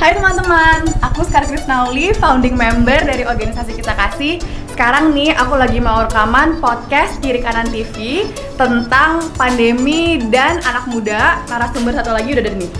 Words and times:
Hai 0.00 0.16
teman-teman, 0.16 0.88
aku 1.04 1.28
Skar 1.28 1.44
Krisnauli, 1.44 2.16
founding 2.16 2.56
member 2.56 3.04
dari 3.04 3.20
organisasi 3.20 3.76
Kisah 3.76 3.92
Kasih. 3.92 4.40
Sekarang 4.72 5.12
nih 5.12 5.36
aku 5.36 5.60
lagi 5.60 5.76
mau 5.76 6.08
rekaman 6.08 6.56
podcast 6.56 7.20
Kiri 7.20 7.44
Kanan 7.44 7.68
TV 7.68 8.24
tentang 8.56 9.28
pandemi 9.36 10.16
dan 10.32 10.56
anak 10.64 10.88
muda. 10.88 11.44
Narasumber 11.52 11.92
satu 11.92 12.16
lagi 12.16 12.32
udah 12.32 12.48
ada 12.48 12.52
nih, 12.56 12.70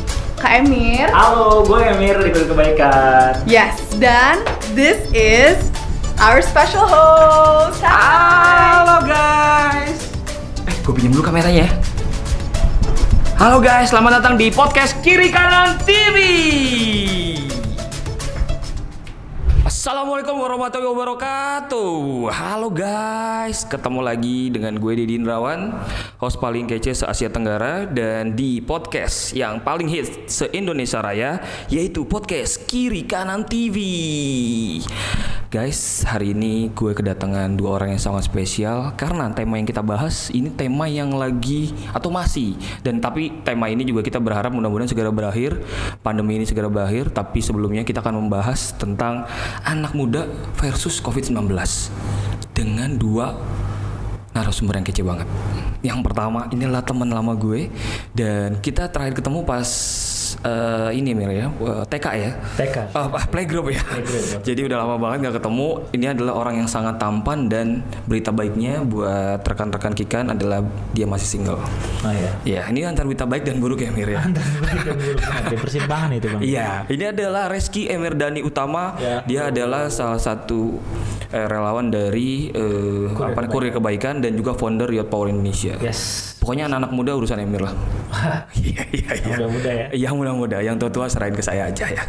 Kak 0.41 0.65
Emir. 0.65 1.13
Halo, 1.13 1.61
gue 1.69 1.93
Emir 1.93 2.17
di 2.25 2.33
Kulit 2.33 2.49
Kebaikan. 2.49 3.45
Yes, 3.45 3.77
dan 4.01 4.41
this 4.73 5.05
is 5.13 5.61
our 6.25 6.41
special 6.41 6.89
host. 6.89 7.85
Hai. 7.85 8.81
Halo 8.81 9.05
guys. 9.05 10.09
Eh, 10.65 10.73
gue 10.73 10.93
pinjam 10.97 11.13
dulu 11.13 11.29
kameranya 11.29 11.69
ya. 11.69 12.00
Halo 13.41 13.57
guys, 13.57 13.89
selamat 13.89 14.21
datang 14.21 14.37
di 14.37 14.53
podcast 14.53 15.01
Kiri 15.01 15.33
Kanan 15.33 15.81
TV. 15.89 16.17
Assalamualaikum 19.81 20.37
warahmatullahi 20.37 20.93
wabarakatuh. 20.93 22.29
Halo 22.29 22.69
guys. 22.69 23.65
Ketemu 23.65 24.01
lagi 24.05 24.53
dengan 24.53 24.77
gue 24.77 24.93
Deddy 24.93 25.17
Indrawan 25.17 25.73
Host 26.21 26.37
paling 26.37 26.69
kece 26.69 26.93
se-Asia 26.93 27.33
Tenggara 27.33 27.89
Dan 27.89 28.37
di 28.37 28.61
podcast 28.61 29.33
yang 29.33 29.65
paling 29.65 29.89
hit 29.89 30.29
se-Indonesia 30.29 31.01
Raya 31.01 31.41
Yaitu 31.73 32.05
podcast 32.05 32.69
Kiri 32.69 33.09
Kanan 33.09 33.49
TV 33.49 33.77
Guys, 35.51 36.07
hari 36.07 36.31
ini 36.31 36.71
gue 36.71 36.95
kedatangan 36.95 37.59
dua 37.59 37.83
orang 37.83 37.99
yang 37.99 37.99
sangat 37.99 38.31
spesial 38.31 38.95
Karena 38.95 39.35
tema 39.35 39.59
yang 39.59 39.67
kita 39.67 39.83
bahas 39.83 40.31
ini 40.31 40.47
tema 40.55 40.87
yang 40.87 41.11
lagi 41.11 41.75
Atau 41.91 42.15
masih 42.15 42.55
Dan 42.87 43.03
tapi 43.03 43.43
tema 43.43 43.67
ini 43.67 43.83
juga 43.83 44.07
kita 44.07 44.23
berharap 44.23 44.55
mudah-mudahan 44.55 44.87
segera 44.87 45.11
berakhir 45.11 45.59
Pandemi 46.07 46.39
ini 46.39 46.47
segera 46.47 46.71
berakhir 46.71 47.11
Tapi 47.11 47.43
sebelumnya 47.43 47.83
kita 47.83 47.99
akan 47.99 48.23
membahas 48.23 48.79
tentang 48.79 49.27
anak 49.71 49.95
muda 49.95 50.27
versus 50.59 50.99
COVID-19 50.99 51.47
dengan 52.51 52.99
dua 52.99 53.39
narasumber 54.31 54.79
yang 54.79 54.87
kece 54.87 55.03
banget. 55.03 55.27
Yang 55.81 56.01
pertama 56.07 56.47
inilah 56.55 56.85
teman 56.85 57.11
lama 57.11 57.35
gue 57.35 57.73
dan 58.15 58.61
kita 58.63 58.87
terakhir 58.93 59.19
ketemu 59.19 59.43
pas 59.43 59.69
eh, 60.45 60.91
ini 60.95 61.11
Mir 61.17 61.31
ya 61.35 61.47
eh, 61.51 61.85
TK 61.89 62.07
ya. 62.15 62.31
TK. 62.55 62.77
Oh, 62.95 63.11
ah, 63.11 63.25
playgroup 63.27 63.73
ya. 63.75 63.83
Playgroup. 63.83 64.43
Jadi 64.47 64.61
udah 64.71 64.77
lama 64.87 64.97
banget 65.01 65.19
nggak 65.27 65.37
ketemu. 65.43 65.69
Ini 65.97 66.07
adalah 66.15 66.33
orang 66.39 66.55
yang 66.63 66.69
sangat 66.71 67.01
tampan 67.03 67.51
dan 67.51 67.83
berita 68.07 68.31
baiknya 68.31 68.85
buat 68.87 69.43
rekan-rekan 69.43 69.93
Kikan 69.97 70.31
adalah 70.31 70.63
dia 70.95 71.05
masih 71.09 71.27
single. 71.27 71.61
Oh 72.07 72.13
ya. 72.15 72.33
Ya, 72.47 72.63
ini 72.71 72.87
antara 72.87 73.09
berita 73.09 73.27
baik 73.27 73.43
dan 73.43 73.59
buruk 73.59 73.83
ya 73.83 73.91
Mir 73.91 74.15
ya. 74.15 74.23
Antar 74.23 74.47
baik 74.63 74.81
dan 74.87 74.97
buruk. 74.97 75.21
Di 75.51 75.57
persimpangan 75.59 76.11
itu 76.15 76.27
bang. 76.31 76.41
Iya, 76.41 76.69
ini 76.87 77.05
adalah 77.11 77.51
Reski 77.51 77.91
Emirdani 77.91 78.41
Utama. 78.47 78.95
Ya. 79.01 79.25
Dia 79.27 79.41
adalah 79.51 79.91
salah 79.91 80.21
satu 80.23 80.79
eh, 81.33 81.47
relawan 81.47 81.91
dari 81.91 82.53
eh, 82.53 83.11
Kurir 83.11 83.35
apa 83.35 83.41
Kurir 83.51 83.73
Kebaikan 83.75 84.20
dan 84.21 84.33
juga 84.37 84.55
founder 84.55 84.89
Yacht 84.93 85.09
Power 85.09 85.33
Indonesia. 85.33 85.77
Yes. 85.81 86.33
Pokoknya 86.41 86.69
anak-anak 86.73 86.93
muda 86.97 87.13
urusan 87.17 87.41
Emir 87.41 87.65
lah. 87.65 87.75
Iya, 88.61 88.83
iya, 88.93 89.11
iya. 89.17 89.37
Muda-muda 89.37 89.71
ya. 89.71 89.87
Yang 89.97 90.15
muda-muda, 90.21 90.57
yang 90.61 90.77
tua-tua 90.77 91.07
serahin 91.09 91.33
ke 91.33 91.43
saya 91.43 91.71
aja 91.73 91.87
ya. 91.89 92.03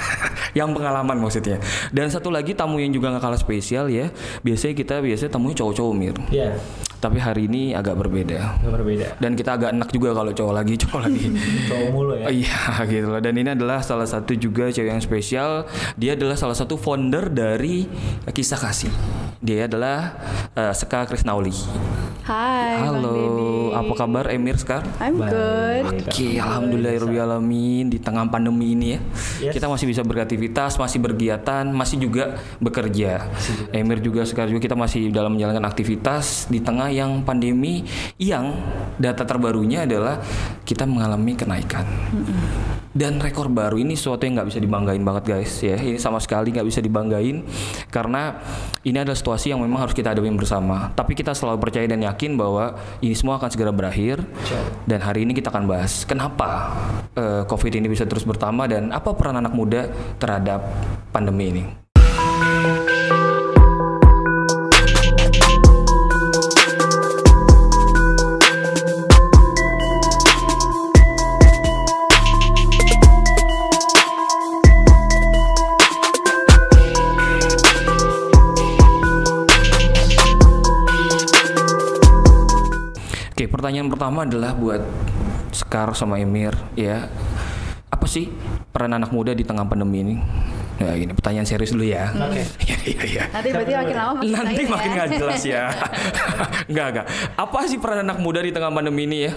yang 0.58 0.72
pengalaman 0.72 1.18
maksudnya. 1.20 1.60
Dan 1.92 2.08
satu 2.08 2.28
lagi 2.28 2.52
tamu 2.56 2.80
yang 2.80 2.92
juga 2.92 3.12
nggak 3.12 3.24
kalah 3.24 3.40
spesial 3.40 3.88
ya. 3.92 4.08
Biasanya 4.44 4.74
kita 4.76 4.94
biasanya 5.00 5.30
tamunya 5.32 5.56
cowok-cowok 5.58 5.94
Mir. 5.96 6.16
Iya. 6.32 6.56
Tapi 7.02 7.18
hari 7.18 7.50
ini 7.50 7.74
agak 7.74 7.98
berbeda. 7.98 8.62
Nggak 8.62 8.72
berbeda. 8.78 9.06
Dan 9.18 9.34
kita 9.34 9.58
agak 9.58 9.74
enak 9.74 9.90
juga 9.90 10.14
kalau 10.14 10.30
cowok 10.30 10.54
lagi, 10.54 10.74
cowok 10.78 11.00
lagi. 11.02 11.24
Cowok 11.68 11.88
mulu 11.90 12.14
ya. 12.14 12.26
Iya 12.30 12.62
gitu 12.86 13.06
loh. 13.10 13.20
Dan 13.20 13.34
ini 13.34 13.50
adalah 13.58 13.82
salah 13.82 14.06
satu 14.06 14.38
juga 14.38 14.70
cewek 14.70 14.92
yang 14.94 15.02
spesial. 15.02 15.66
Dia 15.98 16.14
adalah 16.14 16.38
salah 16.38 16.54
satu 16.54 16.78
founder 16.78 17.26
dari 17.32 17.90
Kisah 18.30 18.60
Kasih. 18.60 18.92
Dia 19.42 19.66
adalah 19.66 20.14
eh, 20.54 20.70
Seka 20.70 21.02
Krisnauli. 21.10 21.50
Hai, 22.22 22.61
Bang 22.72 23.04
Halo, 23.04 23.68
apa 23.76 23.92
kabar 23.92 24.24
Emir 24.32 24.56
sekarang? 24.56 24.88
I'm 24.96 25.20
good. 25.20 25.84
Baik. 25.84 26.08
Oke, 26.08 26.40
alhamdulillahirobbilalamin 26.40 27.92
di 27.92 28.00
tengah 28.00 28.24
pandemi 28.32 28.72
ini 28.72 28.96
ya. 28.96 29.00
Yes. 29.44 29.60
Kita 29.60 29.68
masih 29.68 29.84
bisa 29.84 30.00
beraktivitas, 30.00 30.80
masih 30.80 30.96
berkegiatan, 31.04 31.68
masih 31.68 32.00
juga 32.00 32.40
bekerja. 32.64 33.28
Emir 33.76 34.00
juga 34.00 34.24
sekarang 34.24 34.56
juga 34.56 34.72
kita 34.72 34.76
masih 34.78 35.12
dalam 35.12 35.36
menjalankan 35.36 35.68
aktivitas 35.68 36.48
di 36.48 36.64
tengah 36.64 36.88
yang 36.88 37.20
pandemi 37.28 37.84
yang 38.16 38.56
data 38.96 39.28
terbarunya 39.28 39.84
adalah 39.84 40.24
kita 40.64 40.88
mengalami 40.88 41.36
kenaikan. 41.36 41.84
Dan 42.92 43.24
rekor 43.24 43.48
baru 43.48 43.80
ini 43.80 43.96
sesuatu 43.96 44.28
yang 44.28 44.36
nggak 44.36 44.52
bisa 44.52 44.60
dibanggain 44.60 45.00
banget 45.00 45.24
guys 45.32 45.52
ya. 45.64 45.80
Ini 45.80 45.96
sama 45.96 46.20
sekali 46.20 46.52
nggak 46.52 46.68
bisa 46.68 46.84
dibanggain 46.84 47.40
karena 47.88 48.36
ini 48.84 49.00
adalah 49.00 49.16
situasi 49.16 49.48
yang 49.48 49.64
memang 49.64 49.80
harus 49.80 49.96
kita 49.96 50.12
hadapin 50.12 50.36
bersama. 50.36 50.92
Tapi 50.92 51.16
kita 51.16 51.32
selalu 51.32 51.56
percaya 51.56 51.88
dan 51.88 52.04
yakin 52.04 52.36
bahwa 52.36 52.61
ini 53.02 53.14
semua 53.16 53.40
akan 53.40 53.48
segera 53.50 53.72
berakhir. 53.74 54.22
Dan 54.86 55.02
hari 55.02 55.26
ini 55.26 55.32
kita 55.34 55.50
akan 55.50 55.64
bahas 55.66 56.06
kenapa 56.06 56.74
eh, 57.16 57.42
COVID 57.46 57.72
ini 57.78 57.90
bisa 57.90 58.06
terus 58.06 58.22
bertambah 58.22 58.70
dan 58.70 58.94
apa 58.94 59.14
peran 59.16 59.38
anak 59.38 59.54
muda 59.54 59.90
terhadap 60.18 60.62
pandemi 61.10 61.50
ini. 61.50 61.81
Oke, 83.42 83.50
pertanyaan 83.58 83.90
pertama 83.90 84.22
adalah 84.22 84.54
buat 84.54 84.78
Sekar 85.50 85.90
sama 85.98 86.14
Emir 86.22 86.54
ya. 86.78 87.10
Apa 87.90 88.06
sih 88.06 88.30
peran 88.70 88.94
anak 88.94 89.10
muda 89.10 89.34
di 89.34 89.42
tengah 89.42 89.66
pandemi 89.66 89.98
ini? 89.98 90.14
Ya, 90.78 90.94
ini 90.94 91.10
pertanyaan 91.10 91.42
serius 91.42 91.74
dulu 91.74 91.82
ya. 91.82 92.14
Oke. 92.22 92.38
Iya, 92.62 92.76
iya, 92.86 93.02
iya. 93.02 93.22
Nanti 93.34 93.48
berarti 93.50 93.72
makin 93.74 93.96
lama 93.98 94.12
makin 94.14 94.30
Nanti 94.30 94.62
lain 94.62 94.70
makin 94.70 94.86
ya. 94.86 94.94
nggak 94.94 95.08
jelas 95.18 95.42
ya. 95.42 95.64
Enggak, 96.70 96.86
enggak. 96.94 97.06
Apa 97.34 97.58
sih 97.66 97.82
peran 97.82 98.06
anak 98.06 98.22
muda 98.22 98.38
di 98.46 98.54
tengah 98.54 98.70
pandemi 98.70 99.10
ini 99.10 99.26
ya? 99.26 99.34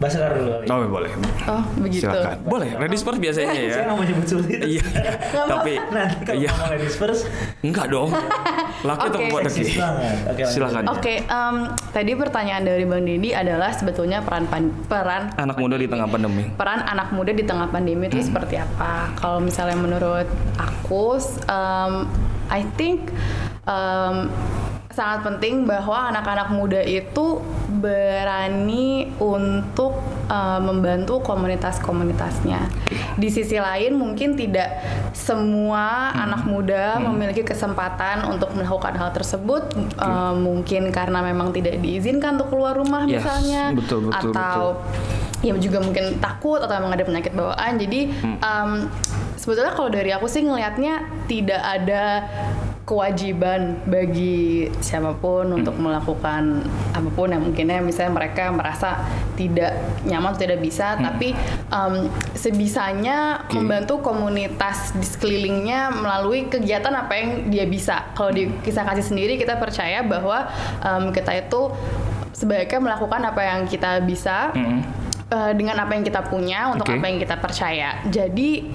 Bahasa 0.00 0.16
Sekar 0.16 0.32
dulu 0.32 0.48
kali. 0.50 0.64
Oh, 0.66 0.78
boleh. 0.88 1.10
Oh, 1.44 1.62
begitu. 1.76 2.08
Silakan. 2.08 2.36
Boleh, 2.42 2.72
ladies 2.74 3.04
first 3.04 3.20
biasanya 3.20 3.52
ya. 3.52 3.68
Saya 3.70 3.84
nggak 3.84 3.96
mau 3.96 4.06
nyebut 4.06 4.26
sulit. 4.26 4.60
Iya. 4.64 4.84
Tapi 5.52 5.72
Nanti 5.92 6.22
kalau 6.24 6.40
iya. 6.40 6.48
ngomong 6.50 6.70
ladies 6.72 6.96
first, 6.96 7.22
Enggak 7.60 7.86
dong. 7.86 8.08
Buat 9.30 9.44
seksis 9.46 9.76
lagi. 9.76 9.76
banget. 9.76 10.16
Oke. 10.26 10.42
Silakan. 10.48 10.82
Oke, 10.88 11.14
em, 11.20 11.56
tadi 11.92 12.12
pertanyaan 12.16 12.62
dari 12.64 12.84
Bang 12.84 13.04
Deddy 13.04 13.30
adalah 13.30 13.70
sebetulnya 13.70 14.24
peran 14.24 14.48
pan- 14.48 14.72
peran 14.88 15.36
Anak 15.36 15.60
muda 15.60 15.76
di 15.76 15.84
tengah 15.84 16.08
pandemi. 16.08 16.48
peran 16.50 16.80
anak 16.82 17.12
muda 17.12 17.30
di 17.30 17.44
tengah 17.44 17.68
pandemi 17.68 18.00
Hmm. 18.02 18.10
itu 18.10 18.24
seperti 18.24 18.56
apa? 18.56 19.12
Kalau 19.14 19.38
misalnya 19.38 19.76
menurut 19.76 20.24
aku, 20.56 21.20
em, 21.44 22.08
I 22.48 22.64
think 22.74 23.12
em, 23.62 24.32
sangat 25.00 25.24
penting 25.24 25.64
bahwa 25.64 26.12
anak-anak 26.12 26.52
muda 26.52 26.76
itu 26.78 27.40
berani 27.80 29.08
untuk 29.16 29.96
em, 30.28 30.60
membantu 30.60 31.24
komunitas-komunitasnya. 31.24 32.68
Di 33.16 33.28
sisi 33.28 33.56
lain 33.56 33.96
mungkin 33.96 34.36
tidak 34.36 34.68
semua 35.10 36.12
Hmm. 36.12 36.24
anak 36.28 36.42
muda 36.44 36.84
memiliki 37.00 37.40
kesempatan 37.42 38.28
untuk 38.28 38.52
melakukan 38.52 38.92
hal 38.94 39.10
tersebut, 39.10 39.72
em, 39.96 40.36
mungkin 40.36 40.90
karena 40.90 41.24
memang 41.24 41.50
tidak 41.50 41.80
diizinkan 41.80 42.36
untuk 42.36 42.52
keluar 42.52 42.76
rumah 42.76 43.08
Yes, 43.08 43.24
misalnya, 43.24 43.72
betul, 43.72 44.06
betul, 44.06 44.30
atau 44.30 44.60
ya 45.40 45.56
juga 45.56 45.80
mungkin 45.80 46.20
takut 46.20 46.60
atau 46.60 46.76
emang 46.76 46.92
ada 46.92 47.00
penyakit 47.00 47.32
bawaan 47.32 47.80
jadi 47.80 48.00
Hmm. 48.12 48.36
em, 48.38 48.70
sebetulnya 49.34 49.72
kalau 49.72 49.88
dari 49.88 50.12
aku 50.12 50.28
sih 50.28 50.44
ngelihatnya 50.44 51.00
tidak 51.24 51.62
ada 51.64 52.28
kewajiban 52.90 53.78
bagi 53.86 54.66
siapa 54.82 55.14
pun 55.14 55.46
untuk 55.54 55.78
melakukan 55.78 56.66
apa 56.90 57.06
pun 57.14 57.30
yang 57.30 57.38
mungkinnya 57.38 57.78
misalnya 57.78 58.18
mereka 58.18 58.50
merasa 58.50 59.06
tidak 59.38 59.78
nyaman 60.02 60.34
atau 60.34 60.42
tidak 60.42 60.58
bisa 60.58 60.98
tapi 60.98 61.30
em, 61.70 62.10
sebisanya 62.34 63.46
Oke. 63.46 63.62
membantu 63.62 64.02
komunitas 64.02 64.90
di 64.98 65.06
sekelilingnya 65.06 65.94
melalui 65.94 66.50
kegiatan 66.50 66.90
apa 66.90 67.14
yang 67.14 67.30
dia 67.46 67.70
bisa 67.70 68.10
kalau 68.18 68.34
di 68.34 68.50
kisah 68.66 68.82
kasih 68.82 69.06
sendiri 69.06 69.38
kita 69.38 69.54
percaya 69.54 70.02
bahwa 70.02 70.50
em, 70.82 71.14
kita 71.14 71.30
itu 71.46 71.70
sebaiknya 72.34 72.82
melakukan 72.82 73.22
apa 73.22 73.42
yang 73.46 73.60
kita 73.70 74.02
bisa 74.02 74.50
Mm-mm. 74.50 74.82
eh, 75.30 75.52
dengan 75.54 75.78
apa 75.78 75.94
yang 75.94 76.02
kita 76.02 76.26
punya 76.26 76.74
untuk 76.74 76.90
Oke. 76.90 76.98
apa 76.98 77.06
yang 77.06 77.22
kita 77.22 77.36
percaya. 77.38 78.02
Jadi 78.10 78.66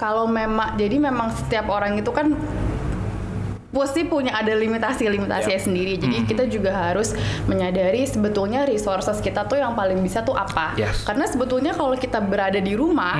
kalau 0.00 0.24
memang 0.24 0.80
jadi 0.80 0.96
memang 0.96 1.28
setiap 1.36 1.68
orang 1.68 2.00
itu 2.00 2.08
kan 2.08 2.32
pasti 3.70 4.02
punya 4.02 4.34
ada 4.34 4.50
limitasi-limitasinya 4.50 5.60
sendiri. 5.62 5.94
Jadi 5.94 6.26
kita 6.26 6.44
juga 6.46 6.74
harus 6.74 7.14
menyadari 7.46 8.02
sebetulnya 8.02 8.66
resources 8.66 9.22
kita 9.22 9.46
tuh 9.46 9.56
yang 9.56 9.78
paling 9.78 10.02
bisa 10.02 10.20
tuh 10.20 10.34
apa. 10.34 10.74
Yes. 10.74 11.06
Karena 11.06 11.22
sebetulnya 11.24 11.70
kalau 11.72 11.94
kita 11.94 12.18
berada 12.18 12.58
di 12.58 12.74
rumah 12.74 13.14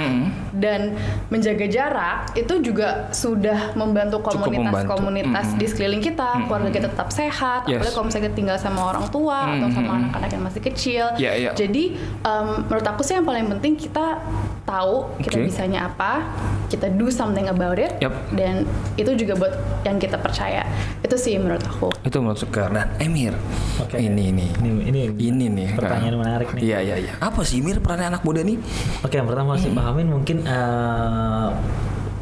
dan 0.50 0.98
menjaga 1.30 1.70
jarak 1.70 2.34
itu 2.34 2.58
juga 2.60 3.08
sudah 3.14 3.78
membantu 3.78 4.18
Cukup 4.20 4.50
membantu. 4.50 4.90
komunitas-komunitas 4.90 5.46
di 5.54 5.66
sekeliling 5.70 6.02
kita, 6.02 6.42
keluarga 6.50 6.70
kita 6.70 6.88
tetap 6.90 7.08
sehat, 7.08 7.70
Yes. 7.70 7.78
apalagi 7.78 7.94
kalau 7.94 8.06
misalnya 8.10 8.26
kita 8.26 8.36
tinggal 8.36 8.58
sama 8.58 8.80
orang 8.90 9.06
tua 9.08 9.38
atau 9.54 9.68
sama 9.70 9.90
anak-anak 10.02 10.30
yang 10.30 10.44
masih 10.44 10.62
kecil. 10.62 11.04
Iya, 11.14 11.32
iya. 11.38 11.50
Jadi 11.54 11.94
em, 12.20 12.48
menurut 12.66 12.86
aku 12.86 13.06
sih 13.06 13.14
yang 13.14 13.24
paling 13.24 13.46
penting 13.48 13.78
kita 13.78 14.18
tahu 14.62 15.08
kita 15.18 15.36
Oke. 15.36 15.46
bisanya 15.46 15.86
apa, 15.86 16.24
kita 16.66 16.86
do 16.90 17.08
something 17.08 17.46
about 17.46 17.76
it, 17.76 17.90
Yap. 17.98 18.14
dan 18.32 18.62
itu 18.94 19.12
juga 19.14 19.34
buat 19.34 19.54
yang 19.82 19.96
kita 19.96 20.14
percaya. 20.16 20.62
Itu 21.00 21.16
sih 21.16 21.34
menurut 21.36 21.64
aku. 21.64 21.90
Itu 22.02 22.20
menurut 22.20 22.38
Sekar. 22.38 22.70
Dan 22.70 22.88
Emir, 22.98 23.34
Oke. 23.78 23.98
ini 23.98 24.30
ini. 24.30 24.46
Ini 24.54 24.70
ini 24.86 25.00
Ini 25.18 25.44
nih. 25.50 25.68
pertanyaan 25.74 26.14
Kak. 26.14 26.20
menarik 26.22 26.48
nih. 26.54 26.62
Iya, 26.62 26.78
iya, 26.80 26.96
iya. 27.00 27.12
Apa 27.18 27.42
sih 27.42 27.58
Mir 27.60 27.80
peran 27.80 28.00
anak 28.00 28.22
muda 28.22 28.40
nih? 28.40 28.60
Oke, 29.02 29.18
yang 29.18 29.26
pertama 29.26 29.54
harus 29.54 29.66
dipahamin 29.66 30.06
mungkin 30.06 30.44
eh, 30.44 31.48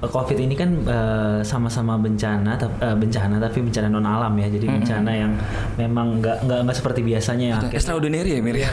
COVID 0.00 0.38
ini 0.38 0.54
kan 0.54 0.70
eh, 0.80 1.40
sama-sama 1.42 1.94
bencana, 1.94 2.54
tap- 2.54 2.78
eh, 2.78 2.94
bencana 2.94 3.36
tapi 3.36 3.58
bencana 3.60 3.86
non 3.88 4.02
alam 4.02 4.30
ya. 4.34 4.46
Jadi 4.46 4.66
bencana 4.68 5.10
yang 5.10 5.32
memang 5.74 6.18
nggak 6.18 6.44
nggak 6.44 6.58
nggak 6.64 6.76
seperti 6.76 7.00
biasanya 7.02 7.58
akhirnya- 7.58 7.74
Extraordinary 7.74 8.30
ya 8.30 8.40
Mir 8.40 8.56
ya? 8.56 8.70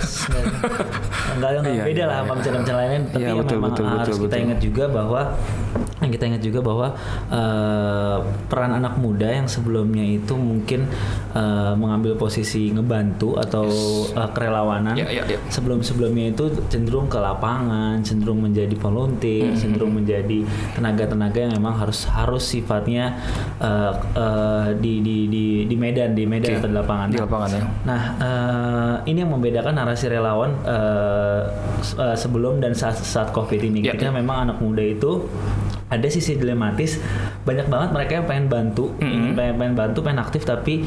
enggak 1.35 1.49
enggak 1.57 1.73
Iya, 1.73 1.83
beda 1.83 1.97
iya, 1.97 2.05
lah 2.05 2.15
sama 2.15 2.25
iya. 2.25 2.35
bencana-bencana 2.35 2.77
lain 2.79 3.01
tapi 3.05 3.19
Iya, 3.19 3.27
yang 3.27 3.37
betul, 3.41 3.57
memang 3.57 3.71
betul, 3.71 3.85
harus 3.85 3.97
betul, 3.97 4.15
kita 4.19 4.27
betul. 4.29 4.45
ingat 4.45 4.59
juga 4.61 4.83
bahwa 4.87 5.21
yang 5.95 6.11
kita 6.11 6.25
ingat 6.27 6.43
juga 6.43 6.59
bahwa 6.61 6.87
eh, 7.31 8.17
peran 8.45 8.71
anak 8.73 8.93
muda 8.95 9.27
yang 9.27 9.47
sebelumnya 9.47 10.05
itu 10.05 10.33
mungkin 10.35 10.85
eh, 11.31 11.73
mengambil 11.73 12.13
posisi 12.15 12.69
ngebantu 12.69 13.35
atau 13.35 13.65
eh, 14.07 14.29
kerelawanan 14.31 14.93
Iya, 14.93 15.07
iya, 15.11 15.23
iya. 15.25 15.39
sebelum-sebelumnya 15.49 16.31
itu 16.31 16.45
cenderung 16.67 17.07
ke 17.07 17.17
lapangan 17.17 17.99
cenderung 18.01 18.39
menjadi 18.39 18.75
volunteer 18.75 19.47
Hmm, 19.47 19.57
cenderung 19.57 19.91
menjadi 19.93 20.45
tenaga-tenaga 21.15 21.39
yang 21.47 21.53
memang 21.55 21.73
harus 21.79 21.99
harus 22.11 22.43
sifatnya 22.43 23.15
eh, 23.57 23.91
eh, 24.15 24.67
di, 24.77 24.99
di 24.99 25.17
di 25.31 25.45
di 25.65 25.75
medan 25.79 26.11
di 26.11 26.27
medan 26.27 26.51
Oke. 26.51 26.59
atau 26.61 26.69
di 26.69 26.75
lapangan 26.75 27.07
Di 27.09 27.17
lapangan 27.23 27.49
ya. 27.49 27.61
Nah, 27.87 28.01
eh, 28.19 28.95
ini 29.09 29.17
yang 29.23 29.31
membedakan 29.31 29.73
narasi 29.73 30.11
relawan 30.11 30.51
se- 31.81 31.97
eh, 31.97 32.15
sebelum 32.19 32.59
dan 32.59 32.75
saat 32.75 32.99
saat 32.99 33.31
COVID 33.31 33.59
ini. 33.63 33.79
Ya, 33.87 33.95
Ketika 33.95 34.11
ya. 34.11 34.15
memang 34.19 34.51
anak 34.51 34.57
muda 34.59 34.83
itu 34.83 35.25
ada 35.85 36.07
sisi 36.09 36.35
dilematis, 36.35 36.97
banyak 37.45 37.69
banget 37.69 37.89
mereka 37.93 38.11
yang 38.19 38.25
pengen 38.25 38.47
bantu, 38.49 38.91
ingin 38.97 39.37
pengen, 39.37 39.55
pengen 39.61 39.75
bantu, 39.77 39.99
pengen 40.01 40.19
aktif, 40.19 40.41
tapi 40.43 40.81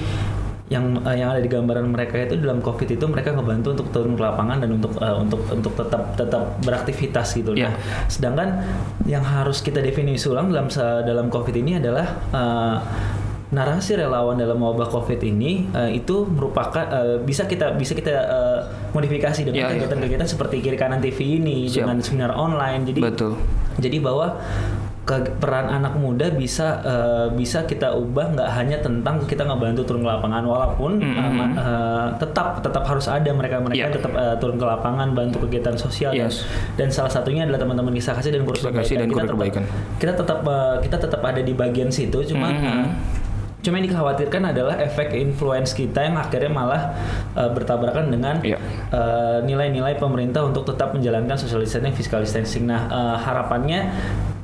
yang 0.69 1.01
eh, 1.05 1.17
yang 1.17 1.33
ada 1.33 1.41
di 1.41 1.49
gambaran 1.49 1.89
mereka 1.89 2.21
itu 2.21 2.37
dalam 2.37 2.61
COVID 2.61 2.89
itu 2.93 3.05
mereka 3.09 3.33
ngebantu 3.33 3.73
untuk 3.73 3.89
turun 3.89 4.15
ke 4.17 4.23
lapangan 4.23 4.61
dan 4.61 4.71
untuk 4.77 4.93
eh, 5.01 5.17
untuk 5.17 5.41
untuk 5.49 5.73
tetap 5.77 6.03
tetap 6.15 6.43
beraktivitas 6.61 7.27
gitu. 7.37 7.57
Ya. 7.57 7.73
Nah, 7.73 7.75
sedangkan 8.09 8.49
yang 9.09 9.25
harus 9.25 9.65
kita 9.65 9.81
definisi 9.81 10.29
ulang 10.29 10.53
dalam 10.53 10.69
dalam 11.05 11.27
COVID 11.33 11.57
ini 11.57 11.81
adalah 11.81 12.07
eh, 12.33 12.77
narasi 13.49 13.97
relawan 13.97 14.37
dalam 14.37 14.61
wabah 14.61 14.93
COVID 14.93 15.21
ini 15.25 15.73
eh, 15.73 15.97
itu 15.97 16.29
merupakan 16.29 16.85
eh, 16.85 17.17
bisa 17.25 17.49
kita 17.49 17.73
bisa 17.81 17.97
kita 17.97 18.13
eh, 18.13 18.61
modifikasi 18.93 19.41
dengan 19.41 19.65
ya. 19.65 19.73
kegiatan-kegiatan 19.73 20.29
seperti 20.29 20.61
kiri 20.61 20.77
kanan 20.77 21.01
TV 21.01 21.41
ini 21.41 21.65
Siap. 21.65 21.89
dengan 21.89 21.97
seminar 22.05 22.33
online. 22.37 22.85
Jadi 22.93 23.01
Betul. 23.01 23.41
jadi 23.81 23.97
bahwa 24.05 24.37
ke- 25.09 25.33
peran 25.35 25.73
anak 25.73 25.97
muda 25.97 26.29
bisa 26.31 26.85
eh, 26.85 27.27
bisa 27.33 27.65
kita 27.65 27.89
ubah 27.91 28.29
nggak 28.31 28.51
hanya 28.53 28.77
tentang 28.79 29.25
kita 29.25 29.41
ngebantu 29.43 29.81
turun 29.83 30.05
ke 30.05 30.11
lapangan 30.11 30.45
walaupun 30.45 31.01
eh, 31.01 31.31
ma- 31.31 31.55
eh, 31.55 32.07
tetap 32.19 32.61
tetap 32.61 32.85
harus 32.85 33.09
ada 33.09 33.31
mereka 33.31 33.57
mereka 33.57 33.79
Iya. 33.81 33.97
tetap 33.97 34.13
eh, 34.13 34.37
turun 34.37 34.55
ke 34.55 34.67
lapangan 34.67 35.09
bantu 35.11 35.43
kegiatan 35.43 35.75
sosial 35.75 36.13
dan- 36.13 36.29
Yes. 36.29 36.45
dan, 36.77 36.89
salah 36.89 37.09
satunya 37.09 37.43
adalah 37.43 37.57
teman-teman 37.59 37.91
kisah 37.91 38.13
kasih 38.13 38.31
dan 38.31 38.45
kursus 38.45 38.69
Kasih 38.69 38.99
dan 38.99 39.09
kita 39.09 39.25
tetap, 39.25 39.41
kita 39.97 40.13
tetap 40.15 40.39
eh, 40.45 40.77
kita 40.83 40.97
tetap 41.01 41.21
ada 41.23 41.41
di 41.41 41.53
bagian 41.53 41.89
situ 41.89 42.21
cuma 42.27 42.49
Mhm. 42.49 42.61
eh, 42.63 42.87
Cuma 43.59 43.75
yang 43.75 43.91
dikhawatirkan 43.91 44.43
adalah 44.47 44.79
efek 44.79 45.11
influence 45.13 45.75
kita 45.75 45.99
yang 46.01 46.15
akhirnya 46.15 46.47
malah 46.47 46.95
eh, 47.35 47.51
bertabrakan 47.51 48.07
dengan 48.07 48.39
Iya. 48.39 48.55
nilai-nilai 49.41 49.97
pemerintah 49.97 50.43
untuk 50.43 50.63
tetap 50.65 50.91
menjalankan 50.91 51.35
social 51.35 51.59
distancing, 51.59 51.91
physical 51.93 52.21
distancing. 52.21 52.65
Nah, 52.65 52.87
eh, 52.87 53.17
harapannya 53.19 53.81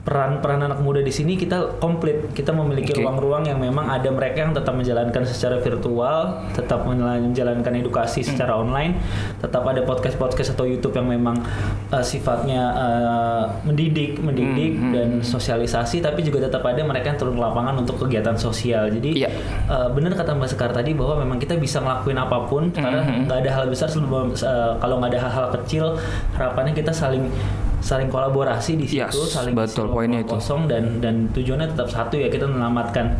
peran 0.05 0.39
peran 0.39 0.61
anak 0.61 0.79
muda 0.79 1.01
di 1.01 1.09
sini 1.09 1.33
kita 1.35 1.81
komplit. 1.81 2.29
Kita 2.31 2.53
memiliki 2.53 2.93
ruang-ruang 2.93 3.45
yang 3.45 3.57
memang 3.57 3.89
ada 3.89 4.05
mereka 4.09 4.45
yang 4.45 4.53
tetap 4.53 4.73
menjalankan 4.73 5.25
secara 5.25 5.57
virtual, 5.59 6.45
tetap 6.53 6.85
menjalankan 6.85 7.73
edukasi 7.75 8.21
Hmm. 8.21 8.29
secara 8.31 8.53
online, 8.55 9.01
tetap 9.39 9.65
ada 9.65 9.81
podcast-podcast 9.83 10.53
atau 10.53 10.65
YouTube 10.65 10.93
yang 10.95 11.09
memang 11.09 11.41
eh, 11.89 12.05
sifatnya 12.05 12.63
eh, 12.71 13.45
mendidik, 13.65 14.21
mendidik 14.21 14.77
Hmm, 14.77 14.93
dan 14.93 15.09
sosialisasi, 15.19 15.99
tapi 15.99 16.21
juga 16.21 16.45
tetap 16.45 16.61
ada 16.63 16.85
mereka 16.85 17.09
yang 17.09 17.19
turun 17.19 17.35
ke 17.35 17.43
lapangan 17.43 17.75
untuk 17.79 17.97
kegiatan 17.99 18.37
sosial. 18.37 18.93
Jadi 18.93 19.17
Iya. 19.17 19.33
eh, 19.65 19.89
benar 19.91 20.13
kata 20.13 20.37
Mbak 20.37 20.49
Sekar 20.49 20.71
tadi 20.71 20.93
bahwa 20.93 21.17
memang 21.19 21.41
kita 21.41 21.57
bisa 21.57 21.81
ngelakuin 21.81 22.19
apa 22.19 22.45
pun 22.45 22.69
karena 22.69 23.01
Hmm, 23.01 23.25
nggak 23.25 23.39
ada 23.41 23.51
hal 23.53 23.65
besar 23.67 23.89
sebelum 23.89 24.31
eh, 24.31 24.73
kalau 24.77 25.01
nggak 25.01 25.11
ada 25.11 25.21
hal-hal 25.23 25.49
kecil 25.55 25.97
harapannya 26.33 26.73
kita 26.73 26.93
saling 26.93 27.25
saling 27.85 28.09
kolaborasi 28.09 28.81
di 28.81 28.89
situ 28.89 29.05
Yes, 29.05 29.13
saling 29.29 29.53
betul, 29.53 29.93
poinnya 29.93 30.25
itu. 30.25 30.33
kosong 30.33 30.65
dan 30.65 31.05
dan 31.05 31.29
tujuannya 31.31 31.69
tetap 31.69 31.93
satu 31.93 32.17
ya 32.17 32.33
kita 32.33 32.49
menyelamatkan 32.49 33.13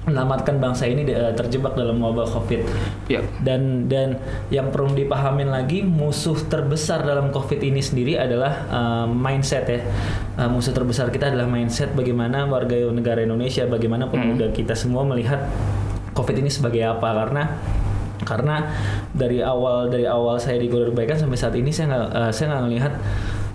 menyelamatkan 0.00 0.60
bangsa 0.60 0.84
ini 0.84 1.04
eh, 1.08 1.32
terjebak 1.32 1.72
dalam 1.72 1.96
wabah 1.96 2.28
covid 2.28 2.64
Ya. 3.08 3.20
dan 3.40 3.88
dan 3.88 4.16
yang 4.48 4.68
perlu 4.68 4.92
dipahamin 4.92 5.48
lagi 5.48 5.80
musuh 5.80 6.36
terbesar 6.48 7.00
dalam 7.00 7.32
covid 7.32 7.60
ini 7.60 7.80
sendiri 7.80 8.20
adalah 8.20 8.52
eh, 8.68 9.06
mindset 9.08 9.64
ya 9.66 9.80
Eh, 10.36 10.48
musuh 10.48 10.72
terbesar 10.72 11.08
kita 11.08 11.28
adalah 11.28 11.44
mindset 11.44 11.92
bagaimana 11.92 12.48
warga 12.48 12.76
negara 12.92 13.20
Indonesia 13.20 13.64
bagaimana 13.64 14.08
pemuda 14.08 14.48
kita 14.52 14.72
semua 14.72 15.04
melihat 15.04 15.48
covid 16.12 16.36
ini 16.40 16.48
sebagai 16.48 16.80
apa 16.80 17.08
karena 17.24 17.42
karena 18.20 18.56
dari 19.16 19.40
awal 19.40 19.88
dari 19.88 20.04
awal 20.04 20.36
saya 20.36 20.60
di 20.60 20.68
sampai 20.68 21.36
saat 21.36 21.56
ini 21.56 21.68
saya 21.72 21.86
nggak 21.92 22.08
eh, 22.08 22.30
saya 22.32 22.46
nggak 22.52 22.64
melihat 22.68 22.92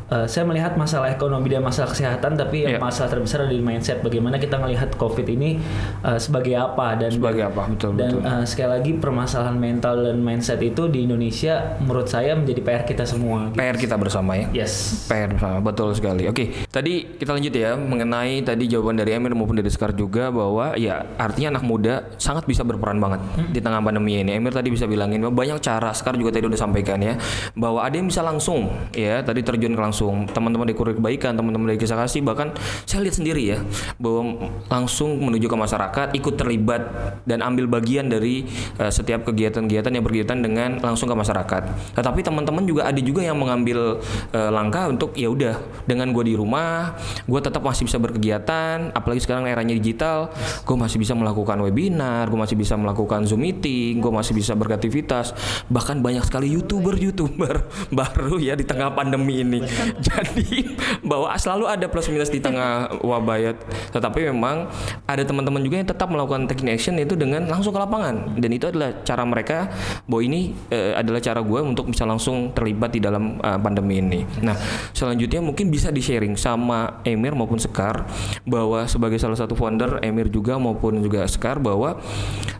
eh, 0.07 0.25
saya 0.25 0.43
melihat 0.43 0.73
masalah 0.75 1.09
ekonomi 1.09 1.47
dan 1.47 1.61
masalah 1.61 1.89
kesehatan 1.89 2.33
tapi 2.33 2.57
Iya. 2.57 2.77
yang 2.77 2.81
masalah 2.81 3.09
terbesar 3.09 3.43
ada 3.43 3.51
di 3.51 3.59
mindset 3.59 3.99
bagaimana 3.99 4.37
kita 4.37 4.55
melihat 4.55 4.93
COVID 4.95 5.27
ini 5.29 5.57
eh, 6.01 6.17
sebagai 6.17 6.53
apa 6.53 6.95
dan 6.95 7.11
Sebagai 7.11 7.43
apa? 7.45 7.67
Betul, 7.67 7.91
dan 7.95 8.11
betul. 8.15 8.25
eh, 8.25 8.45
sekali 8.45 8.69
lagi 8.71 8.91
permasalahan 8.95 9.55
mental 9.55 9.95
dan 10.01 10.17
mindset 10.19 10.59
itu 10.59 10.87
di 10.87 11.03
Indonesia 11.03 11.77
menurut 11.77 12.05
saya 12.05 12.33
menjadi 12.33 12.61
PR 12.61 12.83
kita 12.83 13.03
semua. 13.03 13.49
gitu. 13.49 13.57
PR 13.57 13.77
kita 13.77 13.95
bersama 13.95 14.31
ya. 14.35 14.47
Yes. 14.53 15.05
PR 15.05 15.31
bersama, 15.31 15.57
betul 15.59 15.91
sekali. 15.91 16.25
Oke, 16.25 16.53
tadi 16.67 17.17
kita 17.17 17.31
lanjut 17.31 17.51
ya 17.51 17.73
mengenai 17.75 18.41
tadi 18.41 18.65
jawaban 18.65 18.95
dari 18.95 19.13
Emir 19.13 19.33
maupun 19.33 19.55
dari 19.55 19.69
Sekar 19.69 19.91
juga 19.91 20.29
bahwa 20.29 20.73
ya 20.75 21.03
artinya 21.17 21.57
anak 21.57 21.63
muda 21.63 21.93
sangat 22.15 22.45
bisa 22.45 22.61
berperan 22.61 22.97
banget 22.97 23.19
di 23.49 23.59
tengah 23.59 23.81
pandemi 23.81 24.19
ini. 24.19 24.37
Emir 24.37 24.51
tadi 24.51 24.69
bisa 24.69 24.85
bilangin 24.85 25.19
bahwa 25.19 25.35
banyak 25.35 25.59
cara, 25.59 25.91
Sekar 25.91 26.15
juga 26.15 26.31
tadi 26.31 26.45
udah 26.45 26.59
sampaikan 26.59 26.99
ya 26.99 27.17
bahwa 27.53 27.81
ada 27.81 27.95
yang 27.95 28.07
bisa 28.07 28.21
langsung 28.21 28.69
ya 28.91 29.19
tadi 29.19 29.41
terjun 29.41 29.73
ke 29.73 29.81
langsung 29.81 30.04
teman-teman 30.33 30.67
di 30.67 30.75
kurir 30.75 30.97
kebaikan, 30.97 31.37
teman-teman 31.37 31.73
dari 31.73 31.79
kisah 31.79 31.97
kasih 31.97 32.21
bahkan 32.25 32.51
saya 32.83 33.05
lihat 33.05 33.15
sendiri 33.17 33.43
ya 33.55 33.57
bahwa 33.97 34.49
langsung 34.67 35.17
menuju 35.21 35.47
ke 35.47 35.57
masyarakat, 35.57 36.07
ikut 36.17 36.35
terlibat 36.35 36.81
dan 37.23 37.41
ambil 37.45 37.69
bagian 37.69 38.09
dari 38.09 38.45
eh, 38.77 38.91
setiap 38.91 39.25
kegiatan-kegiatan 39.29 39.91
yang 39.91 40.03
berkaitan 40.03 40.41
dengan 40.43 40.81
langsung 40.81 41.07
ke 41.07 41.15
masyarakat. 41.15 41.95
Tetapi 41.95 42.19
teman-teman 42.21 42.63
juga 42.65 42.89
ada 42.89 43.01
juga 43.01 43.21
yang 43.23 43.37
mengambil 43.39 44.01
eh, 44.33 44.51
langkah 44.51 44.89
untuk 44.91 45.15
ya 45.15 45.31
udah 45.31 45.55
dengan 45.85 46.11
gue 46.11 46.23
di 46.27 46.35
rumah, 46.35 46.97
gue 47.25 47.39
tetap 47.39 47.61
masih 47.61 47.87
bisa 47.87 47.97
berkegiatan, 48.01 48.91
apalagi 48.91 49.23
sekarang 49.23 49.47
eranya 49.47 49.73
digital, 49.77 50.33
gue 50.63 50.77
masih 50.77 50.97
bisa 50.97 51.13
melakukan 51.13 51.57
webinar, 51.61 52.27
gue 52.27 52.39
masih 52.39 52.57
bisa 52.57 52.73
melakukan 52.75 53.23
zoom 53.23 53.45
meeting, 53.45 54.01
gue 54.01 54.11
masih 54.11 54.33
bisa 54.33 54.57
beraktivitas, 54.57 55.35
bahkan 55.69 55.99
banyak 56.01 56.23
sekali 56.25 56.51
youtuber-youtuber 56.53 57.67
baru 57.97 58.41
ya 58.41 58.57
di 58.57 58.65
tengah 58.65 58.91
pandemi 58.93 59.41
ini. 59.45 59.59
Jadi 60.07 60.77
bahwa 61.05 61.31
selalu 61.37 61.65
ada 61.69 61.85
plus 61.87 62.09
minus 62.09 62.31
di 62.31 62.41
tengah 62.41 62.89
wabah 63.01 63.37
ya. 63.37 63.51
Tetapi 63.93 64.31
memang 64.33 64.69
ada 65.05 65.23
teman-teman 65.23 65.61
juga 65.61 65.75
yang 65.81 65.89
tetap 65.89 66.07
melakukan 66.09 66.49
taking 66.49 66.71
action 66.71 66.95
itu 66.97 67.13
dengan 67.13 67.45
langsung 67.45 67.75
ke 67.75 67.79
lapangan 67.79 68.37
dan 68.39 68.49
itu 68.51 68.65
adalah 68.69 68.89
cara 69.03 69.23
mereka 69.23 69.69
bahwa 70.05 70.21
ini 70.23 70.53
eh, 70.71 70.93
adalah 70.95 71.19
cara 71.21 71.39
gue 71.41 71.59
untuk 71.61 71.91
bisa 71.91 72.03
langsung 72.07 72.51
terlibat 72.55 72.93
di 72.93 73.01
dalam 73.03 73.37
eh, 73.39 73.59
pandemi 73.59 73.99
ini. 73.99 74.21
Nah 74.41 74.55
selanjutnya 74.95 75.41
mungkin 75.43 75.69
bisa 75.69 75.89
di 75.91 76.01
sharing 76.01 76.35
sama 76.39 77.01
Emir 77.03 77.33
maupun 77.33 77.57
Sekar 77.59 78.05
bahwa 78.45 78.85
sebagai 78.85 79.17
salah 79.17 79.37
satu 79.37 79.53
founder 79.53 79.99
Emir 80.01 80.31
juga 80.31 80.55
maupun 80.55 81.01
juga 81.01 81.25
Sekar 81.27 81.59
bahwa 81.59 81.99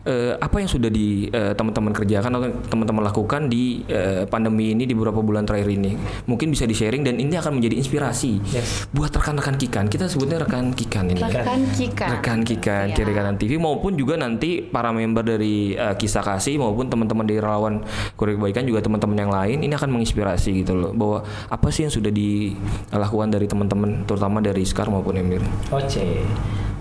eh, 0.03 0.35
apa 0.37 0.57
yang 0.61 0.69
sudah 0.69 0.89
di 0.91 1.27
teman-teman 1.35 1.91
kerjakan 1.91 2.31
atau 2.37 2.49
teman-teman 2.71 3.03
lakukan 3.05 3.47
di 3.51 3.83
pandemi 4.29 4.71
ini 4.71 4.87
di 4.87 4.93
beberapa 4.95 5.19
bulan 5.19 5.43
terakhir 5.43 5.71
ini 5.71 5.97
mungkin 6.29 6.51
bisa 6.51 6.63
di 6.63 6.75
sharing 6.75 7.03
dan 7.03 7.14
dan 7.15 7.23
ini 7.23 7.31
akan 7.33 7.55
menjadi 7.55 7.75
inspirasi 7.77 8.43
Yes. 8.45 8.91
buat 8.91 9.07
rekan-rekan 9.09 9.55
Kikan. 9.55 9.87
Kita 9.87 10.05
sebutnya 10.05 10.35
rekan 10.37 10.69
Kikan 10.69 11.07
ini. 11.07 11.15
ya. 11.17 11.31
Rekan 11.31 11.61
Kika. 11.71 12.07
Rekan 12.11 12.39
Kikan 12.43 12.85
Siap. 12.85 12.97
Kiri 12.97 13.11
Kanan 13.11 13.35
TV 13.35 13.55
maupun 13.55 13.95
juga 13.95 14.15
nanti 14.15 14.59
para 14.59 14.91
member 14.91 15.23
dari 15.23 15.71
eh, 15.71 15.95
Kisah 15.95 16.19
Kasih 16.21 16.59
maupun 16.59 16.85
teman-teman 16.85 17.23
dari 17.23 17.39
relawan 17.39 17.79
Kurir 18.13 18.35
Kebaikan 18.35 18.65
juga 18.65 18.83
teman-teman 18.83 19.15
yang 19.15 19.31
lain 19.31 19.57
ini 19.61 19.71
akan 19.71 19.89
menginspirasi 19.89 20.51
gitu 20.59 20.75
loh 20.75 20.91
bahwa 20.91 21.23
apa 21.47 21.67
sih 21.69 21.83
yang 21.83 21.93
sudah 21.93 22.11
dilakukan 22.11 23.29
dari 23.29 23.45
teman-teman 23.45 24.03
terutama 24.03 24.37
dari 24.39 24.61
Iskar 24.61 24.87
maupun 24.87 25.15
Emir. 25.15 25.39
Oke. 25.69 26.19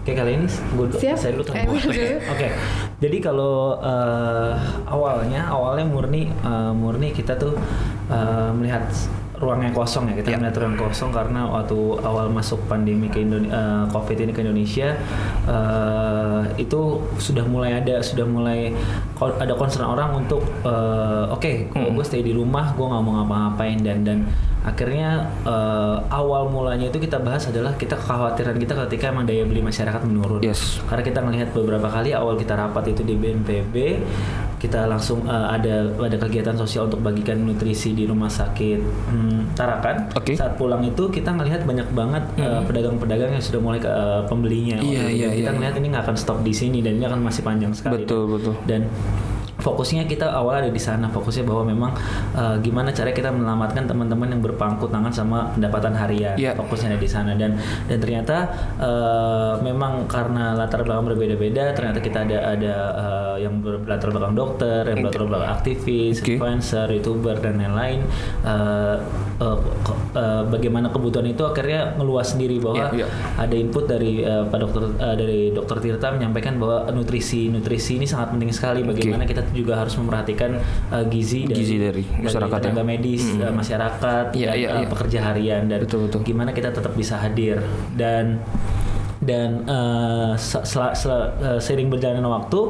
Oke 0.01 0.13
kali 0.13 0.37
ini 0.37 0.45
gue 0.45 0.87
Siap. 0.95 1.17
saya 1.17 1.33
dulu 1.33 1.45
Eh. 1.55 1.65
Oke. 2.27 2.49
Jadi 2.99 3.17
kalau 3.19 3.79
eh, 3.79 4.53
awalnya 4.85 5.47
awalnya 5.47 5.85
murni 5.85 6.29
eh, 6.29 6.73
murni 6.73 7.09
kita 7.11 7.33
tuh 7.35 7.55
eh, 8.07 8.51
melihat 8.53 8.85
ruang 9.35 9.61
yang 9.61 9.73
kosong 9.73 10.07
ya 10.07 10.15
kita 10.15 10.29
Ya. 10.29 10.37
melihat 10.37 10.57
ruang 10.59 10.77
kosong 10.77 11.11
karena 11.11 11.43
waktu 11.45 11.75
awal 12.01 12.27
masuk 12.29 12.63
pandemi 12.65 13.07
ke 13.07 13.21
Indonesia 13.21 13.51
covid 13.89 14.17
ini 14.17 14.31
ke 14.31 14.41
Indonesia 14.41 14.95
eh, 15.45 16.41
itu 16.57 16.81
sudah 17.17 17.43
mulai 17.45 17.77
ada 17.77 17.99
sudah 18.01 18.25
mulai 18.25 18.71
ko- 19.13 19.35
ada 19.35 19.53
concern 19.53 19.87
orang 19.87 20.15
untuk 20.17 20.39
eh, 20.63 21.25
oke 21.29 21.53
gue 21.69 22.05
stay 22.05 22.23
di 22.23 22.31
rumah 22.31 22.73
gue 22.73 22.83
nggak 22.83 23.03
mau 23.03 23.15
ngapa-ngapain 23.19 23.79
dan 23.81 23.99
dan 24.03 24.19
akhirnya 24.63 25.11
eh, 25.43 25.97
awal 26.11 26.49
mulanya 26.49 26.87
itu 26.87 26.97
kita 26.99 27.19
bahas 27.19 27.45
adalah 27.45 27.75
kita 27.75 27.95
kekhawatiran 27.95 28.57
kita 28.57 28.73
ketika 28.87 29.11
emang 29.11 29.25
daya 29.25 29.45
beli 29.45 29.61
masyarakat 29.61 30.01
menurun 30.03 30.41
Yes. 30.41 30.79
karena 30.85 31.03
kita 31.03 31.19
melihat 31.21 31.49
beberapa 31.51 31.87
kali 31.87 32.13
awal 32.13 32.35
kita 32.35 32.55
rapat 32.55 32.89
itu 32.89 33.03
di 33.03 33.15
BNPB 33.15 33.75
kita 34.65 34.89
langsung 34.89 35.29
eh, 35.29 35.47
ada 35.61 35.93
ada 35.93 36.17
kegiatan 36.17 36.57
sosial 36.57 36.89
untuk 36.89 37.05
bagikan 37.05 37.45
nutrisi 37.45 37.93
di 37.93 38.09
rumah 38.09 38.33
sakit 38.33 38.81
hmm, 38.81 39.53
Tarakan 39.53 40.17
Oke. 40.17 40.33
saat 40.33 40.57
pulang 40.57 40.81
itu 40.81 41.13
kita 41.13 41.37
ngelihat 41.37 41.69
banyak 41.69 41.89
banget 41.93 42.25
eh, 42.41 42.65
pedagang-pedagang 42.65 43.37
yang 43.37 43.45
sudah 43.45 43.61
mulai 43.61 43.79
ke 43.79 43.91
eh, 43.93 44.23
pembelinya. 44.25 44.81
Iya, 44.81 45.05
iya, 45.13 45.29
kita 45.37 45.53
iya, 45.53 45.57
ngelihat 45.61 45.75
ini 45.77 45.87
nggak 45.93 46.05
akan 46.09 46.17
stop 46.17 46.39
di 46.41 46.55
sini 46.57 46.81
dan 46.81 46.97
ini 46.97 47.05
akan 47.05 47.21
masih 47.21 47.43
panjang 47.45 47.73
sekali 47.77 48.09
Betul, 48.09 48.41
betul. 48.41 48.55
dan 48.65 48.89
fokusnya 49.65 50.05
kita 50.05 50.29
awal 50.29 50.61
ada 50.61 50.69
di 50.69 50.79
sana. 50.79 51.09
Fokusnya 51.09 51.43
bahwa 51.43 51.65
memang 51.65 51.91
eh, 52.33 52.57
gimana 52.61 52.93
cara 52.93 53.11
kita 53.11 53.33
menyelamatkan 53.33 53.89
teman-teman 53.89 54.29
yang 54.29 54.43
berpangku 54.43 54.87
tangan 54.87 55.09
sama 55.09 55.49
pendapatan 55.51 55.97
harian. 55.97 56.37
Iya. 56.37 56.53
fokusnya 56.55 56.93
ada 56.93 57.01
di 57.01 57.09
sana. 57.09 57.33
Dan 57.33 57.57
dan 57.89 57.99
ternyata 57.99 58.37
eh, 58.77 59.53
memang 59.61 60.05
karena 60.05 60.53
latar 60.53 60.85
belakang 60.85 61.09
berbeda-beda 61.09 61.73
ternyata 61.73 61.99
kita 61.99 62.19
ada 62.23 62.39
ada 62.53 62.75
eh, 62.95 63.37
yang 63.43 63.59
berlatar 63.59 64.13
belakang 64.13 64.37
dokter 64.37 64.85
yang 64.85 65.01
berlatar 65.01 65.25
belakang 65.25 65.51
aktivis 65.51 66.21
Oke. 66.21 66.37
influencer 66.37 66.87
youtuber 66.91 67.41
dan 67.41 67.57
lain-lain. 67.57 68.05
Eh, 68.45 68.97
ke- 69.81 70.01
eh, 70.15 70.43
bagaimana 70.45 70.91
kebutuhan 70.91 71.27
itu 71.27 71.43
akhirnya 71.43 71.95
meluas 71.95 72.29
sendiri 72.29 72.59
bahwa 72.59 72.91
Iya, 72.93 73.05
iya. 73.05 73.07
ada 73.37 73.55
input 73.55 73.85
dari 73.87 74.21
eh, 74.21 74.45
Pak 74.45 74.59
Dokter 74.61 74.83
eh, 74.93 75.15
dari 75.17 75.41
Dokter 75.51 75.79
Tirta 75.81 76.11
menyampaikan 76.11 76.59
bahwa 76.59 76.91
nutrisi 76.91 77.49
nutrisi 77.49 77.97
ini 77.97 78.05
sangat 78.05 78.31
penting 78.31 78.51
sekali. 78.51 78.83
Bagaimana 78.83 79.25
kita 79.25 79.43
juga 79.55 79.79
harus 79.79 79.95
memperhatikan 79.95 80.59
eh, 80.91 81.05
gizi 81.09 81.47
dari, 81.47 81.59
Gizi 81.63 81.77
dari 81.79 82.03
masyarakat 82.05 82.59
tenaga 82.61 82.83
ya. 82.83 82.85
medis 82.85 83.25
eh, 83.33 83.49
masyarakat 83.49 84.25
Iya, 84.35 84.47
dan 84.51 84.57
iya, 84.59 84.69
eh, 84.69 84.81
iya. 84.83 84.89
pekerja 84.91 85.19
harian 85.25 85.63
dan 85.71 85.79
Betul, 85.87 86.11
betul. 86.11 86.21
gimana 86.27 86.51
kita 86.51 86.75
tetap 86.75 86.93
bisa 86.93 87.17
hadir 87.17 87.63
dan 87.95 88.43
dan 89.25 89.65
eh, 89.65 90.33
se- 90.37 90.63
sel- 90.63 90.95
sel- 90.95 91.33
eh, 91.59 91.85
berjalannya 91.85 92.25
waktu 92.25 92.61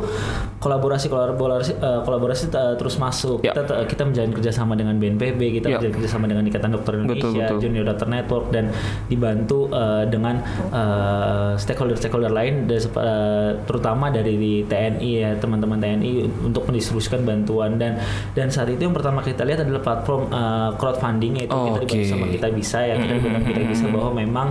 kolaborasi 0.58 1.06
kolaborasi 1.06 1.72
eh, 1.74 2.00
kolaborasi 2.00 2.44
eh, 2.48 2.74
terus 2.74 2.96
masuk 2.96 3.42
Ya. 3.42 3.52
kita 3.52 3.84
kita 3.84 4.02
menjalin 4.04 4.32
kerjasama 4.32 4.72
dengan 4.72 4.96
BNPB 4.96 5.40
kita 5.54 5.66
Ya. 5.66 5.76
menjalin 5.76 5.94
kerjasama 5.94 6.24
dengan 6.24 6.44
Ikatan 6.44 6.70
Dokter 6.70 6.92
Indonesia 6.96 7.26
Betul, 7.26 7.34
betul. 7.36 7.58
Junior 7.60 7.84
Doctor 7.84 8.08
Network 8.08 8.46
dan 8.48 8.64
dibantu 9.06 9.68
eh, 9.68 10.04
dengan 10.06 10.34
eh, 10.70 11.52
stakeholder-stakeholder 11.56 12.30
lain 12.30 12.64
dan 12.64 12.78
sep- 12.78 12.96
eh, 12.96 13.50
terutama 13.64 14.08
dari 14.08 14.34
di 14.34 14.52
TNI 14.62 15.10
ya 15.12 15.30
teman-teman 15.34 15.76
TNI 15.76 16.10
untuk 16.44 16.64
mendistribusikan 16.64 17.22
bantuan 17.22 17.76
dan 17.76 17.98
dan 18.32 18.48
saat 18.48 18.68
itu 18.68 18.80
yang 18.80 18.92
pertama 18.92 19.20
kita 19.20 19.42
lihat 19.42 19.62
adalah 19.62 19.82
platform 19.82 20.22
eh, 20.28 20.70
crowdfunding 20.76 21.32
yaitu 21.36 21.52
Oh, 21.54 21.76
kita 21.76 21.86
dibantu 21.86 21.94
oke. 21.96 22.10
sama 22.10 22.26
kita 22.28 22.48
bisa 22.50 22.78
ya 22.80 22.94
kita 22.96 23.12
dibantu 23.14 23.42
kita 23.46 23.62
bisa 23.64 23.84
bahwa 23.88 24.10
memang 24.12 24.48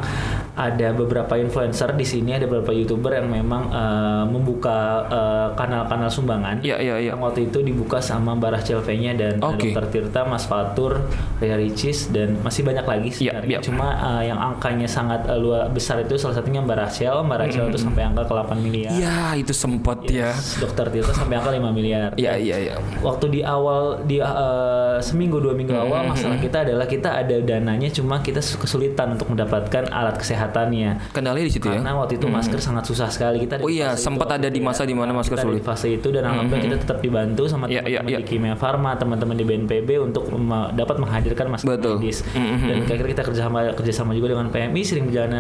ada 0.54 0.88
beberapa 0.92 1.34
influencer 1.36 1.93
di 1.94 2.04
sini 2.04 2.34
ada 2.34 2.46
beberapa 2.46 2.72
youtuber 2.72 3.14
yang 3.14 3.30
memang 3.30 3.70
eh, 3.70 4.26
membuka 4.28 4.78
eh, 5.08 5.48
kanal-kanal 5.54 6.10
sumbangan 6.10 6.60
Iya, 6.62 6.78
iya, 6.80 6.96
iya. 7.00 7.10
yang 7.14 7.22
waktu 7.22 7.48
itu 7.48 7.60
dibuka 7.60 8.00
sama 8.00 8.34
Mbak 8.34 8.52
Rachel 8.60 8.80
V-nya 8.82 9.14
dan 9.14 9.34
Oke. 9.40 9.72
Dr. 9.72 9.86
Tirta, 9.90 10.22
Mas 10.24 10.46
Fatur, 10.46 11.06
Ria 11.38 11.56
Ricis 11.56 12.10
dan 12.10 12.40
masih 12.42 12.64
banyak 12.64 12.86
lagi 12.86 13.10
Iya, 13.14 13.38
sebenarnya. 13.38 13.50
iya. 13.50 13.60
Cuma 13.62 13.88
uh, 13.94 14.24
yang 14.24 14.40
angkanya 14.40 14.88
sangat 14.88 15.28
uh, 15.28 15.38
luar 15.38 15.70
besar 15.70 16.02
itu 16.02 16.16
salah 16.16 16.40
satunya 16.40 16.64
Mbak 16.64 16.78
Rachel. 16.80 17.16
Mbak 17.24 17.38
Rachel 17.38 17.66
itu 17.70 17.80
sampai 17.80 18.02
angka 18.08 18.24
ke 18.24 18.34
8 18.34 18.58
miliar. 18.60 18.92
Iya, 18.96 19.18
itu 19.38 19.54
sempat 19.54 20.02
ya. 20.08 20.32
Yes, 20.32 20.58
Dr. 20.58 20.88
Tirta 20.90 21.12
sampai 21.14 21.36
angka 21.38 21.52
5 21.52 21.70
miliar. 21.70 22.10
Iya, 22.16 22.34
iya, 22.40 22.56
iya. 22.58 22.74
Waktu 23.04 23.26
di 23.30 23.42
awal 23.44 24.02
di 24.08 24.18
uh, 24.18 24.98
seminggu 25.00 25.38
dua 25.38 25.52
minggu 25.52 25.76
awal 25.76 26.08
masalah 26.08 26.40
kita 26.40 26.64
adalah 26.64 26.88
kita 26.88 27.10
ada 27.20 27.36
dananya 27.44 27.92
cuma 27.92 28.24
kita 28.24 28.40
kesulitan 28.40 29.14
untuk 29.14 29.28
mendapatkan 29.30 29.92
alat 29.92 30.16
kesehatannya. 30.18 31.12
Kendalanya 31.12 31.46
di 31.46 31.54
situ 31.54 31.68
ya. 31.68 31.83
Karena 31.84 32.00
waktu 32.00 32.16
itu 32.16 32.26
masker 32.26 32.60
sangat 32.60 32.88
susah 32.88 33.12
sekali 33.12 33.44
kita. 33.44 33.60
Oh 33.60 33.68
iya, 33.68 33.92
sempat 33.94 34.32
ada 34.32 34.48
di 34.48 34.58
ya. 34.58 34.64
masa 34.64 34.88
di 34.88 34.96
mana 34.96 35.12
masker 35.12 35.36
sulit. 35.36 35.60
di 35.60 35.64
fase 35.64 35.88
itu 35.92 36.08
dan 36.10 36.24
alhamdulillah 36.24 36.64
kita 36.64 36.78
tetap 36.80 36.98
dibantu 37.04 37.44
sama 37.46 37.68
Iya, 37.68 37.84
iya, 37.84 38.00
teman-teman 38.00 38.08
iya. 38.08 38.18
di 38.18 38.26
Kimia 38.26 38.56
Farma, 38.56 38.92
teman-teman 38.96 39.36
di 39.36 39.44
BNPB 39.44 39.90
untuk 40.00 40.24
mem- 40.30 40.72
dapat 40.74 40.96
menghadirkan 40.98 41.52
masker 41.52 41.76
Betul. 41.76 42.00
medis. 42.00 42.24
Mhm. 42.32 42.68
Dan 42.72 42.76
akhirnya 42.88 43.12
kita 43.12 43.24
kerjasama 43.28 43.58
kerjasama 43.76 44.12
juga 44.16 44.32
dengan 44.32 44.48
PMI 44.48 44.82
sering 44.82 45.06
berjalan 45.12 45.32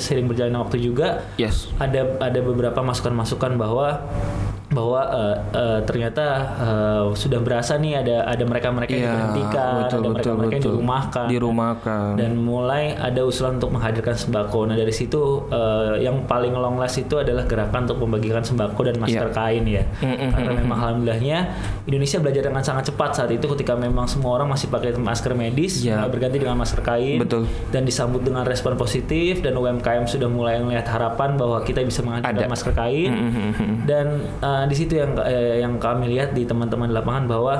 sering 0.00 0.24
berjalan 0.24 0.56
waktu 0.56 0.80
juga 0.80 1.28
Yes. 1.36 1.68
ada 1.76 2.16
ada 2.16 2.40
beberapa 2.40 2.80
masukan-masukan 2.80 3.54
bahwa 3.54 4.08
bahwa 4.70 5.02
eh, 5.02 5.36
eh, 5.52 5.78
ternyata 5.82 6.24
eh, 6.56 7.02
sudah 7.12 7.38
berasa 7.38 7.74
nih 7.74 7.98
ada 7.98 8.16
ada 8.24 8.44
mereka-mereka 8.44 8.88
yang 8.88 9.00
Iya, 9.00 9.10
diberhentikan, 9.10 9.72
betul, 9.82 9.98
ada 9.98 10.08
mereka-mereka 10.08 10.52
yang 10.52 10.62
dirumahkan, 10.64 11.26
Dirumahkan. 11.26 12.08
dan 12.14 12.30
mulai 12.36 12.84
ada 12.94 13.20
usulan 13.20 13.58
untuk 13.58 13.70
menghadirkan 13.70 14.14
sembako. 14.14 14.64
Nah 14.64 14.76
dari 14.76 14.90
situ 14.90 15.18
eh, 15.48 16.00
yang 16.00 16.22
paling 16.22 16.54
long 16.54 16.78
last 16.78 16.96
itu 16.96 17.18
adalah 17.18 17.44
gerakan 17.44 17.82
untuk 17.84 17.98
membagikan 18.00 18.40
sembako 18.40 18.80
dan 18.84 18.96
masker 18.96 19.26
Iya. 19.26 19.34
kain 19.34 19.64
ya. 19.66 19.82
Mm-mm, 19.98 20.30
Karena 20.30 20.52
memang 20.56 20.78
alhamdulillahnya 20.80 21.38
Indonesia 21.84 22.18
belajar 22.18 22.42
dengan 22.44 22.62
sangat 22.62 22.84
cepat 22.86 23.10
saat 23.12 23.30
itu 23.30 23.46
ketika 23.50 23.74
memang 23.74 24.06
semua 24.06 24.30
orang 24.32 24.48
masih 24.48 24.70
pakai 24.70 24.94
masker 24.94 25.34
medis, 25.34 25.82
mulai 25.82 26.06
berganti 26.06 26.38
dengan 26.38 26.54
masker 26.54 26.78
kain, 26.80 27.18
Betul. 27.18 27.50
dan 27.68 27.82
disambut 27.82 28.22
dengan 28.22 28.46
respon 28.46 28.74
positif 28.74 29.40
dan 29.40 29.52
UMKM 29.52 30.06
sudah 30.06 30.30
mulai 30.30 30.62
melihat 30.62 30.86
harapan 30.90 31.34
bahwa 31.34 31.58
kita 31.60 31.82
bisa 31.82 32.00
menghadirkan 32.00 32.38
Ada. 32.38 32.46
masker 32.48 32.72
kain 32.72 33.10
dan 33.82 34.06
uh, 34.38 34.59
di 34.66 34.76
situ 34.76 34.98
yang 34.98 35.16
eh, 35.22 35.62
yang 35.62 35.78
kami 35.78 36.10
lihat 36.10 36.34
di 36.34 36.44
teman-teman 36.44 36.90
lapangan 36.90 37.24
bahwa 37.30 37.54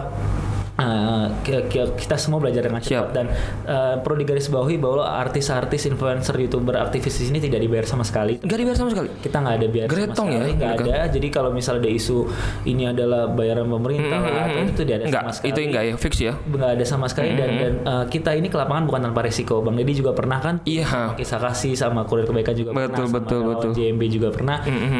uh, 0.80 1.26
ki- 1.40 1.68
ki- 1.68 1.92
kita 1.98 2.16
semua 2.16 2.38
belajar 2.38 2.62
dengan 2.62 2.80
cepat 2.80 2.88
Siap. 2.90 3.06
dan 3.12 3.26
uh, 3.64 3.94
perlu 3.98 4.16
digarisbawahi 4.18 4.76
bahwa 4.76 5.04
artis-artis, 5.04 5.84
influencer, 5.84 6.34
youtuber, 6.34 6.74
aktivis 6.76 7.12
di 7.14 7.24
sini 7.26 7.38
tidak 7.38 7.60
dibayar 7.60 7.84
sama 7.84 8.02
sekali. 8.02 8.40
Gak 8.40 8.56
dibayar 8.56 8.76
sama 8.76 8.90
sekali. 8.90 9.08
Kita 9.16 9.36
nggak 9.38 9.54
ada 9.54 9.66
biaya 9.66 9.86
Gretong 9.86 10.16
sama 10.16 10.30
ya 10.30 10.38
sekali, 10.40 10.52
nggak 10.54 10.72
mereka? 10.74 10.90
ada. 10.96 11.10
Jadi 11.10 11.28
kalau 11.28 11.50
misalnya 11.50 11.80
ada 11.80 11.90
isu 11.90 12.18
ini 12.64 12.82
adalah 12.86 13.22
bayaran 13.28 13.66
pemerintah 13.66 14.18
lah, 14.18 14.44
atau 14.46 14.60
itu 14.62 14.74
tidak 14.78 14.94
ada 14.94 15.04
Enggak, 15.06 15.22
sama 15.22 15.32
sekali 15.32 15.48
itu 15.48 15.58
enggak 15.62 15.82
ya, 15.82 15.94
fix 15.96 16.14
ya. 16.18 16.32
nggak 16.40 16.70
ada 16.70 16.84
sama 16.84 17.06
sekali 17.06 17.30
dan 17.32 17.50
dan 17.52 17.72
uh, 17.82 18.04
kita 18.06 18.30
ini 18.32 18.46
ke 18.46 18.56
lapangan 18.56 18.84
bukan 18.84 19.00
tanpa 19.02 19.20
resiko 19.22 19.60
bang 19.60 19.74
Deddy 19.74 19.94
juga 19.94 20.12
pernah 20.12 20.38
kan 20.38 20.54
Iya. 20.62 21.14
kisah 21.14 21.38
kasih 21.38 21.72
sama 21.74 22.04
kurir 22.04 22.24
kebaikan 22.24 22.54
juga 22.54 22.70
Betul, 22.70 22.86
pernah 23.06 23.10
betul, 23.16 23.40
sama 23.40 23.50
betul. 23.52 23.70
JMB 23.72 24.02
juga 24.08 24.28
pernah 24.30 24.56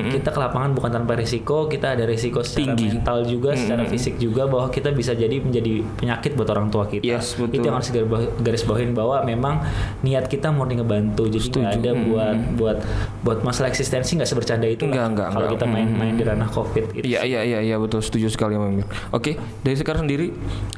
kita 0.06 0.28
ke 0.28 0.40
lapangan 0.40 0.70
bukan 0.72 0.90
tanpa 0.92 1.12
resiko 1.14 1.66
kita 1.66 1.94
ada 1.94 2.04
resiko 2.04 2.40
secara 2.40 2.74
Tinggi. 2.74 2.86
mental 2.90 3.18
juga 3.24 3.50
secara 3.52 3.84
fisik 3.84 4.16
juga 4.16 4.44
bahwa 4.44 4.68
kita 4.68 4.90
bisa 4.90 5.12
jadi 5.12 5.36
menjadi 5.38 5.69
penyakit 5.94 6.32
buat 6.32 6.48
orang 6.48 6.68
tua 6.68 6.84
kita 6.84 7.02
Yes, 7.02 7.34
betul. 7.34 7.54
itu 7.54 7.64
yang 7.64 7.76
harus 7.76 7.88
garis 7.88 8.06
bawah- 8.06 8.32
garis 8.38 8.62
bawahin 8.62 8.90
bahwa 8.90 9.16
memang 9.22 9.54
niat 10.00 10.26
kita 10.26 10.48
murni 10.48 10.76
ngebantu 10.76 11.26
jadi 11.28 11.46
nggak 11.48 11.72
ada 11.76 11.90
buat 11.96 12.36
buat 12.54 12.78
buat 13.20 13.38
masalah 13.40 13.68
eksistensi 13.68 14.14
nggak 14.14 14.26
sebercanda 14.26 14.66
itu 14.66 14.82
Enggak, 14.82 15.06
enggak, 15.08 15.28
kalau 15.28 15.46
enggak. 15.46 15.54
kita 15.56 15.66
main-main 15.66 16.14
di 16.14 16.24
ranah 16.24 16.48
covid 16.48 16.84
gitu 16.92 17.04
Iya 17.04 17.20
iya 17.22 17.40
iya 17.42 17.58
iya 17.62 17.76
betul 17.76 18.00
setuju 18.00 18.26
sekali 18.28 18.54
Mbak 18.54 18.70
Mir. 18.72 18.86
Oke, 19.10 19.32
dari 19.60 19.76
sekarang 19.76 20.04
sendiri 20.04 20.30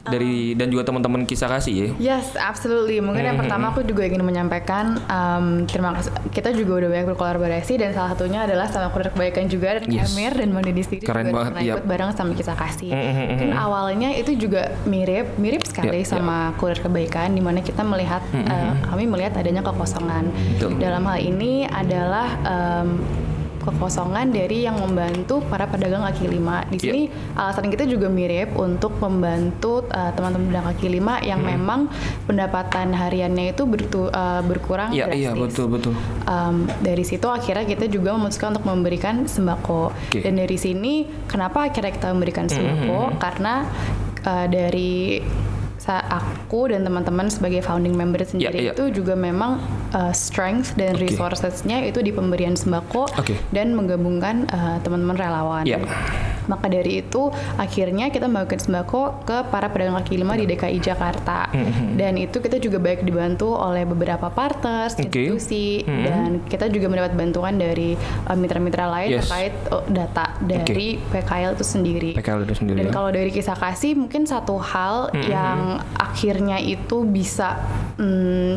dari 0.02 0.32
dan 0.52 0.68
juga 0.68 0.82
teman-teman 0.84 1.22
kisah 1.22 1.46
kasih 1.48 1.74
ya. 1.74 1.88
Yes, 2.12 2.34
absolutely. 2.34 2.98
Mungkin 2.98 3.22
yang 3.24 3.38
pertama 3.38 3.70
aku 3.70 3.82
juga 3.82 4.02
ingin 4.02 4.20
menyampaikan 4.20 4.98
um, 5.04 5.46
terima 5.64 5.94
kasih. 5.94 6.10
Kita 6.30 6.50
juga 6.50 6.72
udah 6.78 6.88
banyak 6.90 7.06
berkolaborasi 7.08 7.72
dan 7.76 7.92
salah 7.92 8.12
satunya 8.12 8.42
adalah 8.42 8.66
sama 8.66 8.90
Kurir 8.90 9.10
Kebaikan 9.10 9.46
juga 9.46 9.78
dan 9.78 9.88
Yes. 9.88 10.10
Emir 10.10 10.32
dan 10.32 10.48
Bang 10.50 10.64
Deddy 10.64 10.82
sendiri 10.82 11.04
Keren 11.04 11.24
juga 11.24 11.36
banget, 11.36 11.50
pernah 11.50 11.62
iya. 11.62 11.72
ikut 11.74 11.86
bareng 11.86 12.10
sama 12.12 12.32
kisah 12.32 12.56
kasih. 12.56 12.90
Mungkin 12.92 13.50
awalnya 13.52 14.08
itu 14.12 14.32
juga 14.34 14.72
mirip 14.84 15.36
mirip 15.36 15.62
sekali 15.62 16.00
Iya, 16.00 16.12
sama 16.12 16.52
Kurir 16.56 16.78
Kebaikan 16.78 17.30
di 17.30 17.40
mana 17.40 17.60
kita 17.60 17.82
melihat 17.82 18.22
uh, 18.32 18.74
kami 18.84 19.04
melihat 19.04 19.34
adanya 19.34 19.62
kekosongan. 19.62 20.28
Betul. 20.54 20.76
Dalam 20.76 21.02
hal 21.04 21.18
ini 21.18 21.64
adalah 21.64 22.28
um, 22.42 22.98
kekosongan 23.62 24.34
dari 24.34 24.66
yang 24.66 24.74
membantu 24.74 25.38
para 25.46 25.64
pedagang 25.64 26.02
kaki 26.02 26.26
lima. 26.26 26.66
Di 26.66 26.76
Iya. 26.76 26.82
sini 26.82 27.00
alasan 27.32 27.70
kita 27.70 27.86
juga 27.86 28.10
mirip 28.10 28.58
untuk 28.58 28.98
membantu 28.98 29.86
uh, 29.86 30.10
teman-teman 30.10 30.50
pedagang 30.50 30.68
kaki 30.74 30.88
lima 30.90 31.22
yang 31.22 31.38
Hmm. 31.38 31.50
memang 31.54 31.80
pendapatan 32.26 32.90
hariannya 32.90 33.54
itu 33.54 33.62
bertu- 33.62 34.10
uh, 34.10 34.42
berkurang 34.42 34.90
Iya, 34.90 35.14
iya 35.14 35.30
drastis. 35.30 35.54
betul 35.54 35.66
betul. 35.70 35.94
Um, 36.24 36.66
dari 36.82 37.02
situ 37.02 37.22
akhirnya 37.24 37.62
kita 37.64 37.86
juga 37.86 38.10
memutuskan 38.12 38.50
untuk 38.50 38.66
memberikan 38.66 39.26
sembako. 39.26 39.94
Oke. 40.10 40.18
Dan 40.20 40.36
dari 40.36 40.58
sini 40.58 40.92
kenapa 41.26 41.62
akhirnya 41.64 41.92
kita 41.92 42.10
memberikan 42.10 42.50
sembako? 42.50 43.14
Karena 43.16 43.62
uh, 44.24 44.46
dari 44.46 45.20
aku 45.90 46.70
dan 46.70 46.86
teman-teman 46.86 47.26
sebagai 47.26 47.58
founding 47.58 47.96
member 47.96 48.22
sendiri 48.22 48.70
iya. 48.70 48.72
itu 48.72 48.94
juga 48.94 49.18
memang 49.18 49.58
uh, 49.90 50.14
strength 50.14 50.78
dan 50.78 50.94
Oke. 50.94 51.10
resourcesnya 51.10 51.82
itu 51.82 51.98
di 51.98 52.14
pemberian 52.14 52.54
sembako 52.54 53.10
Oke. 53.18 53.34
dan 53.50 53.74
menggabungkan 53.74 54.46
uh, 54.46 54.78
teman-teman 54.80 55.18
relawan. 55.18 55.64
Iya. 55.66 55.82
Maka 56.42 56.66
dari 56.66 56.98
itu 56.98 57.30
akhirnya 57.54 58.10
kita 58.10 58.26
membagikan 58.26 58.58
sembako 58.58 59.22
ke 59.22 59.46
para 59.46 59.70
pedagang 59.70 59.94
kaki 59.94 60.18
lima 60.18 60.34
di 60.34 60.42
DKI 60.44 60.82
Jakarta. 60.82 61.46
Mm-hmm. 61.54 61.88
Dan 61.94 62.18
itu 62.18 62.42
kita 62.42 62.58
juga 62.58 62.82
baik 62.82 63.06
dibantu 63.06 63.54
oleh 63.54 63.86
beberapa 63.86 64.26
partners, 64.26 64.98
Oke. 64.98 65.06
institusi, 65.06 65.86
Mhm. 65.86 66.02
dan 66.02 66.28
kita 66.42 66.66
juga 66.66 66.90
mendapat 66.90 67.14
bantuan 67.14 67.62
dari 67.62 67.94
uh, 68.26 68.34
mitra-mitra 68.34 68.90
lain 68.90 69.10
Yes. 69.14 69.30
terkait 69.30 69.54
uh, 69.70 69.86
data 69.86 70.34
dari 70.42 70.98
PKL 70.98 71.54
itu 71.54 71.62
sendiri. 71.62 72.10
PKL 72.18 72.42
itu 72.42 72.54
sendiri 72.58 72.76
Dan 72.82 72.88
ya. 72.90 72.92
kalau 72.92 73.10
dari 73.14 73.30
kisah 73.30 73.54
kasih 73.54 73.94
mungkin 73.94 74.26
satu 74.26 74.58
hal 74.58 75.14
yang 75.14 75.71
akhirnya 75.94 76.58
itu 76.58 77.04
bisa 77.04 77.60
mm, 77.96 78.54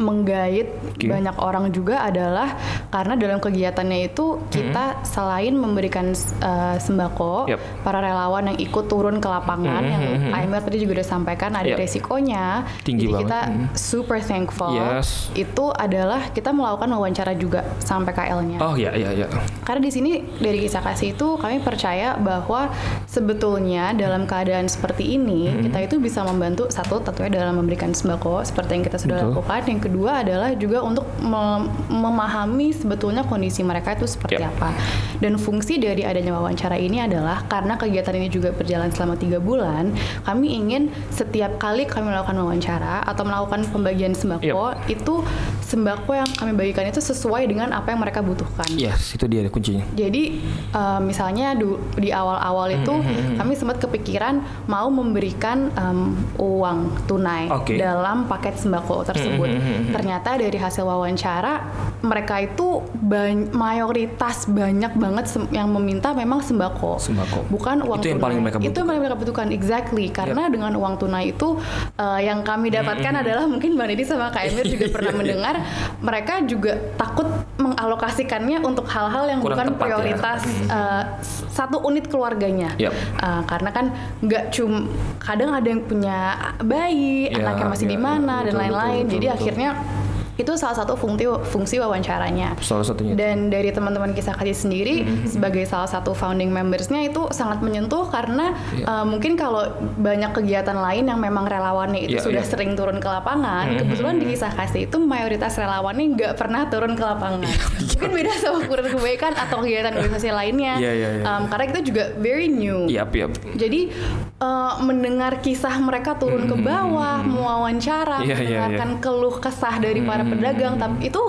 menggait 0.00 0.72
Oke. 0.96 1.12
banyak 1.12 1.36
orang 1.36 1.68
juga 1.68 2.00
adalah 2.00 2.56
karena 2.88 3.20
dalam 3.20 3.36
kegiatannya 3.36 4.08
itu 4.08 4.40
kita 4.48 5.04
selain 5.04 5.52
memberikan 5.52 6.16
uh, 6.40 6.80
sembako, 6.80 7.44
Yap. 7.46 7.60
para 7.84 8.00
relawan 8.00 8.48
yang 8.48 8.58
ikut 8.58 8.88
turun 8.88 9.20
ke 9.20 9.28
lapangan 9.28 9.84
yang 9.84 10.02
Aimer 10.32 10.64
tadi 10.64 10.80
juga 10.80 11.00
udah 11.00 11.08
sampaikan 11.10 11.52
ada 11.52 11.68
Yap. 11.68 11.78
resikonya. 11.78 12.64
Tinggi 12.80 13.06
Jadi 13.06 13.12
banget. 13.12 13.28
kita 13.28 13.40
Mhm. 13.44 13.64
super 13.76 14.18
thankful. 14.20 14.72
Yes. 14.72 15.28
Itu 15.36 15.68
adalah 15.68 16.32
kita 16.32 16.48
melakukan 16.48 16.88
wawancara 16.88 17.36
juga 17.36 17.68
sampai 17.78 18.16
KL-nya. 18.16 18.56
Oh 18.56 18.72
ya 18.74 18.96
ya 18.96 19.12
ya. 19.12 19.28
Karena 19.60 19.80
di 19.80 19.90
sini 19.90 20.10
dari 20.36 20.58
kisah 20.58 20.80
kasih 20.80 21.12
itu 21.12 21.36
kami 21.36 21.60
percaya 21.60 22.14
bahwa 22.14 22.72
sebetulnya 23.04 23.92
dalam 23.92 24.24
keadaan 24.24 24.64
seperti 24.64 25.14
ini 25.14 25.50
Hmm. 25.50 25.62
kita 25.66 25.78
itu 25.82 25.96
bisa 25.98 26.22
membantu 26.22 26.66
satu 26.68 27.00
tentunya 27.00 27.42
dalam 27.42 27.56
memberikan 27.56 27.90
sembako 27.90 28.40
seperti 28.40 28.70
yang 28.72 28.84
kita 28.84 28.96
sudah 28.96 29.16
Betul. 29.18 29.28
lakukan. 29.34 29.60
Yang 29.66 29.80
kedua 29.82 30.12
adalah 30.20 30.50
juga 30.54 30.78
untuk 30.80 31.04
mem- 31.18 31.68
memahami 31.88 32.70
sebetulnya 32.70 33.22
kondisi 33.22 33.60
mereka 33.60 33.92
itu 33.92 34.06
seperti 34.06 34.38
Yap. 34.38 34.54
apa. 34.54 34.70
Dan 35.18 35.36
fungsi 35.36 35.76
dari 35.76 36.02
adanya 36.02 36.32
wawancara 36.32 36.74
ini 36.74 36.98
adalah 36.98 37.44
karena 37.44 37.74
kegiatan 37.74 38.14
ini 38.14 38.28
juga 38.28 38.50
berjalan 38.50 38.88
selama 38.90 39.14
tiga 39.14 39.38
bulan, 39.38 39.92
kami 40.22 40.54
ingin 40.54 40.82
setiap 41.10 41.58
kali 41.58 41.84
kami 41.84 42.08
melakukan 42.08 42.36
wawancara 42.36 43.02
atau 43.02 43.22
melakukan 43.22 43.66
pembagian 43.68 44.12
sembako 44.12 44.40
itu 44.86 45.20
sembako 45.62 46.10
yang 46.14 46.30
kami 46.30 46.52
bagikan 46.52 46.84
itu 46.84 46.98
sesuai 46.98 47.46
dengan 47.46 47.70
apa 47.70 47.90
yang 47.90 48.00
mereka 48.00 48.20
butuhkan. 48.20 48.66
Yes 48.72 49.12
itu 49.12 49.26
dia 49.26 49.42
kuncinya. 49.60 49.84
Jadi 49.92 50.40
uh, 50.72 50.96
misalnya 50.98 51.52
du- 51.52 51.76
di 51.94 52.08
awal-awal 52.10 52.72
itu 52.72 52.88
Hmm, 52.90 53.36
kami 53.36 53.52
sempat 53.52 53.76
kepikiran 53.78 54.40
mau 54.66 54.88
memberikan 54.88 55.68
um, 55.74 56.12
uang 56.36 56.78
tunai 57.04 57.46
Oke. 57.48 57.76
dalam 57.76 58.24
paket 58.24 58.56
sembako 58.56 59.04
tersebut. 59.04 59.48
Hmm, 59.50 59.90
Ternyata 59.90 60.36
dari 60.36 60.56
hasil 60.56 60.82
wawancara 60.82 61.60
mereka 62.00 62.38
itu 62.38 62.80
ban- 62.94 63.52
mayoritas 63.52 64.46
banyak 64.46 64.92
banget 64.94 65.24
yang 65.50 65.68
meminta 65.68 66.10
memang 66.10 66.40
sembako. 66.40 66.96
Sembako. 66.98 67.44
Bukan 67.48 67.82
uang 67.82 67.98
Itu 67.98 68.08
yang 68.08 68.16
tunai. 68.16 68.26
paling 68.26 68.38
mereka 68.40 68.56
Itu 68.58 68.76
yang 68.76 68.88
paling 68.88 69.02
mereka 69.02 69.16
butuhkan 69.18 69.48
exactly 69.50 70.06
karena 70.08 70.48
dengan 70.48 70.72
uang 70.72 70.96
tunai 70.98 71.30
itu 71.30 71.60
uh, 71.94 72.16
yang 72.18 72.40
kami 72.40 72.70
Hmm, 72.70 72.80
dapatkan 72.80 73.14
adalah 73.18 73.44
mungkin 73.44 73.74
Bang 73.74 73.88
Didi 73.88 74.04
sama 74.04 74.30
Kak 74.30 74.46
Emir 74.46 74.64
juga 74.64 74.86
pernah 74.94 75.12
mendengar 75.12 75.54
mereka 75.98 76.38
juga 76.42 76.78
takut 76.94 77.26
mengalokasikannya 77.56 78.62
untuk 78.62 78.86
hal-hal 78.86 79.26
yang 79.26 79.39
Kurang 79.40 79.56
bukan 79.56 79.66
tepat 79.66 79.80
ya. 79.80 79.84
prioritas 79.84 80.40
uh, 80.68 81.02
s- 81.18 81.44
satu 81.48 81.80
unit 81.82 82.06
keluarganya. 82.06 82.70
Yap. 82.76 82.92
Uh, 83.18 83.42
karena 83.44 83.70
kan 83.70 83.84
nggak 84.20 84.44
cum 84.50 84.86
kadang 85.18 85.50
ada 85.50 85.64
yang 85.64 85.82
punya 85.82 86.18
bayi, 86.60 87.28
Ya, 87.28 87.40
anaknya 87.40 87.66
masih 87.68 87.86
ya, 87.86 87.92
di 87.92 87.98
ya, 87.98 88.02
mana 88.02 88.34
dan 88.40 88.52
betul, 88.52 88.60
lain-lain. 88.60 89.04
Jadi 89.06 89.26
betul, 89.26 89.32
betul. 89.74 90.08
Itu 90.40 90.56
salah 90.56 90.72
satu 90.74 90.96
fungsi 90.96 91.28
fungsi 91.46 91.76
wawancaranya. 91.76 92.56
Salah 92.58 92.82
satunya. 92.82 93.12
Dan 93.12 93.48
dari 93.48 93.68
teman-teman 93.68 94.10
kisah 94.10 94.32
kasih 94.32 94.56
sendiri 94.56 94.92
Mm-hmm. 95.00 95.28
sebagai 95.28 95.64
salah 95.64 95.86
satu 95.86 96.12
founding 96.12 96.48
membersnya 96.48 97.00
itu 97.02 97.28
sangat 97.30 97.60
menyentuh 97.60 98.08
karena 98.08 98.56
Iya. 98.72 98.84
uh, 98.86 99.04
mungkin 99.04 99.34
kalau 99.34 99.68
banyak 99.96 100.32
kegiatan 100.32 100.74
lain 100.74 101.06
yang 101.06 101.18
memang 101.18 101.44
relawannya 101.44 102.04
itu 102.04 102.16
Iya, 102.16 102.24
sudah 102.24 102.42
iya. 102.42 102.48
sering 102.48 102.72
turun 102.72 102.96
ke 102.96 103.06
lapangan, 103.06 103.68
Mm-hmm. 103.68 103.80
kebetulan 103.82 104.14
di 104.16 104.26
kisah 104.28 104.52
kasih 104.52 104.80
itu 104.86 104.96
mayoritas 104.96 105.52
relawannya 105.54 106.06
nggak 106.14 106.32
pernah 106.34 106.66
turun 106.66 106.94
ke 106.94 107.02
lapangan. 107.02 107.44
mungkin 107.90 108.10
beda 108.16 108.32
sama 108.34 108.64
kurir 108.64 108.86
kebaikan 108.88 109.32
atau 109.34 109.60
kegiatan 109.60 109.92
organisasi 109.92 110.30
lainnya. 110.30 110.74
Iya, 110.76 110.92
iya, 110.94 111.08
iya. 111.20 111.24
Um, 111.26 111.42
karena 111.46 111.64
kita 111.68 111.80
juga 111.82 112.04
very 112.16 112.48
new. 112.48 112.88
Yap 112.88 113.12
yap. 113.12 113.30
Jadi 113.52 113.92
uh, 114.38 114.80
mendengar 114.80 115.40
kisah 115.40 115.76
mereka 115.76 116.16
turun 116.16 116.46
ke 116.46 116.56
bawah, 116.56 117.20
mewawancara, 117.20 118.22
Mm-hmm. 118.22 118.26
Iya, 118.26 118.36
iya, 118.36 118.42
iya. 118.42 118.58
mendengarkan 118.60 118.90
keluh 119.00 119.36
kesah 119.36 119.74
dari 119.76 120.00
para 120.00 120.22
pedagang, 120.30 120.74
tapi 120.78 121.10
itu 121.10 121.22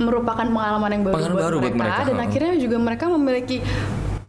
merupakan 0.00 0.46
pengalaman 0.48 0.90
yang 0.96 1.02
baru, 1.04 1.14
Pengalaman 1.20 1.36
buat, 1.36 1.44
baru 1.44 1.56
buat 1.60 1.74
mereka, 1.76 1.84
mereka, 2.00 2.08
dan 2.08 2.16
ha. 2.16 2.24
akhirnya 2.24 2.54
juga 2.56 2.76
mereka 2.80 3.04
memiliki 3.12 3.56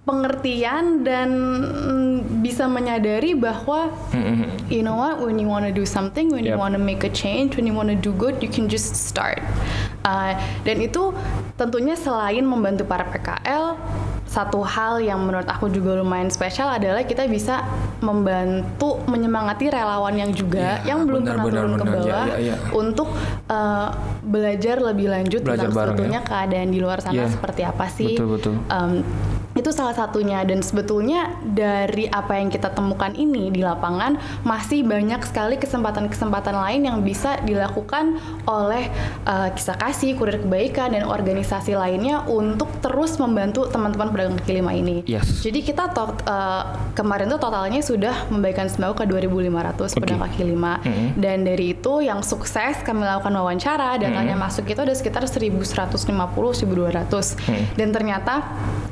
pengertian 0.02 1.06
dan 1.06 1.30
mm, 1.30 2.42
bisa 2.42 2.66
menyadari 2.66 3.38
bahwa 3.38 3.94
you 4.66 4.82
know 4.82 4.98
what 4.98 5.22
when 5.22 5.38
you 5.38 5.46
want 5.46 5.62
to 5.62 5.70
do 5.70 5.86
something 5.86 6.34
when 6.34 6.42
you 6.42 6.58
Yep. 6.58 6.58
want 6.58 6.74
to 6.74 6.82
make 6.82 7.06
a 7.06 7.12
change 7.14 7.54
when 7.54 7.70
you 7.70 7.76
want 7.78 7.86
to 7.86 7.94
do 7.94 8.10
good 8.18 8.42
you 8.42 8.50
can 8.50 8.66
just 8.66 8.98
start 8.98 9.38
Uh, 10.02 10.34
dan 10.66 10.82
itu 10.82 11.14
tentunya 11.62 11.94
selain 11.94 12.42
membantu 12.42 12.90
para 12.90 13.06
PKL 13.06 13.78
satu 14.32 14.64
hal 14.64 15.04
yang 15.04 15.20
menurut 15.20 15.44
aku 15.44 15.68
juga 15.68 16.00
lumayan 16.00 16.32
spesial 16.32 16.72
adalah 16.72 17.04
kita 17.04 17.28
bisa 17.28 17.68
membantu 18.00 19.04
menyemangati 19.04 19.68
relawan 19.68 20.16
yang 20.16 20.32
juga 20.32 20.80
Ya, 20.82 20.96
yang 20.96 21.04
belum 21.04 21.28
benar, 21.28 21.36
pernah 21.36 21.46
benar, 21.46 21.60
turun 21.60 21.74
ke 21.76 21.84
benar. 21.84 21.92
Ya, 21.92 22.00
bawah 22.00 22.26
ya, 22.32 22.38
ya. 22.40 22.56
untuk 22.72 23.10
uh, 23.52 23.88
belajar 24.24 24.76
lebih 24.80 25.12
lanjut 25.12 25.42
Belajar 25.44 25.68
tentang 25.68 25.76
bareng, 25.76 25.84
ya. 25.84 25.92
sebetulnya 25.92 26.20
keadaan 26.24 26.70
di 26.72 26.80
luar 26.80 26.98
sana 27.04 27.20
Ya. 27.20 27.28
seperti 27.28 27.62
apa 27.62 27.86
sih 27.92 28.16
Betul, 28.16 28.28
betul. 28.40 28.56
Um, 28.72 29.04
itu 29.52 29.70
salah 29.76 29.92
satunya 29.92 30.40
dan 30.48 30.64
sebetulnya 30.64 31.36
dari 31.44 32.08
apa 32.08 32.40
yang 32.40 32.48
kita 32.48 32.72
temukan 32.72 33.12
ini 33.12 33.52
di 33.52 33.60
lapangan 33.60 34.16
masih 34.48 34.88
banyak 34.88 35.20
sekali 35.28 35.60
kesempatan-kesempatan 35.60 36.56
lain 36.56 36.82
yang 36.88 36.98
bisa 37.04 37.36
dilakukan 37.44 38.16
oleh 38.48 38.88
uh, 39.28 39.52
kisah 39.52 39.76
kasih, 39.76 40.16
kurir 40.16 40.40
kebaikan 40.40 40.96
dan 40.96 41.04
organisasi 41.04 41.76
lainnya 41.76 42.24
untuk 42.26 42.72
terus 42.80 43.20
membantu 43.20 43.68
teman-teman 43.68 44.08
pedagang 44.12 44.36
kaki 44.40 44.54
lima 44.56 44.72
ini. 44.72 45.04
Yes. 45.04 45.44
Jadi 45.44 45.60
kita 45.62 45.92
uh, 45.92 46.64
kemarin 46.96 47.28
tuh 47.28 47.40
totalnya 47.40 47.84
sudah 47.84 48.32
memberikan 48.32 48.72
sembako 48.72 49.04
ke 49.04 49.06
2.500 49.08 50.00
pedagang 50.00 50.22
kaki 50.28 50.44
lima 50.48 50.74
Mhm. 50.82 51.20
dan 51.20 51.44
dari 51.44 51.76
itu 51.76 52.00
yang 52.00 52.24
sukses 52.24 52.80
kami 52.82 53.04
lakukan 53.04 53.36
wawancara 53.36 54.00
datanya 54.00 54.34
masuk 54.34 54.66
itu 54.66 54.80
ada 54.80 54.96
sekitar 54.96 55.28
1.150 55.28 55.60
1.200 56.08 57.36
dan 57.76 57.88
ternyata 57.92 58.42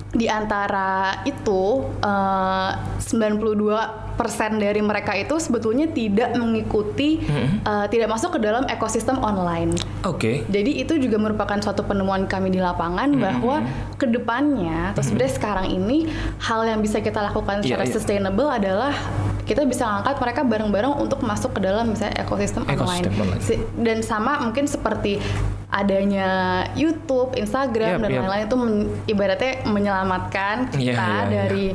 di 0.10 0.26
antara 0.26 1.22
itu 1.22 1.86
eh, 2.02 2.72
92% 2.98 4.58
dari 4.58 4.82
mereka 4.82 5.14
itu 5.14 5.38
sebetulnya 5.38 5.86
tidak 5.90 6.34
mengikuti 6.34 7.22
eh, 7.62 7.86
tidak 7.88 8.10
masuk 8.10 8.36
ke 8.36 8.40
dalam 8.42 8.66
ekosistem 8.66 9.22
online. 9.22 9.78
Oke. 10.04 10.44
Jadi 10.50 10.82
itu 10.82 10.98
juga 10.98 11.22
merupakan 11.22 11.62
suatu 11.62 11.86
penemuan 11.86 12.26
kami 12.26 12.50
di 12.50 12.58
lapangan 12.58 13.14
bahwa 13.16 13.62
ke 13.96 14.10
depannya 14.10 14.92
atau 14.92 15.06
sebenarnya 15.06 15.34
sekarang 15.38 15.68
ini 15.70 16.10
hal 16.42 16.66
yang 16.66 16.82
bisa 16.82 17.00
kita 17.00 17.22
lakukan 17.22 17.62
Iya, 17.62 17.78
secara 17.78 17.84
iya. 17.86 17.94
sustainable 17.94 18.50
adalah 18.50 18.94
kita 19.50 19.66
bisa 19.66 19.82
ngangkat 19.84 20.22
mereka 20.22 20.42
bareng-bareng 20.46 20.94
untuk 20.96 21.20
masuk 21.20 21.52
ke 21.52 21.60
dalam 21.60 21.90
misalnya 21.90 22.22
ekosistem, 22.22 22.62
Ekosistem 22.64 23.10
online. 23.12 23.42
Si- 23.42 23.66
Dan 23.76 24.00
sama 24.00 24.38
mungkin 24.40 24.70
seperti 24.70 25.18
adanya 25.70 26.30
YouTube, 26.74 27.34
Instagram 27.36 27.98
Yap, 27.98 28.02
dan 28.04 28.10
lain-lain 28.20 28.44
itu 28.44 28.58
men- 28.58 28.90
ibaratnya 29.06 29.54
menyelamatkan 29.66 30.70
Iya, 30.72 30.82
kita 30.92 31.02
iya, 31.02 31.18
iya. 31.20 31.26
dari 31.30 31.66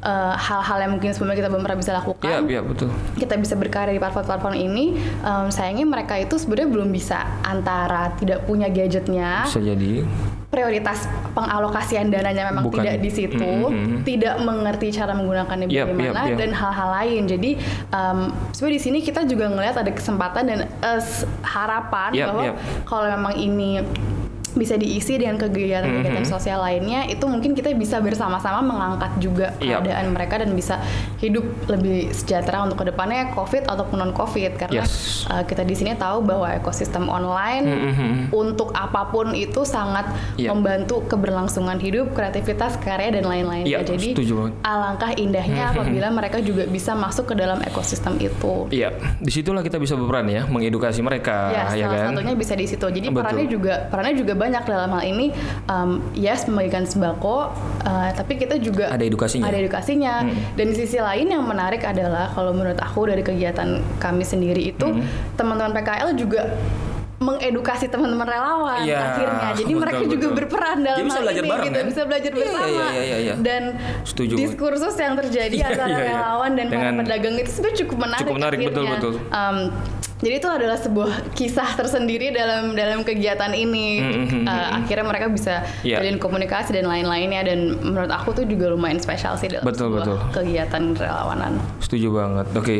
eh, 0.00 0.34
hal-hal 0.36 0.78
yang 0.80 0.92
mungkin 0.92 1.10
sebelumnya 1.10 1.34
kita 1.36 1.48
belum 1.48 1.62
pernah 1.62 1.78
bisa 1.78 1.92
lakukan 1.92 2.30
Iya 2.30 2.38
iya 2.48 2.60
betul. 2.62 2.88
kita 3.14 3.34
bisa 3.36 3.54
berkarya 3.54 3.90
di 3.90 3.98
platform-platform 3.98 4.54
ini 4.56 4.84
em, 5.20 5.46
sayangnya 5.48 5.82
mereka 5.84 6.14
itu 6.16 6.34
sebenarnya 6.34 6.68
belum 6.68 6.88
bisa 6.90 7.18
antara 7.42 8.14
tidak 8.16 8.42
punya 8.44 8.66
gadgetnya 8.66 9.44
Bisa 9.44 9.58
jadi. 9.60 10.06
Prioritas 10.50 11.06
pengalokasian 11.30 12.10
dananya 12.10 12.50
memang 12.50 12.66
Bukan. 12.66 12.82
tidak 12.82 12.98
di 12.98 13.08
situ 13.08 13.38
Mm, 13.38 13.70
mm, 13.70 13.86
mm. 13.88 14.00
tidak 14.02 14.34
mengerti 14.40 14.90
cara 14.90 15.14
menggunakannya 15.14 15.66
Yap, 15.66 15.86
bagaimana 15.88 16.10
yap, 16.20 16.28
yap. 16.28 16.38
dan 16.38 16.50
hal-hal 16.52 16.88
lain 16.92 17.22
jadi 17.24 17.50
em, 17.88 18.18
sebenarnya 18.50 18.74
di 18.74 18.82
sini 18.82 18.98
kita 19.00 19.20
juga 19.24 19.46
ngelihat 19.46 19.76
ada 19.78 19.90
kesempatan 19.90 20.44
dan 20.44 20.60
s- 20.98 21.22
harapan 21.40 22.10
Yap, 22.12 22.26
bahwa 22.26 22.42
yap. 22.44 22.56
kalau 22.82 23.06
memang 23.08 23.34
ini 23.36 23.78
bisa 24.52 24.74
diisi 24.74 25.14
dengan 25.14 25.36
kegiatan-kegiatan 25.36 26.24
sosial 26.24 26.58
lainnya 26.58 27.04
itu 27.04 27.22
mungkin 27.24 27.52
kita 27.52 27.70
bisa 27.72 27.98
bersama-sama 27.98 28.60
mengangkat 28.60 29.12
juga 29.18 29.52
Iya. 29.56 29.78
keadaan 29.78 30.10
mereka 30.10 30.38
dan 30.38 30.52
bisa 30.52 30.78
hidup 31.18 31.42
lebih 31.66 32.10
sejahtera 32.10 32.62
untuk 32.62 32.78
ke 32.78 32.86
depannya 32.86 33.30
covid 33.30 33.64
ataupun 33.64 33.96
non 33.98 34.12
covid 34.12 34.56
karena 34.56 34.82
Yes. 34.82 35.24
uh, 35.26 35.42
kita 35.42 35.62
di 35.62 35.72
sini 35.72 35.92
tahu 35.94 36.22
bahwa 36.22 36.50
ekosistem 36.52 37.06
online 37.06 37.64
untuk 38.30 38.72
apa 38.72 39.06
pun 39.06 39.32
itu 39.32 39.62
sangat 39.62 40.06
Iya. 40.34 40.50
membantu 40.50 41.02
keberlangsungan 41.06 41.78
hidup 41.78 42.12
kreativitas 42.12 42.76
karya 42.76 43.12
dan 43.12 43.24
lain-lain 43.24 43.64
Iya, 43.64 43.82
jadi 43.82 44.14
alangkah 44.60 45.12
indahnya 45.14 45.70
apabila 45.70 46.08
mereka 46.10 46.38
juga 46.38 46.64
bisa 46.64 46.92
masuk 46.92 47.28
ke 47.28 47.34
dalam 47.34 47.60
ekosistem 47.60 48.16
itu 48.18 48.66
Iya, 48.70 48.90
di 49.16 49.30
situlah 49.30 49.60
kita 49.60 49.76
bisa 49.76 49.94
berperan 49.94 50.26
ya, 50.26 50.42
mengedukasi 50.44 51.00
mereka, 51.00 51.50
Ya, 51.50 51.64
ya 51.72 51.86
salah 51.86 51.96
kan? 51.96 52.06
satunya 52.12 52.34
bisa 52.34 52.54
di 52.54 52.66
situ. 52.66 52.82
Jadi 52.82 53.06
Betul. 53.08 53.16
perannya 53.16 53.46
juga 53.46 53.74
perannya 53.86 54.14
juga 54.16 54.32
banyak 54.40 54.64
dalam 54.64 54.88
hal 54.90 55.04
ini. 55.04 55.36
Um, 55.68 56.00
yes, 56.16 56.48
membagikan 56.48 56.88
sembako, 56.88 57.52
uh, 57.84 58.10
tapi 58.16 58.40
kita 58.40 58.56
juga 58.56 58.88
Ada 58.88 59.04
edukasinya. 59.04 59.44
Ada 59.44 59.56
edukasinya. 59.60 60.14
Dan 60.56 60.64
di 60.72 60.76
sisi 60.76 60.96
lain 60.96 61.28
yang 61.28 61.44
menarik 61.44 61.84
adalah 61.84 62.32
kalau 62.32 62.56
menurut 62.56 62.80
aku 62.80 63.04
dari 63.04 63.20
kegiatan 63.20 63.68
kami 64.00 64.24
sendiri 64.24 64.72
itu 64.72 64.88
teman-teman 65.36 65.76
PKL 65.76 66.16
juga 66.16 66.48
mengedukasi 67.20 67.92
teman-teman 67.92 68.24
relawan 68.24 68.80
Iya, 68.80 68.96
akhirnya. 69.12 69.48
Jadi 69.52 69.68
betul, 69.68 69.82
mereka 69.84 70.02
juga 70.08 70.16
betul. 70.24 70.38
berperan 70.40 70.76
dalam 70.80 70.98
Jadi 70.98 71.10
hal 71.12 71.20
belajar 71.20 71.42
ini 71.44 71.50
bareng, 71.52 71.68
gitu, 71.68 71.76
kan? 71.76 71.84
bisa 71.92 72.02
belajar 72.08 72.30
Iya, 72.32 72.40
bersama. 72.40 72.64
iya, 72.72 72.88
iya, 73.04 73.16
iya. 73.20 73.34
Dan 73.36 73.62
Setuju. 74.08 74.34
diskursus 74.40 74.96
yang 74.96 75.14
terjadi 75.20 75.52
Iya, 75.52 75.66
antara 75.68 75.84
iya, 75.92 75.98
iya. 76.00 76.08
relawan 76.16 76.50
dan 76.56 76.66
Dengan- 76.72 76.96
para 76.96 77.00
pedagang 77.04 77.34
itu 77.36 77.50
sebenarnya 77.52 77.78
cukup 77.84 77.96
menarik. 78.00 78.24
Cukup 78.24 78.38
menarik, 78.40 78.58
betul, 78.64 78.84
betul. 78.88 79.12
Um, 79.28 79.56
jadi 80.20 80.34
itu 80.36 80.48
adalah 80.48 80.76
sebuah 80.76 81.32
kisah 81.32 81.80
tersendiri 81.80 82.28
dalam 82.28 82.76
dalam 82.76 83.00
kegiatan 83.00 83.52
ini. 83.56 83.88
Mm-hmm. 84.00 84.44
Uh, 84.44 84.68
akhirnya 84.84 85.06
mereka 85.08 85.26
bisa 85.32 85.64
Iya. 85.80 86.00
jalin 86.00 86.20
komunikasi 86.20 86.76
dan 86.76 86.84
lain-lainnya 86.84 87.40
dan 87.40 87.80
menurut 87.80 88.12
aku 88.12 88.36
tuh 88.36 88.44
juga 88.44 88.68
lumayan 88.68 89.00
spesial 89.00 89.40
sih 89.40 89.48
dalam 89.48 89.64
Betul, 89.64 89.96
sebuah 89.96 90.04
betul. 90.04 90.16
kegiatan 90.36 90.82
relawanan. 90.92 91.52
Setuju 91.80 92.08
banget. 92.12 92.46
Oke. 92.52 92.76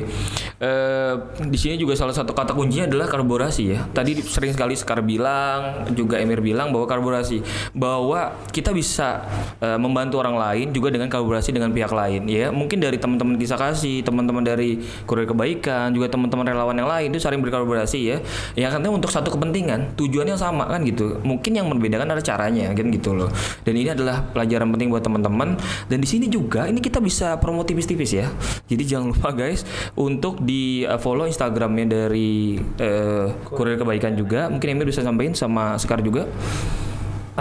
Eh, 0.60 1.14
di 1.48 1.56
sini 1.56 1.80
juga 1.80 1.96
salah 1.96 2.12
satu 2.12 2.36
kata 2.36 2.52
kuncinya 2.52 2.84
adalah 2.84 3.08
kolaborasi 3.08 3.62
ya. 3.72 3.80
Tadi 3.88 4.20
sering 4.20 4.52
sekali 4.52 4.76
Sekar 4.76 5.00
bilang, 5.00 5.88
juga 5.96 6.20
Emir 6.20 6.44
bilang 6.44 6.68
bahwa 6.68 6.84
kolaborasi, 6.84 7.40
bahwa 7.72 8.36
kita 8.52 8.68
bisa 8.76 9.24
eh, 9.64 9.80
membantu 9.80 10.20
orang 10.20 10.36
lain 10.36 10.66
juga 10.76 10.92
dengan 10.92 11.08
kolaborasi 11.08 11.56
dengan 11.56 11.72
pihak 11.72 11.88
lain 11.88 12.28
ya. 12.28 12.52
Mungkin 12.52 12.76
dari 12.84 13.00
teman-teman 13.00 13.40
kisah 13.40 13.56
kasih, 13.56 14.04
teman-teman 14.04 14.44
dari 14.44 14.76
kurir 15.08 15.24
kebaikan, 15.24 15.96
juga 15.96 16.12
teman-teman 16.12 16.44
relawan 16.44 16.76
yang 16.76 16.90
lain 16.90 17.08
itu 17.16 17.29
saling 17.30 17.46
berkolaborasi 17.46 17.98
ya. 18.02 18.18
Ya 18.58 18.68
karena 18.74 18.90
untuk 18.90 19.14
satu 19.14 19.30
kepentingan, 19.30 19.94
tujuannya 19.94 20.34
sama 20.34 20.66
kan 20.66 20.82
gitu. 20.82 21.22
Mungkin 21.22 21.54
yang 21.54 21.70
membedakan 21.70 22.10
adalah 22.10 22.26
caranya 22.26 22.74
kan 22.74 22.90
gitu 22.90 23.14
loh. 23.14 23.30
Dan 23.62 23.78
ini 23.78 23.94
adalah 23.94 24.26
pelajaran 24.34 24.66
penting 24.74 24.90
buat 24.90 25.06
teman-teman. 25.06 25.54
Dan 25.86 25.98
di 26.02 26.08
sini 26.10 26.26
juga 26.26 26.66
ini 26.66 26.82
kita 26.82 26.98
bisa 26.98 27.38
promo 27.38 27.62
tipis-tipis 27.62 28.10
ya. 28.10 28.26
Jadi 28.66 28.82
jangan 28.82 29.14
lupa 29.14 29.30
guys 29.30 29.62
untuk 29.94 30.42
di 30.42 30.82
uh, 30.82 30.98
follow 30.98 31.30
Instagramnya 31.30 31.86
dari 31.86 32.58
uh, 32.58 33.30
kurir 33.46 33.78
kebaikan 33.78 34.18
juga. 34.18 34.50
Mungkin 34.50 34.74
Emir 34.74 34.90
bisa 34.90 35.06
sampaikan 35.06 35.32
sama 35.38 35.78
Sekar 35.78 36.02
juga. 36.02 36.26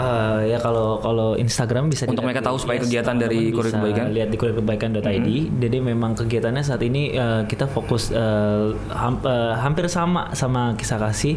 Eh, 0.00 0.40
ya 0.48 0.58
kalau 0.58 0.98
kalau 0.98 1.28
Instagram 1.34 1.86
bisa 1.86 2.04
Untuk 2.04 2.22
mereka 2.22 2.40
tahu 2.40 2.56
supaya 2.56 2.78
kegiatan 2.78 3.14
dari 3.14 3.50
Kurir 3.50 3.70
Kebaikan. 3.70 4.10
lihat 4.10 4.28
di 4.28 4.36
kurirkebaikan.id. 4.36 5.28
Jadi 5.56 5.76
memang 5.78 6.12
kegiatannya 6.14 6.62
saat 6.62 6.80
ini 6.80 7.12
eh, 7.12 7.42
kita 7.44 7.66
fokus 7.66 8.10
eh, 8.10 8.66
ham- 8.90 9.20
eh, 9.22 9.54
hampir 9.56 9.86
sama 9.86 10.32
sama 10.32 10.72
kisah 10.74 10.98
kasih. 10.98 11.36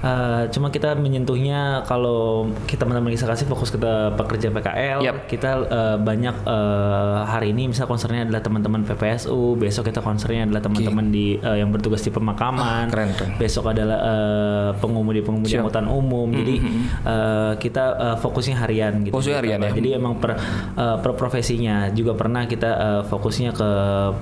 Eh, 0.00 0.42
cuma 0.50 0.68
kita 0.68 0.94
menyentuhnya 0.94 1.84
kalau 1.84 2.48
kita 2.64 2.80
teman-teman 2.80 3.12
kisah 3.12 3.28
kasih 3.28 3.44
fokus 3.44 3.70
ke 3.70 3.78
pekerja 4.16 4.48
PKL. 4.50 4.98
Yap. 5.02 5.16
Kita 5.26 5.50
eh, 5.60 5.96
banyak 5.96 6.36
eh, 6.40 7.18
hari 7.26 7.52
ini 7.52 7.68
misal 7.68 7.84
konsernya 7.84 8.24
adalah 8.24 8.40
teman-teman 8.40 8.82
PPSU, 8.82 9.54
besok 9.54 9.86
kita 9.86 10.00
konsernya 10.00 10.46
adalah 10.46 10.62
teman-teman 10.62 11.06
di 11.08 11.36
eh, 11.36 11.56
yang 11.58 11.68
bertugas 11.68 12.00
di 12.00 12.10
pemakaman. 12.10 12.88
keren, 12.88 13.12
keren. 13.12 13.30
Besok 13.36 13.70
adalah 13.70 13.98
eh, 14.00 14.70
pengumudi-pengumudi 14.78 15.50
Siap. 15.50 15.62
angkutan 15.62 15.86
umum. 15.86 16.28
Jadi 16.30 16.56
eh, 17.04 17.52
kita 17.58 17.84
eh, 17.92 18.16
fokusnya 18.16 18.56
harian 18.58 18.92
gitu. 19.00 19.12
Fokusnya 19.12 19.36
harian 19.36 19.58
ya? 19.60 19.70
Jadi 19.72 19.88
emang 19.92 20.14
per, 20.16 20.36
eh, 20.72 20.96
per 20.98 21.12
profesinya 21.12 21.88
juga 21.88 22.12
pernah 22.12 22.44
kita 22.44 22.70
eh, 22.70 23.02
fokusnya 23.04 23.50
ke 23.50 23.68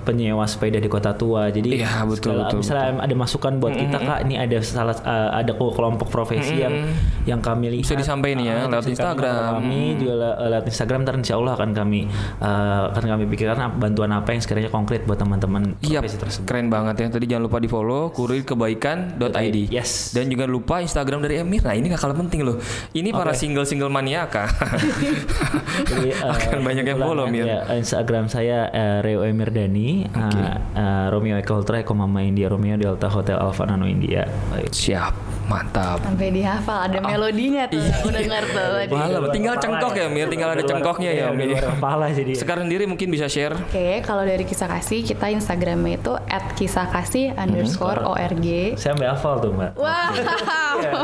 penyewa 0.05 0.45
sepeda 0.45 0.77
di 0.77 0.87
kota 0.87 1.13
tua. 1.13 1.49
Jadi 1.49 1.77
Iya, 1.77 2.03
betul, 2.03 2.33
segala- 2.33 2.47
betul, 2.47 2.59
misalnya 2.61 2.85
ada 2.99 3.15
masukan 3.15 3.53
buat 3.57 3.73
kita 3.73 3.99
kak, 3.99 4.19
ini 4.23 4.35
ada 4.37 4.57
salah 4.61 4.95
eh, 4.95 5.31
ada 5.39 5.53
kelompok 5.53 6.09
profesi 6.09 6.59
yang 6.59 6.75
yang 7.25 7.41
kami 7.41 7.71
lihat 7.71 7.85
Bisa 7.85 7.97
disampaikan 7.97 8.41
ya, 8.41 8.65
lewat 8.65 8.69
bisa 8.69 8.79
kami- 8.79 8.93
Instagram. 8.95 9.53
Kami 9.59 9.81
juga 9.97 10.15
le- 10.15 10.37
lewat 10.51 10.67
Instagram 10.67 10.99
ntar 11.01 11.15
insya 11.17 11.35
Allah 11.35 11.53
akan 11.55 11.71
kami 11.73 12.01
eh, 12.39 12.83
akan 12.91 13.05
kami 13.07 13.25
pikirkan 13.27 13.47
bantuan 13.77 14.11
apa 14.11 14.29
yang 14.31 14.41
sekiranya 14.41 14.69
konkret 14.69 15.05
buat 15.05 15.17
teman-teman 15.17 15.75
Iya, 15.81 15.99
profesi 15.99 16.17
tersebut. 16.17 16.47
keren 16.47 16.69
banget 16.69 16.95
ya. 16.99 17.07
Tadi 17.09 17.27
jangan 17.27 17.45
lupa 17.45 17.59
di 17.59 17.67
follow 17.67 18.11
kurirkebaikan.id. 18.11 19.57
Yes. 19.69 20.13
Dan 20.13 20.29
juga 20.29 20.45
lupa 20.45 20.81
Instagram 20.81 21.21
dari 21.21 21.39
Emir. 21.39 21.61
Nah 21.61 21.73
ini 21.73 21.89
gak 21.89 22.01
kalah 22.01 22.17
penting 22.17 22.43
loh. 22.43 22.57
Ini 22.91 23.11
para 23.11 23.33
single-single 23.49 23.89
maniaka. 23.89 24.45
Jadi, 25.91 26.09
eh, 26.15 26.21
Akan 26.21 26.61
banyak 26.61 26.85
yang 26.85 26.99
follow, 26.99 27.25
kebetulan 27.25 27.33
Mir. 27.33 27.47
ya, 27.47 27.75
Instagram 27.75 28.25
saya 28.27 28.69
eh, 28.69 28.99
Reo 29.01 29.23
Emirdani, 29.23 30.05
Oke. 30.07 30.37
eh, 30.37 30.57
eh, 30.75 31.05
Romeo 31.09 31.37
Eko 31.37 31.57
Ultra 31.57 31.81
Eko 31.81 31.93
Mama 31.93 32.21
India, 32.21 32.47
Romeo 32.47 32.77
Delta 32.77 33.09
Hotel 33.09 33.35
Alfa 33.35 33.65
Nano 33.65 33.85
India. 33.85 34.29
Baik. 34.49 34.69
Siap, 34.69 35.15
mantap. 35.47 35.99
Sampai 36.01 36.29
dihafal 36.29 36.79
ada 36.85 36.99
melodinya 37.01 37.65
tuh. 37.67 37.79
Iya. 37.79 38.05
Udah 38.05 38.23
ngerti 38.23 38.53
tuh 38.53 38.77
tadi. 38.77 38.93
Malah, 38.93 39.19
Luar 39.19 39.31
tinggal 39.31 39.55
cengkok 39.57 39.93
ya, 39.95 40.07
Mir. 40.07 40.27
Tinggal 40.29 40.51
ada 40.51 40.63
cengkoknya 40.63 41.11
ya, 41.11 41.27
Mir. 41.31 41.57
kepala 41.57 42.07
jadi. 42.11 42.33
Sekarang 42.35 42.65
sendiri 42.65 42.85
mungkin 42.85 43.09
bisa 43.09 43.27
share. 43.27 43.57
Oke, 43.57 44.03
kalau 44.03 44.23
dari 44.23 44.45
kisah 44.45 44.69
kasih 44.69 45.01
kita 45.03 45.31
Instagramnya 45.31 45.97
itu 45.97 46.13
@kisahkasih 46.55 47.33
underscore 47.35 48.03
org. 48.03 48.45
Saya 48.75 48.93
ambil 48.93 49.09
hafal 49.11 49.35
tuh 49.39 49.51
mbak. 49.51 49.73
Wow, 49.75 50.13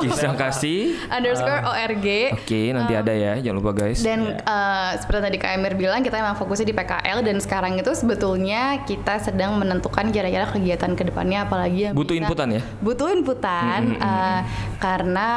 Kisah 0.00 0.34
kasih. 0.34 0.98
underscore 1.08 1.62
org. 1.64 2.06
Oke, 2.34 2.70
nanti 2.70 2.92
ada 2.92 3.10
ya. 3.10 3.38
Jangan 3.38 3.56
lupa 3.56 3.72
guys. 3.72 4.00
Dan 4.00 4.34
eh, 4.34 4.90
seperti 4.96 5.20
tadi 5.22 5.36
Kak 5.36 5.50
Emir 5.52 5.74
bilang 5.74 6.00
kita 6.00 6.16
emang 6.16 6.34
fokusnya 6.34 6.66
di 6.66 6.74
PKL 6.74 7.18
dan 7.22 7.36
sekarang 7.38 7.74
itu 7.74 7.90
sebetulnya 7.90 8.62
kita 8.82 9.18
sedang 9.18 9.56
menentukan 9.56 10.10
kira-kira 10.10 10.44
kegiatan 10.46 10.92
ke 10.92 11.02
depannya 11.04 11.44
apalagi 11.44 11.88
yang 11.88 11.94
Butuh 11.94 12.12
bisa- 12.12 12.22
inputan 12.24 12.48
ya? 12.50 12.62
Butuh 12.78 13.08
inputan 13.10 13.80
eh, 13.94 14.40
karena 14.78 15.28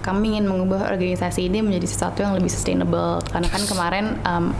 kami 0.00 0.34
ingin 0.34 0.44
mengubah 0.44 0.88
organisasi 0.88 1.46
ini 1.46 1.62
menjadi 1.62 1.86
sesuatu 1.86 2.20
yang 2.20 2.34
lebih 2.34 2.50
sustainable 2.50 3.22
karena 3.24 3.46
kan 3.46 3.62
kemarin 3.62 4.04
em, 4.20 4.50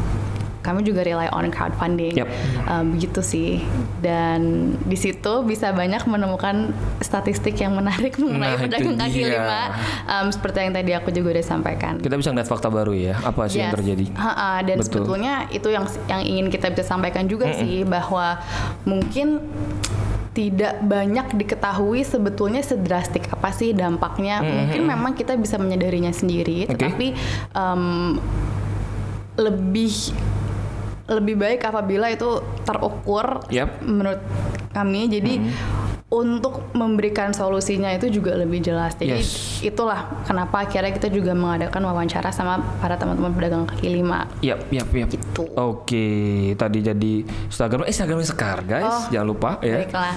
kami 0.63 0.81
juga 0.81 1.03
rely 1.03 1.27
on 1.29 1.51
crowdfunding 1.51 2.15
Yap. 2.15 2.31
Eh, 2.63 2.85
begitu 2.89 3.21
sih 3.21 3.61
dan 3.99 4.41
di 4.81 4.95
situ 4.95 5.43
bisa 5.43 5.71
banyak 5.71 6.07
menemukan 6.07 6.71
statistik 6.99 7.59
yang 7.59 7.75
menarik 7.75 8.15
mengenai 8.23 8.55
Nah, 8.55 8.63
pedagang 8.63 8.97
kaki 8.97 9.19
dia. 9.19 9.31
lima 9.37 9.63
Em, 10.05 10.27
seperti 10.29 10.57
yang 10.61 10.73
tadi 10.73 10.91
aku 10.93 11.09
juga 11.11 11.29
udah 11.33 11.45
sampaikan 11.45 11.95
Kita 11.99 12.15
bisa 12.15 12.31
ngeliat 12.31 12.47
fakta 12.47 12.69
baru 12.69 12.93
ya. 12.93 13.15
Apa 13.19 13.47
sih 13.47 13.59
yang 13.59 13.69
Yes. 13.69 13.77
terjadi? 13.77 14.05
Ha-ha, 14.15 14.63
dan 14.63 14.77
Betul. 14.79 14.87
sebetulnya 15.03 15.35
itu 15.49 15.69
yang 15.69 15.83
yang 16.07 16.23
ingin 16.23 16.47
kita 16.47 16.71
bisa 16.71 16.85
sampaikan 16.85 17.27
juga 17.27 17.51
sih 17.53 17.83
bahwa 17.83 18.39
mungkin 18.85 19.43
tidak 20.33 20.81
banyak 20.81 21.37
diketahui 21.37 22.01
sebetulnya 22.03 22.61
sedrastik 22.61 23.29
apa 23.29 23.51
sih 23.51 23.73
dampaknya. 23.73 24.41
Mungkin 24.41 24.83
memang 24.83 25.13
kita 25.13 25.37
bisa 25.37 25.57
menyadarinya 25.57 26.09
sendiri, 26.09 26.65
Oke. 26.65 26.73
tetapi 26.73 27.07
em, 27.53 28.17
lebih 29.35 29.93
lebih 31.11 31.35
baik 31.35 31.67
apabila 31.67 32.07
itu 32.11 32.43
terukur 32.63 33.43
Yap. 33.51 33.83
menurut 33.83 34.23
kami. 34.71 35.11
Jadi 35.11 35.43
untuk 36.13 36.69
memberikan 36.77 37.33
solusinya 37.33 37.89
itu 37.97 38.13
juga 38.13 38.37
lebih 38.37 38.61
jelas. 38.61 38.93
Jadi 39.01 39.17
Yes. 39.25 39.65
itulah 39.65 40.21
kenapa 40.29 40.69
akhirnya 40.69 40.93
kita 40.93 41.09
juga 41.09 41.33
mengadakan 41.33 41.89
wawancara 41.89 42.29
sama 42.29 42.61
para 42.85 43.01
teman-teman 43.01 43.33
pedagang 43.33 43.65
kaki 43.65 43.89
lima. 43.89 44.29
Yap, 44.45 44.69
yap, 44.69 44.93
yap. 44.93 45.09
Gitu. 45.09 45.32
Oke, 45.55 46.07
tadi 46.55 46.79
jadi 46.81 47.13
Instagram, 47.49 47.85
eh, 47.85 47.91
Instagramnya 47.91 48.27
Sekar 48.27 48.59
guys, 48.63 48.85
Oh, 48.85 49.03
jangan 49.09 49.29
lupa 49.29 49.51
ya. 49.61 49.83
Baiklah. 49.83 50.15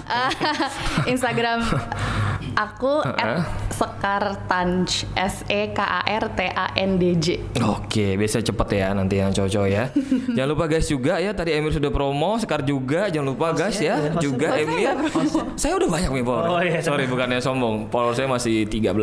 Instagram 1.13 1.60
aku 2.56 3.04
Heeh. 3.08 3.41
@sekartanj 3.69 4.88
S 5.13 5.43
E 5.45 5.71
K 5.71 5.80
A 5.80 6.01
R 6.08 6.25
T 6.32 6.39
A 6.47 6.71
N 6.75 6.95
D 6.95 7.15
J. 7.15 7.25
Oke, 7.62 8.15
biasa 8.15 8.39
cepet 8.39 8.67
ya 8.73 8.91
nanti 8.91 9.19
yang 9.19 9.32
cowok 9.32 9.67
ya. 9.67 9.91
jangan 10.36 10.49
lupa 10.49 10.65
guys 10.65 10.88
juga 10.88 11.17
ya 11.17 11.32
tadi 11.32 11.51
Emir 11.51 11.71
sudah 11.71 11.91
promo, 11.91 12.39
Sekar 12.39 12.63
juga 12.63 13.08
jangan 13.08 13.28
lupa 13.28 13.51
guys 13.51 13.75
ya. 13.78 13.99
hostnya, 13.99 14.19
Juga 14.19 14.56
Emir. 14.56 14.95
Saya 15.56 15.75
udah 15.75 15.89
banyak 15.89 16.10
nih 16.12 16.23
follower. 16.23 16.47
Oh, 16.49 16.60
iya. 16.60 16.80
Sorry 16.80 17.06
bukannya 17.06 17.39
sombong. 17.39 17.88
Follower 17.89 18.15
saya 18.15 18.28
masih 18.28 18.63
13. 18.65 18.95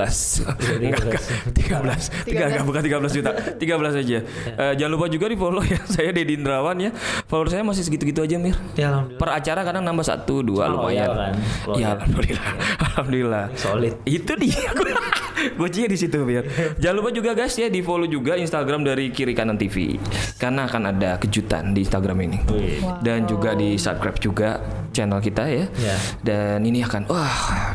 Enggak, 0.80 1.02
enggak. 1.04 1.22
13. 1.52 2.24
Tiga 2.24 2.44
enggak 2.48 2.64
bukan 2.64 2.80
13 2.82 3.12
juta. 3.12 3.30
13 3.54 4.00
aja. 4.00 4.18
Eh, 4.58 4.72
jangan 4.74 4.92
lupa 4.92 5.06
juga 5.06 5.26
di 5.28 5.36
follow 5.36 5.62
ya. 5.62 5.80
Saya 5.84 6.01
Dedi 6.10 6.34
Indrawan 6.34 6.74
ya. 6.82 6.90
Follower 7.30 7.46
saya 7.46 7.62
masih 7.62 7.86
segitu-gitu 7.86 8.26
aja 8.26 8.34
Mir. 8.42 8.58
Ya 8.74 8.90
alhamdulillah. 8.90 9.20
Per 9.22 9.28
acara 9.30 9.60
kadang 9.62 9.86
nambah 9.86 10.02
satu 10.02 10.42
dua 10.42 10.66
Cuma 10.66 10.90
lumayan. 10.90 11.06
loyal 11.06 11.14
kan? 11.14 11.32
Ya 11.78 11.88
alhamdulillah. 11.94 12.52
alhamdulillah. 12.90 13.44
Solid. 13.54 13.94
Itu 14.02 14.32
dia. 14.34 14.66
Kuncinya 15.58 15.88
di 15.90 15.98
situ 15.98 16.18
biar. 16.22 16.44
Jangan 16.78 16.96
lupa 16.98 17.10
juga 17.14 17.30
guys 17.34 17.54
ya 17.54 17.70
di 17.70 17.82
follow 17.82 18.06
juga 18.06 18.34
Instagram 18.34 18.82
dari 18.82 19.14
Kiri 19.14 19.34
Kanan 19.34 19.58
TV 19.58 19.98
karena 20.38 20.66
akan 20.66 20.82
ada 20.90 21.18
kejutan 21.18 21.70
di 21.70 21.86
Instagram 21.86 22.18
ini. 22.26 22.38
Wih. 22.50 22.82
Dan 23.02 23.26
juga 23.26 23.54
di 23.54 23.78
subscribe 23.78 24.18
juga 24.18 24.48
channel 24.90 25.18
kita 25.18 25.44
ya. 25.46 25.64
Ya. 25.78 25.96
Dan 26.22 26.62
ini 26.62 26.82
akan 26.82 27.06
wah 27.06 27.74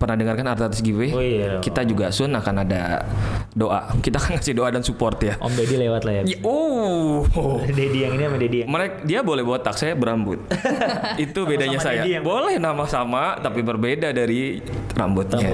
pernah 0.00 0.16
dengarkan 0.16 0.48
artis 0.48 0.80
giveaway? 0.80 1.10
Oh 1.12 1.20
iya. 1.20 1.60
Kita 1.60 1.84
juga 1.84 2.08
soon 2.08 2.32
akan 2.32 2.64
ada 2.64 3.04
doa. 3.52 3.92
Kita 4.00 4.16
akan 4.16 4.40
ngasih 4.40 4.56
doa 4.56 4.72
dan 4.72 4.80
support 4.80 5.20
ya. 5.20 5.36
Om 5.36 5.52
Deddy 5.52 5.76
lewat 5.76 6.02
lah 6.08 6.12
ya. 6.16 6.22
Ya, 6.24 6.38
oh. 6.40 7.28
Deddy 7.78 8.08
yang 8.08 8.16
ini 8.16 8.24
sama 8.24 8.36
Deddy 8.40 8.58
yang 8.64 8.68
Mereka 8.72 8.94
dia 9.04 9.20
boleh 9.20 9.44
botak, 9.44 9.76
saya 9.76 9.92
berambut. 9.92 10.40
Itu 11.24 11.44
bedanya 11.44 11.76
Sama-sama 11.76 12.00
saya. 12.00 12.02
Yang- 12.08 12.24
Boleh 12.24 12.56
nama 12.56 12.84
sama 12.88 13.36
tapi 13.44 13.60
berbeda 13.60 14.16
dari 14.16 14.64
rambutnya. 14.96 15.44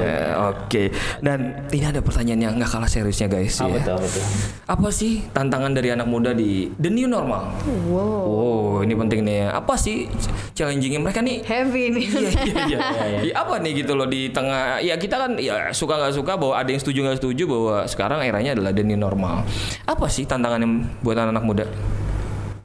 Oke. 0.54 0.94
Dan 1.18 1.66
ini 1.74 1.82
ada 1.82 1.98
pertanyaan 1.98 2.40
yang 2.46 2.52
nggak 2.54 2.70
kalah 2.70 2.86
seriusnya 2.86 3.26
guys 3.26 3.58
apa 3.58 3.82
ya. 3.82 3.82
tuh 3.82 3.92
apa 3.98 4.06
tuh? 4.06 4.24
Apa 4.70 4.88
sih 4.94 5.26
tantangan 5.34 5.74
dari 5.74 5.90
anak 5.90 6.06
muda 6.06 6.30
di 6.30 6.70
the 6.78 6.86
new 6.86 7.10
normal? 7.10 7.50
Wow. 7.90 8.22
Oh, 8.26 8.72
ini 8.86 8.94
penting 8.94 9.26
nih. 9.26 9.50
Apa 9.50 9.74
sih 9.74 10.06
challengingnya 10.54 11.02
mereka 11.02 11.18
nih? 11.18 11.42
Heavy 11.42 11.90
nih. 11.90 12.06
Iya 12.06 12.30
iya 12.46 12.54
iya. 12.62 12.80
Iya, 13.26 13.32
apa 13.42 13.58
nih 13.58 13.82
gitu 13.82 13.96
loh 13.96 14.06
di 14.06 14.28
tengah 14.36 14.84
ya 14.84 15.00
kita 15.00 15.16
kan 15.16 15.30
ya 15.40 15.72
suka 15.72 15.96
nggak 15.96 16.12
suka 16.12 16.36
bahwa 16.36 16.54
ada 16.60 16.68
yang 16.68 16.80
setuju 16.84 16.98
nggak 17.08 17.18
setuju 17.24 17.42
bahwa 17.48 17.76
sekarang 17.88 18.20
eranya 18.20 18.52
adalah 18.52 18.76
the 18.76 18.84
normal. 18.84 19.48
Apa 19.88 20.12
sih 20.12 20.28
tantangannya 20.28 20.84
buat 21.00 21.16
anak-anak 21.16 21.44
muda? 21.44 21.66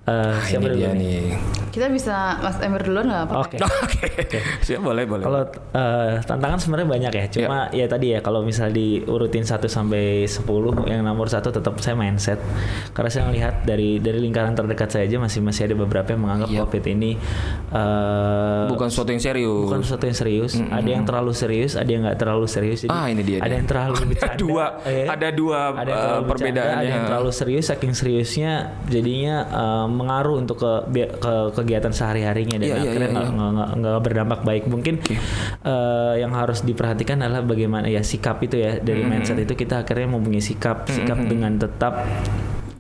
Eh, 0.02 0.10
Ah, 0.12 0.42
siapa 0.42 0.66
dulu 0.66 0.76
dia 0.76 0.92
nih? 0.92 1.38
Kita 1.70 1.88
bisa 1.88 2.36
Mas 2.38 2.58
Emir 2.58 2.82
duluan 2.82 3.06
nggak 3.06 3.22
apa-apa? 3.24 3.48
Oke. 3.48 3.58
Oke. 3.62 4.40
Siap 4.66 4.82
boleh 4.82 5.06
boleh. 5.06 5.22
Kalau 5.22 5.42
eh, 5.72 6.14
tantangan 6.20 6.58
sebenarnya 6.58 6.90
banyak 6.90 7.12
ya. 7.14 7.26
Cuma 7.30 7.58
ya 7.70 7.86
tadi 7.86 8.12
ya 8.12 8.20
kalau 8.20 8.42
misal 8.42 8.70
diurutin 8.70 9.46
1 9.46 9.62
sampai 9.64 10.26
10 10.26 10.42
yang 10.90 11.00
nomor 11.02 11.30
satu 11.30 11.48
tetap 11.50 11.78
saya 11.78 11.94
mindset. 11.94 12.42
Karena 12.92 13.08
saya 13.08 13.24
melihat 13.24 13.62
dari 13.62 13.98
dari 13.98 14.20
lingkaran 14.20 14.52
terdekat 14.52 14.90
saya 14.90 15.06
aja 15.06 15.16
masih 15.16 15.40
masih 15.40 15.70
ada 15.70 15.76
beberapa 15.78 16.10
yang 16.10 16.22
menganggap 16.22 16.50
Yap. 16.50 16.60
Covid 16.66 16.84
ini 16.90 17.12
eh, 17.72 18.66
bukan 18.68 18.88
sesuatu 18.90 19.10
yang 19.12 19.24
serius. 19.24 19.64
bukan 19.64 19.80
sesuatu 19.82 20.04
yang 20.04 20.18
serius. 20.18 20.52
Ada 20.60 20.90
yang 20.90 21.04
terlalu 21.06 21.32
serius, 21.32 21.72
ada 21.76 21.88
yang 21.88 22.02
nggak 22.04 22.18
terlalu 22.18 22.46
serius. 22.48 22.84
Jadi 22.84 22.92
Ah, 22.92 23.06
ini 23.06 23.22
dia 23.22 23.38
Ada 23.38 23.48
nih. 23.48 23.56
yang 23.56 23.68
terlalu 23.70 23.96
Ada 23.96 24.06
bercanda. 24.12 24.36
dua, 24.36 24.66
eh. 24.84 25.06
ada 25.06 25.28
dua 25.32 25.60
ada 25.72 25.88
yang 25.88 26.02
terlalu 26.02 26.24
bercanda, 26.26 26.34
perbedaannya. 26.34 26.76
ada 26.76 26.90
yang 26.90 27.04
terlalu 27.06 27.30
serius 27.32 27.66
saking 27.70 27.94
seriusnya 27.94 28.52
jadinya 28.90 29.36
eh, 29.48 29.88
mengaruh 29.92 30.40
untuk 30.40 30.58
ke, 30.60 30.72
ke 31.20 31.34
kegiatan 31.56 31.92
sehari-harinya 31.92 32.58
dan 32.58 32.68
iya, 32.68 32.78
akhirnya 32.82 33.10
nggak 33.12 33.28
nggak- 33.32 33.52
nggak 33.52 33.70
nggak 33.80 34.00
berdampak 34.02 34.40
baik. 34.48 34.64
Mungkin 34.72 34.96
eh, 35.64 36.14
yang 36.24 36.32
harus 36.34 36.64
diperhatikan 36.64 37.20
adalah 37.22 37.44
bagaimana 37.44 37.92
ya 37.92 38.02
sikap 38.02 38.40
itu 38.42 38.58
ya 38.58 38.80
dari 38.80 39.04
mindset 39.04 39.38
itu 39.40 39.54
kita 39.54 39.84
akhirnya 39.84 40.08
mempunyai 40.16 40.44
sikap 40.44 40.88
sikap 40.90 41.20
dengan 41.28 41.60
tetap 41.60 42.08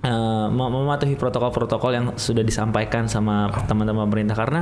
mem- 0.02 0.74
mematuhi 0.74 1.14
protokol-protokol 1.14 1.92
yang 1.94 2.06
sudah 2.18 2.42
disampaikan 2.42 3.06
sama 3.06 3.54
teman-teman 3.70 4.10
pemerintah 4.10 4.34
karena 4.34 4.62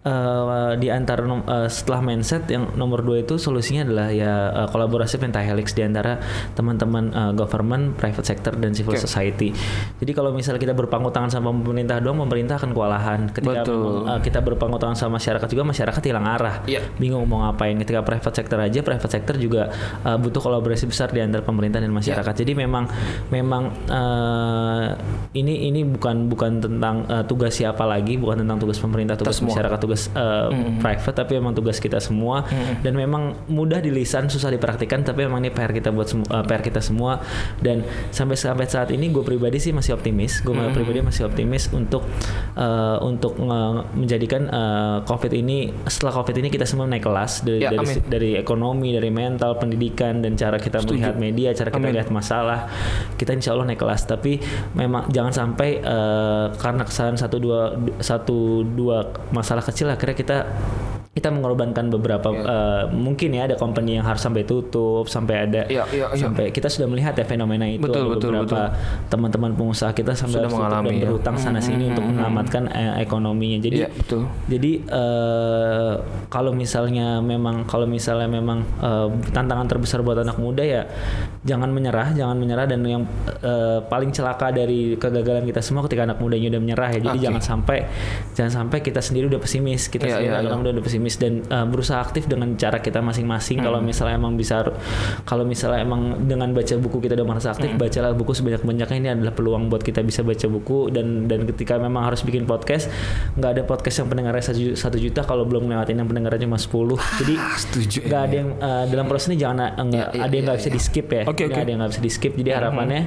eh, 0.00 0.72
di 0.80 0.88
antara 0.88 1.22
nom- 1.22 1.44
eh, 1.44 1.68
setelah 1.68 2.00
mindset 2.00 2.48
yang 2.48 2.72
nomor 2.74 3.04
dua 3.04 3.20
itu 3.20 3.36
solusinya 3.36 3.84
adalah 3.84 4.08
ya 4.08 4.32
eh, 4.64 4.68
kolaborasi 4.72 5.20
pentahelix 5.20 5.76
di 5.76 5.84
antara 5.84 6.16
teman-teman 6.56 7.04
eh, 7.12 7.32
government, 7.36 8.00
private 8.00 8.24
sector 8.24 8.56
dan 8.56 8.72
civil 8.72 8.96
Oke. 8.96 9.04
society. 9.04 9.52
Jadi 10.00 10.12
kalau 10.16 10.32
misalnya 10.32 10.60
kita 10.60 10.72
berpangku 10.72 11.12
tangan 11.12 11.28
sama 11.28 11.52
pemerintah 11.52 12.00
doang, 12.00 12.24
pemerintah 12.24 12.56
akan 12.56 12.72
kewalahan. 12.72 13.20
Ketika 13.28 13.62
Betul. 13.68 14.08
eh, 14.08 14.20
kita 14.24 14.40
berpangku 14.40 14.80
tangan 14.80 14.96
sama 14.96 15.20
masyarakat 15.20 15.48
juga, 15.52 15.62
masyarakat 15.68 16.02
hilang 16.08 16.24
arah, 16.24 16.64
Iya. 16.64 16.80
bingung 16.96 17.28
mau 17.28 17.44
ngapain. 17.44 17.76
Ketika 17.76 18.00
private 18.00 18.34
sector 18.34 18.56
aja, 18.56 18.80
private 18.80 19.12
sector 19.12 19.36
juga 19.36 19.68
eh, 20.02 20.16
butuh 20.16 20.40
kolaborasi 20.40 20.88
besar 20.88 21.12
di 21.12 21.20
antara 21.20 21.44
pemerintah 21.44 21.76
dan 21.76 21.92
masyarakat. 21.92 22.32
Jadi 22.32 22.52
memang 22.56 22.88
memang 23.28 23.68
eh, 24.62 24.90
ini 25.34 25.66
ini 25.66 25.82
bukan 25.84 26.26
bukan 26.26 26.60
tentang 26.60 27.02
eh, 27.04 27.24
tugas 27.24 27.52
siapa 27.52 27.82
lagi, 27.84 28.14
bukan 28.14 28.40
tentang 28.40 28.58
tugas 28.58 28.78
pemerintah, 28.78 29.14
tugas 29.14 29.36
semua. 29.36 29.50
masyarakat, 29.52 29.78
tugas 29.78 30.02
eh, 30.08 30.48
private, 30.78 31.16
tapi 31.16 31.32
memang 31.36 31.52
tugas 31.52 31.76
kita 31.76 31.98
semua. 31.98 32.46
Dan 32.78 32.94
memang 32.94 33.22
mudah 33.48 33.78
di 33.78 33.90
lisan, 33.90 34.26
susah 34.26 34.48
dipraktikkan, 34.48 35.02
tapi 35.02 35.24
memang 35.24 35.40
ini 35.40 35.50
PR 35.50 35.70
kita 35.70 35.90
buat 35.90 36.06
semu- 36.06 36.28
eh, 36.28 36.44
PR 36.44 36.62
kita 36.62 36.78
semua. 36.78 37.18
Dan 37.58 37.82
sampai 38.08 38.34
sampai 38.34 38.66
saat 38.66 38.88
ini 38.88 39.08
gue 39.08 39.22
pribadi 39.22 39.58
sih 39.58 39.70
masih 39.70 39.92
optimis. 39.92 40.40
Gue 40.40 40.54
pribadi 40.70 41.00
masih 41.00 41.26
optimis 41.26 41.66
untuk 41.70 42.06
eh, 42.54 42.98
untuk 43.00 43.34
nge- 43.36 43.84
menjadikan 43.94 44.42
eh, 44.44 44.96
COVID 45.02 45.32
ini 45.32 45.58
setelah 45.84 46.12
COVID 46.14 46.36
ini 46.36 46.48
kita 46.48 46.64
semua 46.64 46.84
naik 46.84 47.02
kelas 47.02 47.42
dari 47.42 47.60
Ya, 47.60 47.70
dari, 47.70 47.78
amin. 47.80 47.96
dari 48.04 48.30
ekonomi, 48.34 48.90
dari 48.90 49.08
mental, 49.08 49.54
pendidikan 49.54 50.18
dan 50.18 50.34
cara 50.34 50.56
kita 50.56 50.78
Setuju. 50.78 50.98
melihat 50.98 51.14
media, 51.16 51.48
cara 51.52 51.70
kita 51.70 51.78
Amin. 51.80 51.94
lihat 51.94 52.08
masalah. 52.08 52.66
Kita 53.14 53.32
insya 53.32 53.52
Allah 53.52 53.66
naik 53.66 53.78
kelas. 53.78 54.02
Tapi 54.04 54.42
memang 54.74 55.08
jangan 55.12 55.32
sampai 55.32 55.80
eh, 55.82 56.46
karena 56.56 56.82
kesalahan 56.86 57.18
satu 57.18 57.36
dua 57.38 57.60
satu 57.98 58.64
dua 58.64 59.10
masalah 59.34 59.62
kecil 59.64 59.90
akhirnya 59.90 60.16
kita 60.16 60.38
kita 61.12 61.28
mengorbankan 61.28 61.92
beberapa 61.92 62.24
eh, 62.32 62.84
mungkin 62.88 63.36
ya 63.36 63.44
ada 63.44 63.52
company 63.54 64.00
yang 64.00 64.06
harus 64.08 64.24
sampai 64.24 64.48
tutup 64.48 65.04
sampai 65.04 65.44
ada 65.44 65.68
Iya, 65.68 65.84
iya, 65.92 66.08
iya. 66.08 66.16
sampai 66.16 66.48
kita 66.48 66.72
sudah 66.72 66.88
melihat 66.88 67.12
ya 67.12 67.28
fenomena 67.28 67.68
itu 67.68 67.84
Betul, 67.84 68.00
ada 68.00 68.16
betul, 68.16 68.30
beberapa 68.32 68.60
teman-teman 69.12 69.52
pengusaha 69.52 69.92
kita 69.92 70.16
sampai 70.16 70.40
Sudah 70.40 70.48
harus 70.48 70.56
tutup 70.56 70.64
dan 70.64 70.72
mengalami 70.72 70.94
ya. 70.96 71.02
berhutang 71.04 71.36
sana 71.36 71.60
sini 71.60 71.92
untuk 71.92 72.08
menyelamatkan 72.08 72.62
eh, 72.72 73.04
ekonominya 73.04 73.58
jadi 73.60 73.76
Iya, 73.76 73.88
betul. 73.92 74.24
jadi 74.48 74.72
eh, 74.88 75.92
kalau 76.32 76.56
misalnya 76.56 77.20
memang 77.20 77.68
kalau 77.68 77.84
misalnya 77.84 78.32
memang 78.32 78.64
eh, 78.80 79.08
tantangan 79.30 79.68
terbesar 79.68 80.00
buat 80.00 80.16
anak 80.16 80.40
muda 80.40 80.64
ya 80.64 80.88
jangan 81.44 81.68
menyerah, 81.68 82.16
jangan 82.16 82.40
menyerah 82.40 82.64
dan 82.64 82.80
yang 82.88 83.04
eh, 83.44 83.84
paling 83.84 84.16
celaka 84.16 84.48
dari 84.48 84.96
kegagalan 84.96 85.44
kita 85.44 85.60
semua 85.60 85.84
ketika 85.84 86.08
anak 86.08 86.16
mudanya 86.16 86.56
udah 86.56 86.62
menyerah 86.62 86.88
ya. 86.88 87.04
Jadi 87.04 87.18
Oke. 87.18 87.24
jangan 87.28 87.42
sampai 87.44 87.78
jangan 88.32 88.52
sampai 88.64 88.80
kita 88.80 89.04
sendiri 89.04 89.28
udah 89.28 89.44
pesimis, 89.44 89.92
kita 89.92 90.08
Iya, 90.08 90.14
sendiri 90.16 90.32
iya, 90.32 90.40
anak 90.40 90.48
iya. 90.48 90.56
muda 90.56 90.70
udah 90.72 90.80
pesimis 90.82 91.01
dan 91.18 91.42
eh, 91.42 91.66
berusaha 91.66 91.98
aktif 91.98 92.26
dengan 92.26 92.54
cara 92.54 92.78
kita 92.78 92.98
masing-masing. 92.98 93.58
Kalau 93.58 93.78
Hmm. 93.78 93.86
misalnya 93.86 94.14
emang 94.16 94.34
bisa 94.34 94.62
kalau 95.22 95.42
misalnya 95.42 95.80
emang 95.80 96.22
dengan 96.22 96.50
baca 96.50 96.74
buku 96.76 96.98
kita 96.98 97.14
udah 97.14 97.26
merasa 97.26 97.50
Hmm. 97.50 97.56
aktif, 97.56 97.70
bacalah 97.74 98.12
buku 98.12 98.32
sebanyak-banyaknya 98.32 98.96
ini 98.96 99.08
adalah 99.10 99.32
peluang 99.32 99.66
buat 99.66 99.80
kita 99.80 100.00
bisa 100.00 100.22
baca 100.22 100.46
buku 100.46 100.88
dan 100.88 101.26
dan 101.26 101.44
ketika 101.44 101.76
memang 101.76 102.04
harus 102.04 102.20
bikin 102.20 102.44
podcast, 102.44 102.86
nggak 103.34 103.50
ada 103.50 103.62
podcast 103.62 103.96
yang 103.98 104.08
pendengarnya 104.08 104.42
satu 104.42 104.58
ju- 104.58 104.74
satu 104.74 104.96
juta 104.96 105.22
kalau 105.22 105.42
belum 105.42 105.66
ngelewatin 105.66 105.96
yang 105.96 106.06
pendengarnya 106.06 106.42
cuma 106.42 106.56
10. 106.56 106.98
Jadi 107.18 107.34
setuju, 107.56 107.98
nggak 108.04 108.20
iya, 108.20 108.28
ada 108.28 108.34
yang 108.34 108.48
eh, 108.54 108.84
dalam 108.88 109.06
proses 109.06 109.26
ini 109.28 109.36
jangan 109.36 109.56
eh, 109.58 109.70
nggak 109.74 110.06
Iya, 110.06 110.14
iya, 110.14 110.22
ada 110.22 110.32
yang 110.32 110.44
nggak 110.44 110.56
iya, 110.56 110.62
bisa 110.62 110.70
iya. 110.70 110.74
di 110.74 110.80
skip 110.82 111.06
ya. 111.08 111.22
Nggak 111.22 111.34
oke. 111.42 111.56
ada 111.56 111.70
yang 111.70 111.78
nggak 111.80 111.92
bisa 111.92 112.02
di 112.02 112.10
skip. 112.10 112.32
Jadi 112.34 112.50
harapannya 112.50 113.00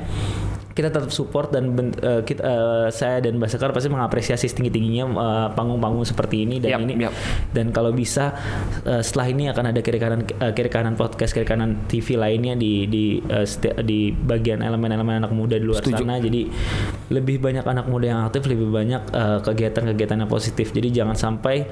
kita 0.76 0.92
tetap 0.92 1.08
support 1.08 1.50
dan 1.50 1.72
ben- 1.72 1.96
eh, 1.96 2.20
kita, 2.22 2.44
eh, 2.44 2.88
saya 2.92 3.24
dan 3.24 3.40
Mbak 3.40 3.48
Sekar 3.48 3.72
pasti 3.72 3.88
mengapresiasi 3.88 4.44
setinggi 4.44 4.68
tingginya 4.70 5.08
panggung-panggung 5.50 6.04
seperti 6.04 6.44
ini 6.44 6.60
dan 6.60 6.76
Yap, 6.76 6.80
ini 6.84 6.94
yap. 7.00 7.14
dan 7.50 7.72
kalau 7.72 7.96
bisa 7.96 8.36
eh, 8.84 9.00
setelah 9.00 9.32
ini 9.32 9.48
akan 9.48 9.72
ada 9.72 9.80
kiri 9.80 9.96
kanan 9.96 10.28
eh, 10.28 10.52
kiri 10.52 10.68
kanan 10.68 10.94
podcast 10.94 11.32
kiri 11.32 11.48
kanan 11.48 11.88
TV 11.88 12.20
lainnya 12.20 12.54
di 12.54 12.86
di 12.86 13.06
eh, 13.24 13.48
seti- 13.48 13.72
di 13.82 14.12
bagian 14.12 14.60
elemen-elemen 14.60 15.24
anak 15.24 15.32
muda 15.32 15.56
di 15.56 15.64
luar 15.64 15.80
Setuju. 15.80 16.04
sana 16.04 16.20
jadi 16.20 16.44
lebih 17.08 17.40
banyak 17.40 17.64
anak 17.64 17.88
muda 17.88 18.06
yang 18.06 18.20
aktif 18.28 18.44
lebih 18.44 18.68
banyak 18.68 19.00
eh, 19.10 19.40
kegiatan-kegiatan 19.42 20.18
yang 20.20 20.30
positif 20.30 20.76
jadi 20.76 20.92
jangan 20.92 21.16
sampai 21.16 21.64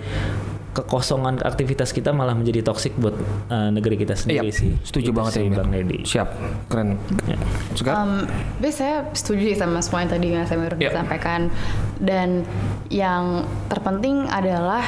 kekosongan 0.73 1.39
aktivitas 1.39 1.89
kita 1.89 2.09
malah 2.09 2.33
menjadi 2.33 2.65
toksik 2.65 2.97
buat 2.97 3.13
eh, 3.47 3.69
negeri 3.69 3.95
kita 3.95 4.13
sendiri 4.13 4.49
Iya, 4.49 4.57
sih 4.57 4.71
setuju 4.81 5.09
Gitu 5.09 5.17
banget 5.17 5.31
sih, 5.33 5.43
ya. 5.45 5.55
Bang 5.55 5.69
Deddy 5.69 5.99
Siap, 6.01 6.29
keren. 6.67 6.97
Ya. 7.25 7.37
Um, 7.87 8.25
tapi 8.57 8.69
saya 8.69 8.95
setuju 9.13 9.53
sih 9.53 9.57
sama 9.57 9.79
semua 9.79 10.01
yang 10.01 10.11
tadi 10.11 10.27
yang 10.29 10.45
saya 10.45 10.59
baru 10.59 10.75
Ya. 10.77 10.89
sampaikan 10.91 11.53
dan 11.97 12.41
yang 12.89 13.45
terpenting 13.69 14.25
adalah 14.27 14.81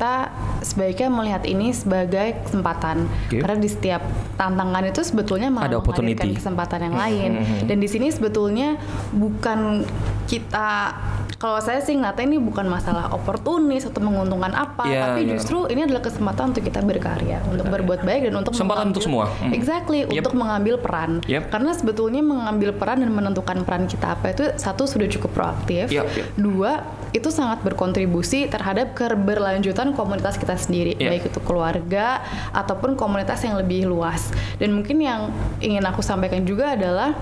kita 0.00 0.32
sebaiknya 0.64 1.12
melihat 1.12 1.44
ini 1.44 1.76
sebagai 1.76 2.40
kesempatan 2.40 3.04
Oke. 3.28 3.36
karena 3.36 3.56
di 3.60 3.68
setiap 3.68 4.00
tantangan 4.32 4.88
itu 4.88 5.04
sebetulnya 5.04 5.52
malah 5.52 5.68
Ada 5.68 5.76
opportunity. 5.76 6.40
kesempatan 6.40 6.88
yang 6.88 6.96
lain 6.96 7.30
dan 7.68 7.76
di 7.76 7.84
sini 7.84 8.08
sebetulnya 8.08 8.80
bukan 9.12 9.84
kita 10.24 10.96
kalau 11.36 11.60
saya 11.60 11.80
sih 11.80 11.96
ngeliatnya 11.96 12.24
ini 12.26 12.38
bukan 12.40 12.64
masalah 12.64 13.12
oportunis 13.12 13.84
atau 13.84 14.00
menguntungkan 14.00 14.52
apa 14.52 14.88
Iya, 14.88 15.00
tapi 15.06 15.20
iya. 15.20 15.36
justru 15.36 15.68
ini 15.68 15.84
adalah 15.84 16.00
kesempatan 16.00 16.52
untuk 16.52 16.64
kita 16.64 16.80
berkarya 16.80 17.44
untuk 17.44 17.68
berbuat 17.68 18.00
baik 18.00 18.32
dan 18.32 18.34
untuk 18.36 18.56
Kesempatan 18.56 18.88
untuk 18.88 19.04
semua. 19.04 19.28
Hmm. 19.36 19.52
exactly 19.52 20.08
Yep. 20.08 20.16
untuk 20.16 20.32
mengambil 20.34 20.80
peran 20.80 21.20
Yep. 21.24 21.52
karena 21.52 21.76
sebetulnya 21.76 22.24
mengambil 22.24 22.72
peran 22.72 23.04
dan 23.04 23.12
menentukan 23.12 23.68
peran 23.68 23.84
kita 23.84 24.16
apa 24.16 24.32
itu 24.32 24.48
satu 24.56 24.88
sudah 24.88 25.08
cukup 25.10 25.28
proaktif 25.30 25.92
Yep, 25.92 26.04
yep. 26.08 26.26
dua 26.36 26.88
itu 27.10 27.28
sangat 27.28 27.62
berkontribusi 27.66 28.46
terhadap 28.46 28.94
keberlanjutan 28.94 29.92
komunitas 29.94 30.38
kita 30.38 30.54
sendiri 30.54 30.94
Yep. 31.00 31.08
baik 31.08 31.24
itu 31.30 31.40
keluarga 31.42 32.20
ataupun 32.52 32.98
komunitas 32.98 33.40
yang 33.46 33.56
lebih 33.56 33.86
luas 33.86 34.30
dan 34.58 34.74
mungkin 34.74 35.00
yang 35.00 35.30
ingin 35.62 35.82
aku 35.86 36.02
sampaikan 36.02 36.42
juga 36.42 36.74
adalah 36.74 37.14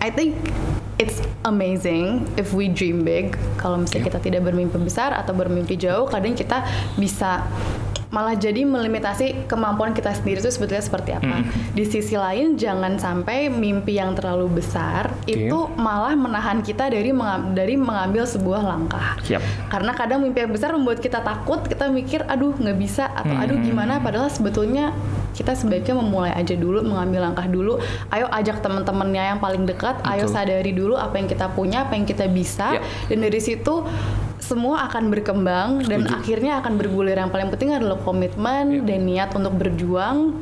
I 0.00 0.08
think 0.08 0.36
it's 0.96 1.20
amazing 1.44 2.24
if 2.40 2.56
we 2.56 2.72
dream 2.72 3.04
big. 3.04 3.36
Kalau 3.60 3.76
misalnya 3.76 4.08
kita 4.08 4.18
tidak 4.20 4.48
bermimpi 4.48 4.80
besar 4.80 5.12
atau 5.12 5.36
bermimpi 5.36 5.76
jauh, 5.76 6.08
kadang 6.08 6.32
kita 6.32 6.64
bisa 6.96 7.44
malah 8.10 8.34
jadi 8.34 8.66
melimitasi 8.66 9.46
kemampuan 9.46 9.94
kita 9.94 10.10
sendiri 10.10 10.42
itu 10.42 10.50
sebetulnya 10.50 10.82
seperti 10.82 11.10
apa. 11.14 11.46
Di 11.70 11.86
sisi 11.86 12.18
lain 12.18 12.58
jangan 12.58 12.98
sampai 12.98 13.46
mimpi 13.46 13.96
yang 13.96 14.18
terlalu 14.18 14.58
besar 14.58 15.14
itu 15.24 15.70
malah 15.78 16.18
menahan 16.18 16.58
kita 16.58 16.90
dari 16.90 17.14
menga- 17.14 17.54
dari 17.54 17.78
mengambil 17.78 18.26
sebuah 18.26 18.66
langkah. 18.66 19.14
Siap. 19.22 19.70
Karena 19.70 19.94
kadang 19.94 20.26
mimpi 20.26 20.42
yang 20.42 20.50
besar 20.50 20.74
membuat 20.74 20.98
kita 20.98 21.22
takut, 21.22 21.62
kita 21.62 21.86
mikir 21.86 22.26
aduh 22.26 22.50
nggak 22.50 22.76
bisa 22.76 23.06
atau 23.14 23.30
aduh 23.32 23.62
gimana 23.62 24.02
padahal 24.02 24.26
sebetulnya 24.26 24.90
kita 25.30 25.54
sebaiknya 25.54 25.94
memulai 25.94 26.34
aja 26.34 26.58
dulu, 26.58 26.82
mengambil 26.82 27.30
langkah 27.30 27.46
dulu. 27.46 27.78
Ayo 28.10 28.26
ajak 28.26 28.58
teman-temannya 28.58 29.22
yang 29.34 29.38
paling 29.38 29.62
dekat, 29.62 30.02
ayo 30.02 30.26
Betul. 30.26 30.34
sadari 30.34 30.72
dulu 30.74 30.98
apa 30.98 31.14
yang 31.14 31.30
kita 31.30 31.46
punya, 31.54 31.86
apa 31.86 31.94
yang 31.94 32.04
kita 32.04 32.26
bisa 32.26 32.74
Ya. 32.74 32.82
dan 33.06 33.22
dari 33.22 33.38
situ 33.38 33.86
semua 34.50 34.82
akan 34.84 35.08
berkembang 35.08 35.86
dan 35.86 36.02
Setuju. 36.02 36.18
akhirnya 36.18 36.52
akan 36.58 36.72
bergulir. 36.74 37.14
Yang 37.14 37.30
paling 37.30 37.48
penting 37.48 37.70
adalah 37.70 37.98
komitmen 37.98 38.64
Ya. 38.72 38.82
dan 38.82 39.00
niat 39.02 39.30
untuk 39.32 39.54
berjuang, 39.54 40.34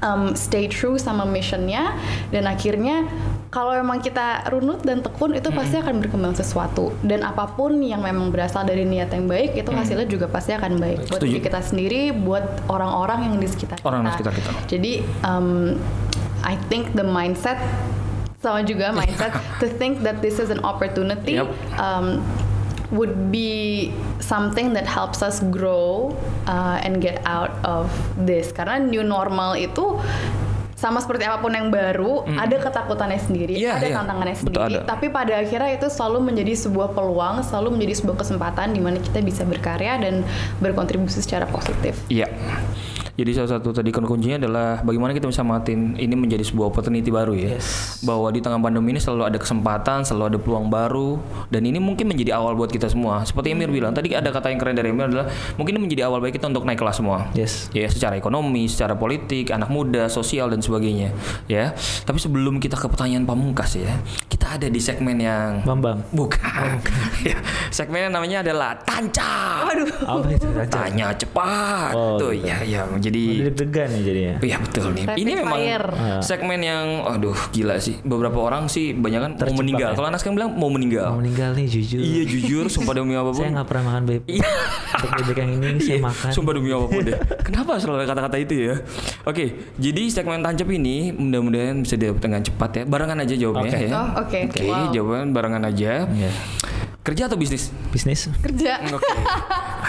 um, 0.00 0.22
stay 0.32 0.64
true 0.66 0.96
sama 0.96 1.28
missionnya 1.28 1.92
dan 2.28 2.48
akhirnya 2.48 3.04
kalau 3.48 3.74
memang 3.74 3.98
kita 3.98 4.46
runut 4.48 4.80
dan 4.80 5.02
tekun 5.02 5.34
itu 5.34 5.50
pasti 5.50 5.76
akan 5.76 5.98
berkembang 5.98 6.32
sesuatu 6.32 6.94
dan 7.02 7.20
apa 7.20 7.50
pun 7.50 7.76
yang 7.76 8.00
memang 8.00 8.30
berasal 8.30 8.62
dari 8.62 8.86
niat 8.86 9.10
yang 9.10 9.26
baik 9.26 9.52
itu 9.54 9.68
hasilnya 9.68 10.06
juga 10.06 10.24
pasti 10.26 10.54
akan 10.54 10.78
baik 10.78 11.04
buat 11.04 11.18
Setuju. 11.18 11.28
diri 11.28 11.40
kita 11.42 11.60
sendiri, 11.60 12.02
buat 12.16 12.46
orang-orang 12.66 13.28
yang 13.28 13.34
di 13.36 13.44
sekitar 13.44 13.76
Orang 13.82 14.06
kita. 14.06 14.12
sekitar 14.16 14.32
kita. 14.32 14.50
Jadi 14.70 14.92
um, 15.20 15.76
I 16.40 16.56
think 16.70 16.94
the 16.94 17.04
mindset 17.04 17.60
sama 18.38 18.64
juga 18.64 18.88
mindset 18.90 19.36
to 19.60 19.68
think 19.68 20.00
that 20.00 20.24
this 20.24 20.38
is 20.38 20.48
an 20.48 20.62
opportunity 20.62 21.36
Yep. 21.36 21.52
um, 21.76 22.24
would 22.90 23.30
be 23.30 23.90
something 24.18 24.74
that 24.74 24.84
helps 24.84 25.22
us 25.22 25.38
grow 25.48 26.10
uh, 26.46 26.82
and 26.82 26.98
get 26.98 27.22
out 27.22 27.54
of 27.62 27.86
this 28.18 28.50
karena 28.50 28.82
new 28.82 29.02
normal 29.02 29.54
itu 29.54 29.94
sama 30.74 30.96
seperti 30.96 31.28
apa 31.28 31.44
pun 31.44 31.52
yang 31.52 31.68
baru 31.68 32.24
ada 32.40 32.56
ketakutannya 32.56 33.20
sendiri 33.20 33.52
Iya, 33.52 33.76
ada 33.76 33.84
iya. 33.84 33.96
tantangannya 34.00 34.36
Betul, 34.40 34.48
sendiri 34.64 34.76
ada. 34.80 34.88
tapi 34.88 35.06
pada 35.12 35.32
akhirnya 35.36 35.70
itu 35.76 35.86
selalu 35.86 36.18
menjadi 36.32 36.56
sebuah 36.56 36.96
peluang 36.96 37.44
selalu 37.44 37.76
menjadi 37.76 38.00
sebuah 38.00 38.16
kesempatan 38.16 38.72
di 38.72 38.80
mana 38.80 38.96
kita 38.96 39.20
bisa 39.20 39.44
berkarya 39.44 40.00
dan 40.00 40.24
berkontribusi 40.58 41.20
secara 41.20 41.44
positif 41.44 42.00
Iya. 42.08 42.32
Jadi 43.20 43.36
salah 43.36 43.60
satu 43.60 43.68
tadi 43.76 43.92
kuncinya 43.92 44.40
adalah 44.40 44.80
bagaimana 44.80 45.12
kita 45.12 45.28
bisa 45.28 45.44
matiin 45.44 45.92
ini 46.00 46.16
menjadi 46.16 46.40
sebuah 46.40 46.72
opportunity 46.72 47.12
baru 47.12 47.36
ya. 47.36 47.60
Yes. 47.60 48.00
Bahwa 48.00 48.32
di 48.32 48.40
tengah 48.40 48.56
pandemi 48.56 48.96
ini 48.96 49.00
selalu 49.00 49.28
ada 49.28 49.36
kesempatan, 49.36 50.08
selalu 50.08 50.24
ada 50.32 50.38
peluang 50.40 50.72
baru 50.72 51.20
dan 51.52 51.68
ini 51.68 51.76
mungkin 51.76 52.08
menjadi 52.08 52.40
awal 52.40 52.56
buat 52.56 52.72
kita 52.72 52.88
semua. 52.88 53.20
Seperti 53.28 53.52
Emir 53.52 53.68
bilang 53.68 53.92
tadi 53.92 54.16
ada 54.16 54.32
kata 54.32 54.48
yang 54.48 54.56
keren 54.56 54.72
dari 54.72 54.88
Emir 54.88 55.12
adalah 55.12 55.28
mungkin 55.60 55.76
ini 55.76 55.80
menjadi 55.84 56.08
awal 56.08 56.24
baik 56.24 56.40
kita 56.40 56.48
untuk 56.48 56.64
naik 56.64 56.80
kelas 56.80 56.96
semua. 56.96 57.28
Yes. 57.36 57.68
Ya, 57.76 57.92
secara 57.92 58.16
ekonomi, 58.16 58.64
secara 58.72 58.96
politik, 58.96 59.52
anak 59.52 59.68
muda, 59.68 60.08
sosial 60.08 60.48
dan 60.48 60.64
sebagainya, 60.64 61.12
ya. 61.44 61.76
Tapi 62.08 62.16
sebelum 62.16 62.56
kita 62.56 62.80
ke 62.80 62.88
pertanyaan 62.88 63.28
pamungkas 63.28 63.76
ya, 63.76 64.00
kita 64.32 64.56
ada 64.56 64.72
di 64.72 64.80
segmen 64.80 65.20
yang 65.20 65.60
Bambang. 65.68 66.00
bukan. 66.16 66.80
ya, 67.20 67.36
segmen 67.76 68.08
yang 68.08 68.16
namanya 68.16 68.40
adalah 68.40 68.80
tancap. 68.80 69.68
Waduh. 69.68 69.88
Apa 70.08 70.26
itu? 70.32 70.46
Tanya 70.72 71.12
cepat. 71.12 71.92
Oh, 71.92 72.16
Tuh, 72.16 72.32
gitu. 72.32 72.48
ya, 72.48 72.64
ya. 72.64 72.88
Jadi 73.10 73.24
Deg-degan 73.44 73.88
ya 73.90 74.00
jadinya. 74.00 74.34
Iya 74.40 74.56
betul 74.58 74.84
nih. 74.92 75.04
Rapid 75.04 75.20
ini 75.20 75.32
memang 75.36 75.60
fire. 75.60 75.86
Ah. 75.90 76.20
segmen 76.20 76.60
yang, 76.60 76.84
aduh 77.04 77.36
gila 77.50 77.76
sih. 77.76 77.98
Beberapa 78.00 78.38
orang 78.38 78.66
sih 78.66 78.94
banyak 78.94 79.20
kan 79.20 79.32
mau 79.36 79.56
meninggal. 79.56 79.90
ya? 79.90 79.96
Kalau 79.96 80.08
anak 80.08 80.18
sekarang 80.18 80.36
bilang 80.36 80.50
mau 80.54 80.70
meninggal. 80.70 81.10
Mau 81.10 81.20
meninggal 81.20 81.50
nih 81.52 81.66
jujur. 81.66 81.98
Iya 81.98 82.22
jujur, 82.24 82.64
sumpah 82.68 82.94
demi 82.94 83.12
apa 83.12 83.30
pun. 83.30 83.40
Saya 83.40 83.50
nggak 83.52 83.66
pernah 83.66 83.84
makan 83.86 84.02
bebek. 84.06 84.24
Iya. 84.30 84.48
Untuk 84.90 85.10
bebek 85.18 85.36
yang 85.38 85.50
ini 85.52 85.68
saya 85.78 85.90
Iya, 85.90 85.98
makan. 86.02 86.30
Sumpah 86.30 86.52
demi 86.54 86.70
apa 86.70 86.86
pun 86.86 87.00
deh. 87.02 87.18
Kenapa 87.42 87.70
selalu 87.76 88.04
kata-kata 88.04 88.36
itu 88.38 88.54
ya? 88.54 88.74
Oke, 89.22 89.44
jadi 89.74 90.02
segmen 90.06 90.40
tancap 90.40 90.68
ini 90.68 91.10
mudah-mudahan 91.10 91.82
bisa 91.82 91.94
dijawab 91.94 92.18
dengan 92.20 92.40
cepat 92.40 92.70
ya. 92.72 92.82
Barengan 92.84 93.18
aja 93.18 93.34
jawabnya 93.34 93.70
Oke. 93.70 93.80
ya. 93.80 93.90
Oh, 93.90 94.08
oke. 94.20 94.38
Oke, 94.46 94.62
Wow. 94.62 94.90
jawaban 94.90 95.30
barengan 95.30 95.62
aja. 95.64 96.06
Iya. 96.06 96.30
Kerja 97.00 97.22
atau 97.26 97.34
bisnis? 97.34 97.72
Bisnis. 97.88 98.28
kerja 98.38 98.76
Oke. 98.92 99.08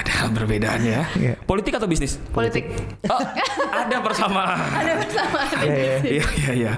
Ada 0.01 0.29
perbedaan 0.29 0.81
ya. 0.81 1.05
Iya. 1.13 1.33
Politik 1.41 1.77
atau 1.77 1.85
bisnis? 1.85 2.17
politik 2.29 2.65
Oh, 3.05 3.21
ada 3.71 3.97
persamaan. 4.01 4.57
ada 4.81 4.93
persamaan 4.97 5.47
Iya, 5.61 5.75
iya. 6.01 6.25
Iya, 6.25 6.49
iya. 6.53 6.73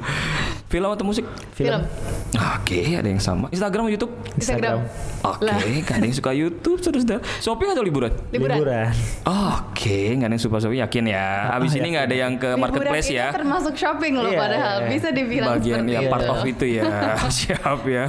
Film 0.68 0.90
atau 0.90 1.06
musik? 1.06 1.22
film 1.54 1.86
Oke, 2.34 2.98
ada 2.98 3.06
yang 3.06 3.22
sama. 3.22 3.46
Instagram 3.54 3.86
atau 3.86 3.94
YouTube? 3.94 4.14
Instagram 4.34 4.82
Oke, 5.22 5.46
Lah. 5.46 5.58
nggak 5.62 5.94
ada 5.94 6.06
yang 6.06 6.18
suka 6.18 6.32
YouTube, 6.34 6.82
saudara. 6.82 7.22
Shopping 7.40 7.70
atau 7.72 7.86
liburan? 7.86 8.10
liburan, 8.34 8.90
Oke, 9.24 10.18
nggak 10.18 10.28
ada 10.28 10.34
yang 10.34 10.42
suka 10.42 10.58
shopping, 10.58 10.82
yakin 10.82 11.04
ya. 11.08 11.54
Abis 11.54 11.78
ini 11.78 11.94
nggak 11.94 12.06
ada 12.10 12.16
yang 12.18 12.34
ke 12.36 12.50
marketplace 12.58 13.06
liburan 13.06 13.22
ya. 13.22 13.28
termasuk 13.30 13.74
shopping 13.78 14.14
loh 14.18 14.34
Iya, 14.34 14.40
padahal 14.42 14.76
iya. 14.82 14.90
bisa 14.90 15.08
dibilang 15.14 15.50
Bagian 15.56 15.86
ya 15.86 16.00
itu. 16.02 16.10
part 16.10 16.26
of 16.26 16.42
itu 16.42 16.66
ya. 16.66 16.84
Siap 17.38 17.80
ya. 17.86 18.06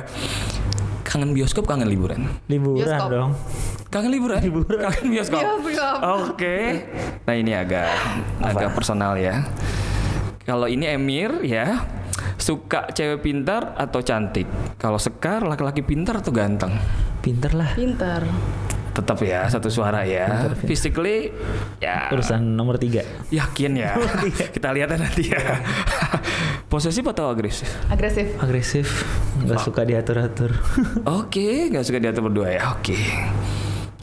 Kangen 1.04 1.30
bioskop, 1.30 1.68
kangen 1.68 1.86
liburan. 1.86 2.32
Liburan 2.48 2.80
Bioskop. 2.80 3.08
dong. 3.12 3.30
Kangen 3.94 4.10
liburan? 4.10 4.42
Kangen 4.66 5.06
bioskop. 5.06 5.38
Bioskop. 5.62 5.98
Oke. 6.34 6.82
Nah 7.30 7.34
ini 7.38 7.54
agak 7.54 7.94
agak 8.42 8.74
personal 8.74 9.14
ya. 9.14 9.46
Kalau 10.42 10.66
ini 10.66 10.90
Emir 10.90 11.46
ya 11.46 11.86
suka 12.34 12.90
cewek 12.90 13.22
pintar 13.22 13.78
atau 13.78 14.02
cantik? 14.02 14.50
Kalau 14.82 14.98
Sekar 14.98 15.46
laki-laki 15.46 15.86
pintar 15.86 16.18
atau 16.18 16.34
ganteng? 16.34 16.74
Pinter 17.22 17.54
lah. 17.54 17.70
pintar 17.78 18.26
Tetap 18.94 19.18
ya 19.22 19.46
satu 19.46 19.70
suara 19.70 20.02
ya. 20.02 20.50
Physically 20.66 21.30
ya 21.78 22.10
Urusan 22.10 22.58
nomor 22.58 22.82
tiga. 22.82 23.06
yakin 23.30 23.78
ya. 23.78 23.94
Kita 24.50 24.74
lihat 24.74 24.90
nanti 24.90 25.30
ya. 25.30 25.38
Posesif 26.70 27.06
atau 27.06 27.30
agresif? 27.30 27.70
agresif 27.86 28.34
Agresif. 28.42 29.06
Nggak 29.38 29.62
suka 29.62 29.86
diatur-atur. 29.86 30.50
Oke, 31.06 31.70
nggak 31.70 31.86
suka 31.86 32.02
diatur 32.02 32.26
berdua 32.26 32.50
ya. 32.50 32.74
Oke. 32.74 32.98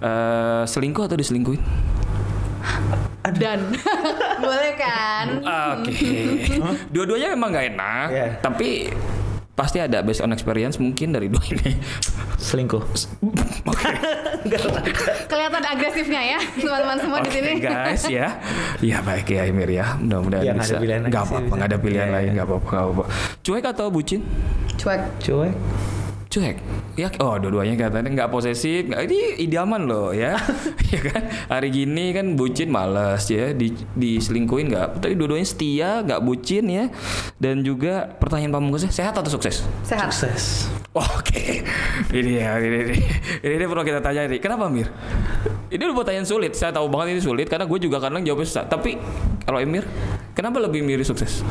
Eh, 0.02 0.64
selingkuh 0.66 1.06
atau 1.06 1.14
diselingkuhin? 1.14 1.62
dan 3.32 3.62
boleh 4.44 4.74
kan 4.76 5.26
Oke. 5.78 5.94
Dua-duanya 6.90 7.32
memang 7.32 7.54
nggak 7.54 7.66
enak, 7.72 8.08
Iya. 8.10 8.26
tapi 8.42 8.90
pasti 9.52 9.78
ada 9.78 10.02
based 10.02 10.20
on 10.20 10.34
experience 10.34 10.76
mungkin 10.76 11.14
dari 11.14 11.30
dua 11.30 11.40
ini. 11.48 11.78
Selingkuh. 12.36 12.82
Oke. 13.72 13.88
kelihatan 15.28 15.64
agresifnya 15.64 16.22
ya 16.28 16.40
teman-teman 16.56 16.98
semua 16.98 17.20
di 17.22 17.30
Oke, 17.30 17.38
sini 17.38 17.52
guys 17.62 18.04
ya. 18.10 18.42
Ya 18.82 19.00
baik 19.00 19.30
ya 19.30 19.46
Emir 19.46 19.70
ya. 19.70 19.96
Mudah-mudahan 19.96 20.44
Ya, 20.44 20.54
bisa. 20.58 20.82
Nggak 20.82 21.24
apa-apa, 21.24 21.54
nggak 21.56 21.70
ada 21.70 21.78
pilihan 21.78 22.08
Iya, 22.10 22.16
lain, 22.18 22.26
iya. 22.26 22.34
nggak 22.36 22.48
apa-apa, 22.48 22.68
nggak 22.68 22.84
apa-apa. 22.84 23.04
Cuek 23.40 23.64
atau 23.64 23.86
bucin? 23.88 24.22
cuek 24.76 25.02
Cuek. 25.20 25.54
Cuek. 26.32 26.64
Ya, 26.96 27.12
oh 27.20 27.36
dua-duanya 27.36 27.76
katanya 27.76 28.08
nggak 28.08 28.32
posesif. 28.32 28.88
Nggak, 28.88 29.04
ini 29.04 29.20
idaman 29.44 29.84
loh 29.84 30.16
ya. 30.16 30.40
ya 30.96 31.00
kan? 31.04 31.28
Hari 31.52 31.68
gini 31.76 32.16
kan 32.16 32.40
bucin 32.40 32.72
males 32.72 33.28
ya. 33.28 33.52
Di, 33.52 33.76
diselingkuhin 34.00 34.72
nggak. 34.72 35.04
Tapi 35.04 35.20
dua-duanya 35.20 35.44
setia, 35.44 36.00
nggak 36.08 36.24
bucin 36.24 36.72
ya. 36.72 36.88
Dan 37.36 37.68
juga 37.68 38.08
pertanyaan 38.16 38.56
pamungkasnya 38.56 38.96
sehat 38.96 39.12
atau 39.20 39.28
sukses? 39.28 39.68
sehat 39.84 40.16
Sukses. 40.16 40.72
Oke, 40.96 41.64
ini 42.16 42.40
ya, 42.40 42.60
ini, 42.60 42.80
ini, 42.84 43.00
ini, 43.44 43.54
ini 43.60 43.66
perlu 43.68 43.84
kita 43.84 44.00
tanya 44.00 44.28
nih. 44.28 44.40
Kenapa 44.40 44.72
Mir? 44.72 44.88
Ini 45.68 45.84
udah 45.84 45.96
pertanyaan 46.00 46.28
sulit. 46.28 46.56
Saya 46.56 46.72
tahu 46.72 46.88
banget 46.88 47.20
ini 47.20 47.22
sulit 47.24 47.52
karena 47.52 47.68
gue 47.68 47.80
juga 47.80 48.00
kadang 48.00 48.24
jawabnya 48.24 48.48
susah. 48.48 48.72
Tapi 48.72 48.96
kalau 49.44 49.60
Emir, 49.60 49.84
kenapa 50.32 50.64
lebih 50.64 50.80
milih 50.80 51.04
sukses? 51.04 51.44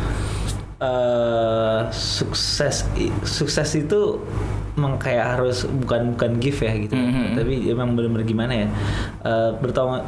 eh 0.80 1.80
sukses 1.92 2.88
sukses 3.20 3.68
itu 3.76 4.16
emang 4.80 4.96
kayak 4.96 5.36
harus 5.36 5.68
bukan 5.68 6.16
bukan 6.16 6.32
gift 6.38 6.60
ya 6.60 6.72
gitu 6.74 6.96
Mhm. 6.96 7.36
tapi 7.36 7.52
emang 7.66 7.92
benar-benar 7.92 8.24
gimana 8.24 8.52
ya 8.56 8.68
Eh 9.20 9.50
bertahun 9.54 10.00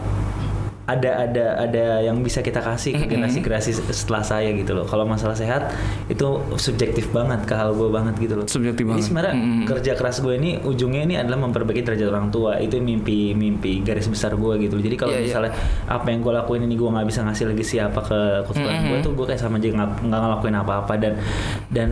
ada 0.82 1.10
ada 1.22 1.44
ada 1.60 1.84
yang 2.02 2.18
bisa 2.20 2.40
kita 2.40 2.58
kasih 2.58 2.98
ke 2.98 3.06
generasi-generasi 3.06 3.70
setelah 3.88 4.18
saya 4.20 4.50
gitu 4.50 4.74
loh. 4.74 4.82
Kalau 4.82 5.06
masalah 5.06 5.32
sehat 5.32 5.70
itu 6.08 6.26
subjektif 6.58 7.06
banget 7.08 7.46
ke 7.46 7.54
hal 7.54 7.70
gue 7.70 7.86
banget 7.86 8.18
gitu 8.18 8.34
loh. 8.34 8.44
Subjektif 8.44 8.82
Jadi 8.82 8.90
banget. 8.90 9.06
sebenarnya 9.06 9.34
Mm-mm. 9.36 9.62
kerja 9.64 9.92
keras 9.94 10.18
gue 10.18 10.34
ini 10.34 10.58
ujungnya 10.58 11.06
ini 11.06 11.14
adalah 11.14 11.38
memperbaiki 11.40 11.86
derajat 11.86 12.08
orang 12.10 12.28
tua. 12.28 12.58
Itu 12.58 12.82
mimpi 12.82 13.30
mimpi 13.32 13.78
garis 13.80 14.10
besar 14.10 14.34
gue 14.34 14.58
gitu. 14.58 14.74
Jadi 14.76 14.96
kalau 14.96 15.14
Iya, 15.14 15.22
iya. 15.22 15.26
misalnya 15.30 15.52
apa 15.86 16.06
yang 16.08 16.18
gue 16.20 16.32
lakuin 16.34 16.62
ini 16.62 16.74
gue 16.74 16.88
nggak 16.90 17.06
bisa 17.06 17.20
ngasih 17.22 17.44
lagi 17.46 17.64
siapa 17.64 18.00
ke 18.02 18.18
keturunan 18.44 18.74
gue 18.82 18.90
Mm-mm. 18.90 19.06
tuh 19.06 19.12
gue 19.14 19.26
kayak 19.28 19.38
sama 19.40 19.56
aja 19.56 19.68
nggak 19.70 19.90
nggak 20.02 20.20
ngelakuin 20.20 20.56
apa-apa 20.58 20.94
dan 20.98 21.12
dan 21.68 21.88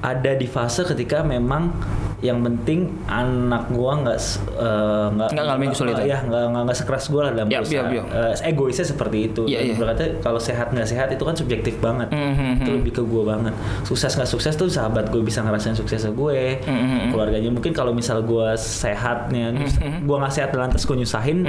ada 0.00 0.32
di 0.32 0.44
fase 0.44 0.80
ketika 0.82 1.20
memang 1.20 1.76
yang 2.24 2.40
penting 2.40 2.88
anak 3.04 3.68
gua 3.68 4.00
nggak 4.00 4.16
eh, 4.16 5.06
nggak 5.12 5.28
Nggak 5.28 5.44
ngalamin 5.44 5.68
kesulitan. 5.68 6.04
ya 6.04 6.18
nggak 6.18 6.42
nggak 6.48 6.62
nggak 6.64 6.78
sekeras 6.78 7.04
gua 7.06 7.20
lah 7.22 7.32
dalam 7.34 7.48
berusaha. 7.52 7.76
yap, 7.76 7.86
yap. 7.92 8.06
Eh, 8.08 8.34
egoisnya 8.46 8.86
seperti 8.86 9.18
itu 9.26 9.42
Dan 9.44 9.60
iya. 9.62 9.74
berkata 9.74 10.02
kalau 10.18 10.40
sehat 10.40 10.72
nggak 10.72 10.88
sehat 10.88 11.08
itu 11.10 11.20
kan 11.20 11.34
subjektif 11.34 11.76
banget 11.78 12.08
Mhm, 12.08 12.58
itu 12.58 12.70
lebih 12.72 12.92
ke 12.92 13.02
gua 13.02 13.22
banget 13.28 13.52
sukses 13.82 14.08
nggak 14.10 14.26
sukses 14.26 14.54
tuh 14.54 14.66
sahabat 14.66 15.08
gue 15.08 15.20
bisa 15.20 15.38
ngerasain 15.38 15.74
suksesnya 15.74 16.10
gue 16.10 16.58
Mhm. 16.60 17.12
keluarganya 17.12 17.50
mungkin 17.50 17.70
kalau 17.70 17.92
misal 17.92 18.18
gua 18.20 18.56
sehatnya 18.56 19.52
Mhm. 19.52 20.02
gua 20.02 20.16
nggak 20.18 20.32
sehat 20.32 20.50
lantas 20.54 20.82
gue 20.82 20.96
nyusahin 20.96 21.44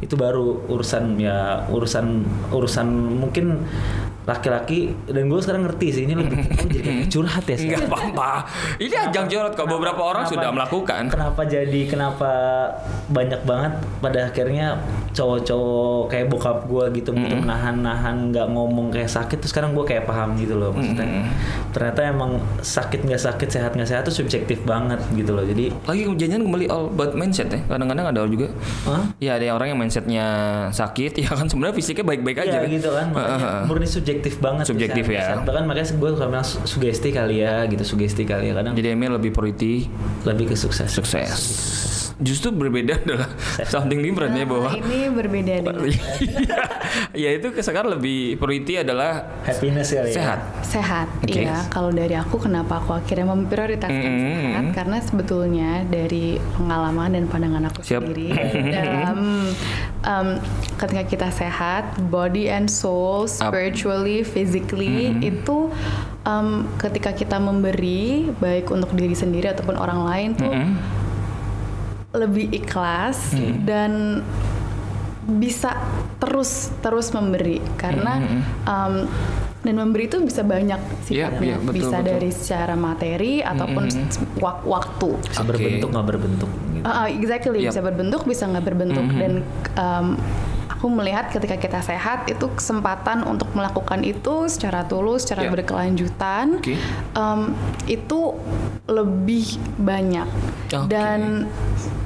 itu 0.00 0.14
baru 0.14 0.64
urusan 0.66 1.16
ya 1.16 1.36
urusan 1.68 2.24
urusan 2.48 2.88
mungkin 3.14 3.60
laki-laki 4.24 4.92
dan 5.04 5.28
gue 5.28 5.36
sekarang 5.36 5.68
ngerti 5.68 5.86
sih 5.92 6.02
ini 6.04 6.16
lebih 6.16 6.36
oh, 6.60 6.66
jadi 6.66 6.80
kayak 6.80 7.06
curhat 7.08 7.44
ya 7.44 7.56
sekarang. 7.56 7.88
apa-apa. 7.88 8.30
Ini 8.80 8.94
ajang 9.08 9.26
jorot 9.28 9.52
kok. 9.52 9.66
Beberapa 9.68 10.00
orang 10.00 10.24
Kenapa- 10.24 10.34
sudah 10.40 10.50
melakukan. 10.50 11.02
Kenapa 11.12 11.42
jadi 11.44 11.80
kenapa 11.84 12.32
banyak 13.08 13.40
banget 13.44 13.72
pada 14.00 14.20
akhirnya 14.24 14.80
cowok-cowok 15.14 16.10
kayak 16.10 16.26
bokap 16.26 16.58
gue 16.66 16.84
gitu 16.98 17.10
gitu 17.14 17.34
menahan-nahan 17.38 18.32
nggak 18.32 18.46
ngomong 18.50 18.90
kayak 18.90 19.06
sakit 19.06 19.38
terus 19.38 19.54
sekarang 19.54 19.76
gue 19.76 19.84
kayak 19.86 20.04
paham 20.04 20.34
gitu 20.34 20.58
loh 20.58 20.74
maksudnya 20.74 21.30
ternyata 21.70 22.00
emang 22.02 22.42
sakit 22.58 23.06
nggak 23.06 23.22
sakit 23.22 23.48
sehat 23.48 23.70
nggak 23.78 23.86
sehat 23.86 24.02
tuh 24.02 24.14
subjektif 24.14 24.64
banget 24.66 24.98
gitu 25.14 25.30
loh 25.30 25.46
jadi 25.46 25.70
Lagi 25.84 26.02
janjian 26.18 26.42
kembali 26.42 26.66
all 26.66 26.88
about 26.90 27.12
mindset 27.14 27.50
ya. 27.50 27.60
Kadang-kadang 27.66 28.06
ada 28.08 28.20
juga. 28.24 28.48
Hah? 28.86 29.04
Ya 29.20 29.36
ada 29.36 29.46
orang 29.52 29.74
yang 29.74 29.78
mindsetnya 29.78 30.26
sakit, 30.70 31.12
ya 31.22 31.28
kan 31.30 31.46
sebenarnya 31.46 31.76
fisiknya 31.76 32.04
baik-baik 32.06 32.38
aja. 32.40 32.58
Iya 32.64 32.68
gitu 32.70 32.88
kan 32.90 33.06
Heeh. 33.12 33.62
murni 33.68 33.86
subjektif 33.86 34.13
banget 34.36 34.64
sih, 34.64 34.70
Subjektif 34.70 35.04
ya. 35.06 35.40
bahkan 35.40 35.64
makanya 35.64 35.90
gue 35.92 36.10
suka 36.10 36.26
bilang 36.26 36.42
su- 36.42 36.62
sugesti 36.64 37.08
kali 37.08 37.40
ya 37.40 37.64
gitu 37.64 37.82
sugesti 37.82 38.22
kali 38.22 38.48
ya 38.48 38.54
kadang 38.54 38.72
Jadi 38.72 38.88
Emil 38.90 39.12
lebih 39.12 39.30
priority 39.30 39.88
lebih 40.22 40.50
ke 40.50 40.56
sukses 40.56 40.88
sukses. 40.88 41.40
Justru 42.14 42.50
berbeda 42.50 42.94
adalah 42.96 43.26
something 43.64 43.98
different 43.98 44.32
ya 44.32 44.44
bahwa 44.44 44.70
Nah, 44.70 44.78
ini 44.78 45.10
berbeda 45.10 45.52
dengan 45.60 45.82
ya 47.12 47.30
itu 47.32 47.50
sekarang 47.52 47.90
lebih 47.92 48.38
priority 48.38 48.78
adalah 48.78 49.42
happiness 49.42 49.90
kali 49.90 50.10
ya 50.10 50.14
sehat. 50.14 50.38
sehat. 50.62 51.06
Oke. 51.20 51.42
Iya, 51.42 51.66
kalau 51.68 51.90
dari 51.90 52.14
aku 52.14 52.38
kenapa 52.38 52.78
aku 52.78 52.94
akhirnya 52.94 53.26
memprioritaskan 53.28 53.98
Mm-mm. 54.06 54.30
sehat 54.30 54.64
karena 54.72 54.96
sebetulnya 55.00 55.70
dari 55.84 56.38
pengalaman 56.54 57.10
dan 57.12 57.24
pandangan 57.26 57.62
aku 57.66 57.82
Siap. 57.82 57.98
sendiri 58.00 58.30
dalam 58.76 59.18
um, 60.04 60.38
ketika 60.76 61.02
kita 61.04 61.28
sehat, 61.32 61.96
body 62.12 62.52
and 62.52 62.68
soul, 62.68 63.26
spiritually, 63.26 64.22
physically 64.22 65.16
itu 65.24 65.72
um, 66.28 66.68
ketika 66.78 67.10
kita 67.16 67.40
memberi 67.40 68.30
baik 68.38 68.70
untuk 68.70 68.92
diri 68.92 69.16
sendiri 69.16 69.50
ataupun 69.50 69.74
orang 69.74 70.00
lain 70.04 70.28
tuh 70.36 70.52
Mm-mm. 70.52 70.72
lebih 72.14 72.52
ikhlas 72.54 73.34
dan 73.66 74.22
bisa 75.24 75.74
terus 76.20 76.70
terus 76.84 77.10
memberi. 77.10 77.58
Karena 77.80 78.20
um, 78.68 79.08
dan 79.64 79.80
memberi 79.80 80.12
itu 80.12 80.20
bisa 80.20 80.44
banyak 80.44 80.76
sifatnya 81.08 81.56
iya, 81.56 81.58
betul, 81.58 81.72
bisa 81.72 81.96
betul. 82.04 82.08
dari 82.12 82.30
secara 82.36 82.74
materi 82.76 83.40
ataupun 83.40 83.84
wak- 84.36 84.60
waktu 84.68 85.10
Bisa 85.24 85.40
Oke. 85.40 85.56
berbentuk 85.56 85.88
nggak 85.88 86.06
berbentuk 86.06 86.50
ah, 86.84 87.08
exactly 87.08 87.64
Yap. 87.64 87.72
bisa 87.72 87.80
berbentuk 87.80 88.22
bisa 88.24 88.44
nggak 88.44 88.64
berbentuk 88.64 89.06
dan 89.10 89.32
um, 89.74 90.06
aku 90.68 90.86
melihat 90.86 91.32
ketika 91.32 91.56
kita 91.56 91.80
sehat 91.80 92.28
itu 92.28 92.44
kesempatan 92.52 93.24
untuk 93.24 93.48
melakukan 93.52 94.04
itu 94.04 94.46
secara 94.46 94.84
tulus 94.84 95.24
secara 95.24 95.48
Yap. 95.48 95.56
berkelanjutan 95.56 96.60
Oke. 96.60 96.76
um, 97.16 97.56
itu 97.88 98.36
lebih 98.84 99.48
banyak 99.80 100.28
Oke. 100.70 100.88
dan 100.92 101.48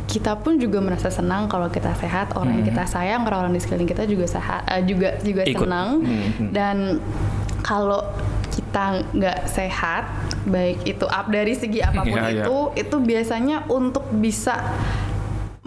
kita 0.09 0.41
pun 0.41 0.57
juga 0.57 0.81
merasa 0.81 1.13
senang 1.13 1.51
kalau 1.51 1.69
kita 1.69 1.93
sehat 1.93 2.33
orang 2.33 2.63
yang 2.63 2.67
kita 2.67 2.89
sayang 2.89 3.29
orang-orang 3.29 3.53
di 3.53 3.61
sekeliling 3.61 3.85
kita 3.87 4.09
juga 4.09 4.25
sehat 4.25 4.65
eh, 4.65 4.81
juga 4.87 5.21
juga 5.21 5.43
Ikut. 5.45 5.61
senang 5.61 5.89
Mhm. 6.01 6.49
dan 6.49 6.77
kalau 7.61 8.01
kita 8.49 9.05
nggak 9.13 9.39
sehat 9.45 10.09
baik 10.49 10.85
itu 10.85 11.05
up 11.05 11.27
dari 11.29 11.55
segi 11.55 11.81
apa 11.85 12.03
pun 12.03 12.17
Iya, 12.19 12.29
iya. 12.35 12.45
itu 12.45 12.57
itu 12.75 12.97
biasanya 12.99 13.69
untuk 13.69 14.09
bisa 14.13 14.57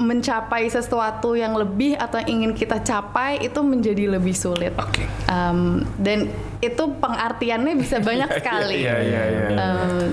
mencapai 0.01 0.65
sesuatu 0.65 1.38
yang 1.38 1.53
lebih 1.53 1.93
atau 1.93 2.17
yang 2.25 2.41
ingin 2.41 2.51
kita 2.57 2.82
capai 2.82 3.38
itu 3.45 3.61
menjadi 3.61 4.09
lebih 4.17 4.34
sulit 4.34 4.73
Oke. 4.73 5.05
Um, 5.29 5.86
dan 6.01 6.25
itu 6.57 6.84
pengartiannya 6.97 7.77
bisa 7.77 8.01
banyak 8.01 8.29
sekali 8.41 8.82
Iya, 8.82 8.97
iya, 8.97 9.23
iya. 9.29 9.45
Um, 9.61 10.09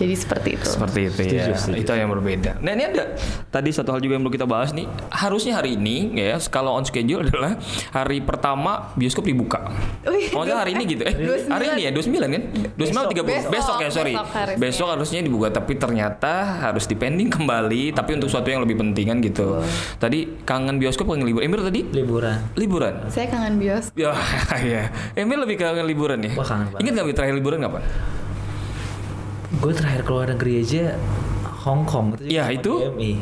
jadi 0.00 0.14
seperti 0.16 0.48
itu 0.56 0.64
Seperti 0.64 1.00
itu 1.04 1.20
ya. 1.20 1.44
Setuju, 1.44 1.52
setuju. 1.54 1.80
Itu 1.84 1.90
yang 1.92 2.08
berbeda. 2.08 2.50
Nah 2.58 2.72
ini 2.72 2.84
ada 2.88 3.04
tadi 3.48 3.68
satu 3.68 3.92
hal 3.92 4.00
juga 4.00 4.16
yang 4.16 4.24
perlu 4.24 4.34
kita 4.34 4.48
bahas 4.48 4.72
nih. 4.72 4.88
Harusnya 5.12 5.60
hari 5.60 5.76
ini 5.76 6.16
ya 6.16 6.40
kalau 6.48 6.72
on 6.72 6.88
schedule 6.88 7.20
adalah 7.20 7.60
hari 7.92 8.24
pertama 8.24 8.88
bioskop 8.96 9.28
dibuka. 9.28 9.68
Oh 10.32 10.40
enggak 10.40 10.64
hari 10.64 10.72
ini 10.72 10.84
gitu. 10.88 11.02
Eh 11.04 11.12
29. 11.12 11.52
hari 11.52 11.64
ini 11.70 11.80
ya 11.84 11.90
29 11.92 12.16
kan? 12.32 12.42
29 12.74 12.96
atau 12.96 13.12
30? 13.12 13.20
Besok, 13.20 13.50
Besok, 13.52 13.76
ya 13.76 13.90
sorry. 13.90 14.14
besok 14.16 14.28
harusnya. 14.32 14.58
Besok 14.58 14.88
harusnya 14.88 15.20
dibuka 15.20 15.48
tapi 15.52 15.72
ternyata 15.76 16.32
harus 16.64 16.88
dipending 16.88 17.28
kembali 17.28 17.92
tapi 17.92 18.16
untuk 18.16 18.32
sesuatu 18.32 18.48
yang 18.48 18.64
lebih 18.64 18.80
penting 18.80 19.06
kan 19.06 19.18
gitu. 19.20 19.60
Tadi 20.00 20.40
kangen 20.42 20.80
bioskop 20.80 21.04
kangen 21.04 21.28
libur. 21.28 21.44
Emir 21.44 21.60
tadi 21.60 21.84
liburan 21.92 22.40
liburan. 22.56 22.94
saya 23.12 23.28
kangen 23.28 23.60
bios 23.60 23.92
Ya, 23.92 24.16
ya. 24.64 24.88
Emil 25.12 25.44
lebih 25.44 25.60
kangen 25.60 25.84
liburan 25.84 26.24
ya. 26.24 26.32
Wah, 26.32 26.46
kangen 26.46 26.72
banget. 26.72 26.80
Ingat 26.80 26.92
nggak 26.96 27.16
terakhir 27.16 27.34
liburan 27.36 27.58
kapan? 27.60 27.82
Gue 29.60 29.72
terakhir 29.72 30.02
keluar 30.02 30.26
negeri 30.26 30.64
aja 30.64 30.96
Hong 31.60 31.84
Kong 31.84 32.16
itu 32.16 32.24
Iya, 32.26 32.48
sama 32.48 32.56
itu? 32.56 32.72
GMI. 32.80 33.12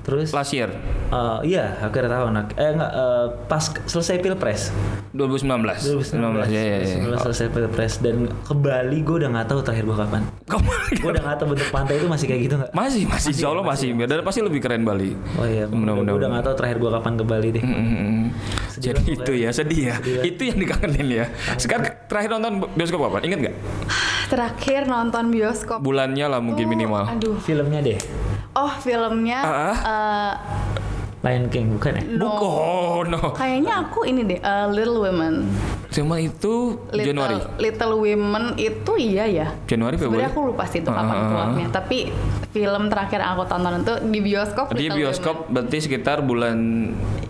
terus 0.00 0.32
Last 0.32 0.56
year, 0.56 0.70
eh, 1.12 1.38
iya 1.44 1.76
akhir 1.76 2.08
tahun 2.08 2.32
eh 2.56 2.70
enggak 2.72 2.88
eh, 2.88 3.26
pas 3.46 3.60
selesai 3.84 4.16
pilpres 4.18 4.72
2019. 5.12 5.60
2019 5.76 6.48
ya, 6.48 6.56
ya, 6.56 6.76
ya. 6.80 6.96
2019 7.04 7.20
selesai 7.20 7.46
pilpres 7.52 7.94
dan 8.00 8.16
ke 8.26 8.54
Bali 8.56 9.04
gue 9.04 9.16
udah 9.20 9.28
nggak 9.28 9.46
tahu 9.46 9.60
terakhir 9.60 9.84
gue 9.84 9.96
kapan 9.98 10.22
gue 10.96 11.10
udah 11.10 11.22
nggak 11.22 11.36
tahu 11.36 11.46
bentuk 11.52 11.68
pantai 11.68 11.94
itu 12.00 12.06
masih 12.08 12.26
kayak 12.26 12.40
gitu 12.48 12.54
nggak 12.56 12.70
masih, 12.72 13.02
masih, 13.06 13.30
insya 13.30 13.46
Allah 13.52 13.62
masih, 13.62 13.88
dan 14.00 14.18
pasti 14.24 14.40
lebih 14.40 14.60
keren 14.64 14.82
Bali. 14.82 15.12
oh 15.36 15.46
iya 15.46 15.68
gue 15.68 15.78
udah 16.16 16.28
nggak 16.32 16.44
tahu 16.48 16.54
terakhir 16.56 16.76
gue 16.80 16.90
kapan 16.90 17.12
ke 17.14 17.24
Bali 17.26 17.48
deh 17.52 17.62
Mm-mm. 17.62 18.20
Sedih 18.70 18.84
Jadi 18.94 19.02
itu 19.12 19.32
ya 19.36 19.50
sedih 19.52 19.80
ya. 19.92 19.96
Sedih. 20.00 20.22
Itu 20.24 20.42
yang 20.48 20.58
dikangenin 20.58 21.08
ya. 21.12 21.24
Sekarang 21.54 21.86
terakhir 22.08 22.30
nonton 22.32 22.52
bioskop 22.72 23.04
kapan? 23.04 23.20
Ingat 23.28 23.38
nggak? 23.46 23.56
Terakhir 24.30 24.86
nonton 24.86 25.28
bioskop 25.28 25.82
Bulannya 25.82 26.24
lah 26.24 26.38
mungkin 26.38 26.64
tuh, 26.64 26.70
minimal. 26.70 27.04
aduh 27.04 27.36
filmnya 27.36 27.82
deh 27.82 27.98
oh 28.54 28.72
filmnya 28.78 29.38
Ah, 29.42 29.74
eh, 29.74 30.32
Lion 31.20 31.50
King 31.50 31.74
bukan 31.74 31.98
ya 31.98 32.02
no. 32.08 32.24
Bukan, 32.30 32.46
oh, 32.46 32.98
no. 33.04 33.20
kayaknya 33.34 33.84
aku 33.84 34.06
ini 34.06 34.22
deh 34.24 34.38
eh, 34.38 34.66
Little 34.70 35.02
Women 35.02 35.34
Cuma 35.90 36.22
itu 36.22 36.78
Little, 36.94 37.06
Januari. 37.10 37.36
Little 37.58 37.94
Women 37.98 38.44
itu 38.54 38.92
iya 38.94 39.24
ya 39.26 39.48
Januari 39.66 39.98
Februari. 39.98 40.22
Sebenarnya 40.22 40.30
aku 40.30 40.40
lupa 40.46 40.64
sih 40.70 40.78
itu 40.82 40.90
kapan 40.90 41.16
ah. 41.18 41.26
keluarnya. 41.26 41.66
Tapi 41.74 41.98
film 42.50 42.82
terakhir 42.86 43.18
yang 43.22 43.30
aku 43.34 43.44
tonton 43.46 43.72
itu 43.82 43.94
di 44.06 44.20
bioskop. 44.22 44.66
Di 44.70 44.86
Little 44.86 44.96
bioskop 44.96 45.36
Women. 45.46 45.52
berarti 45.52 45.76
sekitar 45.82 46.22
bulan 46.22 46.58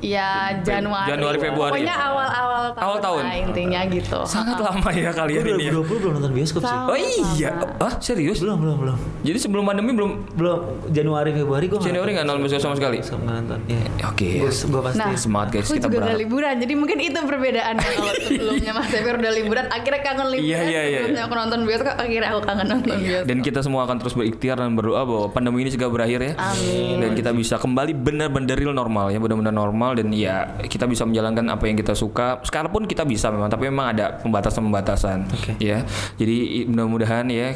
Ya 0.01 0.57
Januari. 0.65 1.13
Januari, 1.13 1.37
Februari. 1.37 1.73
Pokoknya 1.77 1.97
awal-awal 1.97 2.65
tahun. 2.73 2.85
Awal 2.89 2.99
tahun. 3.05 3.21
lah 3.21 3.37
intinya 3.37 3.81
gitu. 3.85 4.19
sangat 4.25 4.57
ah. 4.57 4.73
lama 4.73 4.91
ya 4.97 5.11
gue 5.13 5.17
kalian 5.21 5.43
ini. 5.45 5.65
ya. 5.69 5.73
2020 5.77 6.01
belum 6.01 6.13
nonton 6.17 6.33
bioskop 6.33 6.61
sih 6.65 6.73
Sama. 6.73 6.89
Oh 6.89 6.97
iya, 6.97 7.51
ah 7.77 7.95
serius? 8.01 8.39
belum 8.41 8.59
belum 8.65 8.77
belum 8.81 8.97
Jadi 9.21 9.39
sebelum 9.39 9.65
pandemi 9.69 9.93
belum 9.93 10.11
belum 10.41 10.59
Januari 10.89 11.31
Februari 11.37 11.69
gue 11.69 11.79
Januari 11.85 12.17
nggak 12.17 12.25
nonton 12.25 12.41
bioskop 12.49 12.63
sama 12.65 12.77
sekali? 12.81 12.99
nggak 13.05 13.35
nonton 13.45 13.59
ya 13.69 13.81
Oke. 14.09 14.29
gue 14.49 14.81
pasti 14.81 14.99
Nah, 15.01 15.17
Semangat 15.21 15.49
guys, 15.53 15.65
aku 15.69 15.77
kita 15.77 15.89
juga 15.89 15.97
berharap. 16.01 16.09
udah 16.09 16.17
liburan, 16.17 16.55
jadi 16.61 16.75
mungkin 16.77 16.99
itu 17.01 17.19
perbedaannya 17.21 17.89
kalau 17.93 18.15
sebelumnya 18.51 18.73
Mas 18.75 18.91
Ever 18.91 19.15
udah 19.23 19.33
liburan, 19.33 19.65
akhirnya 19.71 20.01
kangen 20.03 20.29
liburan. 20.35 20.51
Iya, 20.51 20.61
iya, 20.67 20.83
iya. 20.83 20.99
Sebelumnya 21.07 21.23
aku 21.31 21.35
nonton 21.39 21.61
bioskop, 21.63 21.95
akhirnya 21.95 22.29
aku 22.35 22.41
kangen 22.43 22.67
nonton 22.67 22.97
bioskop. 22.99 23.27
Dan 23.31 23.39
kita 23.47 23.61
semua 23.63 23.81
akan 23.87 23.97
terus 24.03 24.15
berikhtiar 24.19 24.57
dan 24.59 24.73
berdoa 24.75 25.03
bahwa 25.07 25.27
pandemi 25.31 25.63
ini 25.63 25.71
segera 25.71 25.91
berakhir 25.91 26.21
ya. 26.21 26.33
Amin. 26.35 26.97
Dan 26.99 27.11
kita 27.15 27.31
bisa 27.31 27.55
kembali 27.63 27.93
benar-benar 27.95 28.57
real 28.59 28.75
normal 28.75 29.15
ya, 29.15 29.19
benar-benar 29.23 29.55
normal 29.55 29.91
dan 29.95 30.11
ya 30.11 30.59
kita 30.67 30.91
bisa 30.91 31.07
menjalankan 31.07 31.47
apa 31.47 31.65
yang 31.71 31.77
kita 31.79 31.95
suka. 31.95 32.43
Sekarang 32.43 32.75
pun 32.75 32.83
kita 32.91 33.07
bisa 33.07 33.31
memang, 33.31 33.47
tapi 33.47 33.71
memang 33.71 33.95
ada 33.95 34.19
pembatasan-pembatasan 34.21 35.19
Oke. 35.31 35.53
ya. 35.63 35.87
Jadi 36.19 36.67
mudah-mudahan 36.67 37.31
ya 37.31 37.55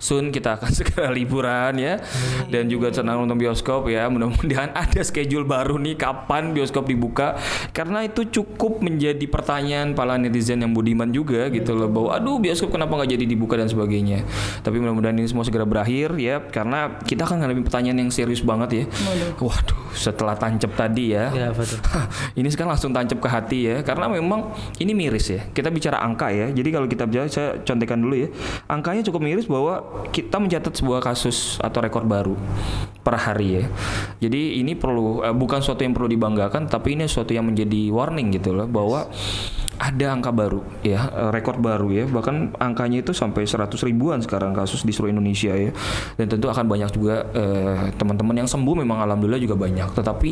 soon 0.00 0.32
kita 0.32 0.56
akan 0.60 0.70
segera 0.78 1.08
liburan 1.12 1.76
ya 1.76 2.00
dan 2.48 2.68
juga 2.70 2.92
senang 2.92 3.24
nonton 3.24 3.36
bioskop 3.36 3.92
ya. 3.92 4.08
Mudah-mudahan 4.08 4.72
ada 4.84 5.00
schedule 5.04 5.44
baru 5.44 5.76
nih 5.76 5.98
kapan 6.00 6.56
bioskop 6.56 6.88
dibuka 6.88 7.36
karena 7.76 8.06
itu 8.06 8.24
cukup 8.28 8.80
menjadi 8.80 9.24
pertanyaan 9.28 9.92
para 9.92 10.13
netizen 10.20 10.62
yang 10.62 10.72
budiman 10.72 11.10
juga 11.10 11.48
gitu 11.50 11.74
loh 11.74 11.90
bahwa 11.90 12.10
aduh 12.16 12.36
bioskop 12.38 12.74
kenapa 12.74 13.00
nggak 13.00 13.10
jadi 13.16 13.24
dibuka 13.24 13.54
dan 13.58 13.68
sebagainya. 13.68 14.26
Tapi 14.62 14.76
mudah-mudahan 14.80 15.16
ini 15.18 15.28
semua 15.28 15.44
segera 15.46 15.66
berakhir 15.66 16.14
ya 16.18 16.40
karena 16.40 17.00
kita 17.02 17.26
akan 17.26 17.42
ngalamin 17.42 17.64
pertanyaan 17.66 17.98
yang 18.06 18.10
serius 18.10 18.44
banget 18.44 18.70
ya. 18.72 18.84
Waduh, 19.40 19.80
setelah 19.94 20.34
tancap 20.38 20.74
tadi 20.74 21.14
ya. 21.14 21.30
Ya, 21.32 21.48
betul. 21.50 21.80
ini 22.40 22.48
sekarang 22.50 22.74
langsung 22.76 22.92
tancap 22.94 23.18
ke 23.18 23.28
hati 23.28 23.58
ya, 23.66 23.76
karena 23.82 24.06
memang 24.10 24.54
ini 24.78 24.92
miris 24.92 25.30
ya. 25.30 25.40
Kita 25.50 25.70
bicara 25.70 26.02
angka 26.02 26.30
ya. 26.30 26.50
Jadi 26.50 26.68
kalau 26.70 26.86
kita 26.86 27.04
bicara, 27.08 27.26
saya 27.30 27.58
contekan 27.62 27.98
dulu 28.02 28.14
ya. 28.26 28.28
Angkanya 28.70 29.02
cukup 29.06 29.20
miris 29.24 29.46
bahwa 29.46 30.06
kita 30.10 30.36
mencatat 30.38 30.72
sebuah 30.74 31.00
kasus 31.02 31.58
atau 31.62 31.78
rekor 31.82 32.04
baru 32.04 32.36
per 33.04 33.20
hari 33.20 33.60
ya. 33.60 33.64
Jadi 34.24 34.60
ini 34.60 34.72
perlu 34.74 35.24
eh, 35.24 35.34
bukan 35.34 35.60
suatu 35.60 35.84
yang 35.84 35.92
perlu 35.92 36.08
dibanggakan, 36.08 36.66
tapi 36.66 36.96
ini 36.96 37.04
suatu 37.06 37.36
yang 37.36 37.46
menjadi 37.46 37.92
warning 37.92 38.32
gitu 38.34 38.56
loh 38.56 38.66
bahwa 38.66 39.06
ada 39.78 40.06
angka 40.14 40.30
baru 40.30 40.62
ya 40.86 41.10
eh, 41.10 41.30
rekor 41.34 41.58
baru 41.58 41.88
ya. 41.90 42.04
Bahkan 42.06 42.58
angkanya 42.58 43.02
itu 43.02 43.10
sampai 43.10 43.46
100 43.46 43.74
ribuan 43.86 44.22
sekarang 44.22 44.54
kasus 44.54 44.86
di 44.86 44.94
seluruh 44.94 45.14
Indonesia 45.14 45.52
ya. 45.54 45.70
Dan 46.18 46.26
tentu 46.30 46.46
akan 46.50 46.64
banyak 46.66 46.90
juga 46.94 47.26
eh, 47.34 47.90
teman-teman 47.98 48.44
yang 48.44 48.48
sembuh 48.48 48.74
memang 48.84 49.02
alhamdulillah 49.04 49.42
juga 49.42 49.56
banyak. 49.58 49.88
Tetapi 49.94 50.30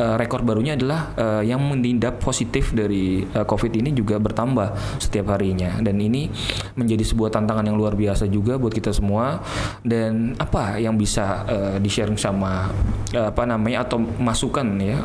eh, 0.00 0.14
rekor 0.16 0.42
barunya 0.42 0.74
adalah 0.74 1.12
eh, 1.16 1.42
yang 1.52 1.60
menindak 1.60 2.18
positif 2.22 2.72
dari 2.72 3.22
eh, 3.22 3.44
COVID 3.44 3.72
ini 3.76 3.92
juga 3.92 4.16
bertambah 4.16 5.00
setiap 5.00 5.36
harinya. 5.36 5.76
Dan 5.84 6.00
ini 6.00 6.28
menjadi 6.76 7.04
sebuah 7.04 7.32
tantangan 7.32 7.64
yang 7.66 7.76
luar 7.76 7.92
biasa 7.92 8.28
juga 8.30 8.56
buat 8.56 8.72
kita 8.72 8.92
semua. 8.96 9.40
Dan 9.84 10.32
apa 10.40 10.80
yang 10.80 10.96
bisa 10.96 11.44
eh, 11.44 11.76
di 11.82 11.90
sharing 11.92 12.18
sama 12.18 12.72
eh, 13.12 13.28
apa 13.28 13.42
namanya 13.44 13.84
atau 13.84 14.00
masukan 14.00 14.66
ya 14.80 14.98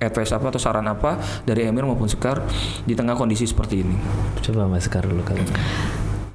advice 0.00 0.32
apa 0.34 0.52
atau 0.52 0.60
saran 0.60 0.86
apa 0.88 1.16
dari 1.44 1.68
Emir 1.68 1.88
maupun 1.88 2.08
Sekar 2.08 2.42
di 2.84 2.95
tengah 2.96 3.14
kondisi 3.14 3.44
seperti 3.44 3.84
ini. 3.84 3.96
Coba 4.40 4.64
Mas 4.66 4.88
Sekar 4.88 5.04
dulu 5.04 5.20
kali. 5.20 5.44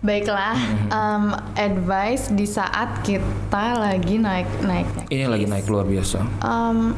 Baiklah, 0.01 0.57
um, 0.89 1.29
advice 1.53 2.33
di 2.33 2.49
saat 2.49 3.05
kita 3.05 3.77
lagi 3.77 4.17
naik 4.17 4.49
naik. 4.65 4.89
Ini 5.13 5.29
lagi 5.29 5.45
naik 5.45 5.69
luar 5.69 5.85
biasa. 5.85 6.25
Um, 6.41 6.97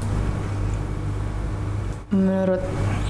menurut 2.14 2.64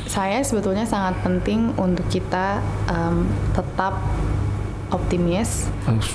saya 0.08 0.42
sebetulnya 0.42 0.88
sangat 0.90 1.20
penting 1.22 1.76
untuk 1.76 2.08
kita 2.10 2.64
um, 2.90 3.28
tetap 3.54 4.00
optimis, 4.90 5.70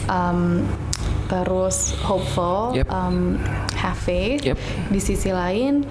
um, 0.08 0.64
terus 1.30 1.94
hopeful, 2.02 2.72
Yep. 2.74 2.86
um, 2.88 3.36
have 3.78 3.98
faith. 3.98 4.42
Yep. 4.42 4.58
Di 4.90 5.00
sisi 5.02 5.30
lain, 5.30 5.84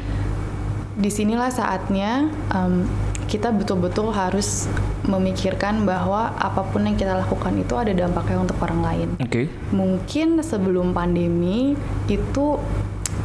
di 0.97 1.07
sinilah 1.07 1.53
saatnya 1.53 2.27
um, 2.51 2.83
kita 3.27 3.51
betul-betul 3.51 4.15
harus 4.15 4.71
memikirkan 5.03 5.83
bahwa 5.83 6.31
apa 6.35 6.63
pun 6.63 6.87
yang 6.87 6.95
kita 6.95 7.15
lakukan 7.15 7.53
itu 7.59 7.75
ada 7.75 7.91
dampaknya 7.91 8.39
untuk 8.39 8.55
orang 8.63 8.81
lain 8.83 9.09
Oke. 9.19 9.51
mungkin 9.71 10.39
sebelum 10.39 10.95
pandemi 10.95 11.75
itu 12.07 12.55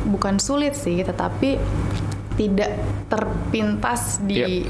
bukan 0.02 0.42
sulit 0.42 0.74
sih, 0.74 0.98
tetapi 1.02 1.62
tidak 2.34 2.74
terpintas 3.06 4.18
di 4.24 4.66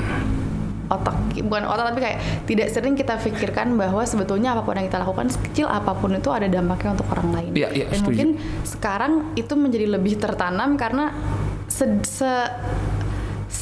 otak, 0.92 1.16
bukan 1.40 1.64
otak 1.64 1.84
tapi 1.94 2.00
kayak 2.04 2.18
tidak 2.44 2.68
sering 2.68 2.92
kita 2.92 3.16
pikirkan 3.16 3.80
bahwa 3.80 4.04
sebetulnya 4.04 4.52
apa 4.52 4.60
pun 4.60 4.76
yang 4.76 4.92
kita 4.92 5.00
lakukan 5.00 5.32
sekecil 5.32 5.64
apa 5.72 5.96
pun 5.96 6.12
itu 6.12 6.28
ada 6.28 6.44
dampaknya 6.52 7.00
untuk 7.00 7.08
orang 7.16 7.28
lain. 7.32 7.50
Iya, 7.56 7.68
iya, 7.72 7.86
Dan 7.88 7.96
setuju. 7.96 8.06
mungkin 8.12 8.28
sekarang 8.68 9.12
itu 9.38 9.54
menjadi 9.56 9.86
lebih 9.88 10.20
tertanam 10.20 10.76
karena 10.76 11.16
se, 11.64 11.88
se- 12.04 12.52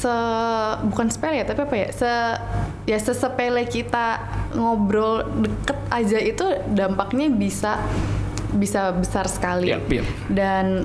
se- 0.01 0.75
bukan 0.83 1.07
sepele 1.07 1.35
ya 1.37 1.45
tapi 1.45 1.61
apa 1.61 1.75
ya 1.77 1.87
se 1.91 2.11
ya 2.83 2.97
sesepele 2.97 3.63
kita 3.65 4.17
ngobrol 4.51 5.21
deket 5.37 5.77
aja 5.89 6.17
itu 6.17 6.45
dampaknya 6.67 7.29
bisa 7.29 7.77
bisa 8.51 8.91
besar 8.91 9.25
sekali 9.25 9.69
Yap, 9.69 9.87
yap. 9.87 10.05
dan 10.27 10.83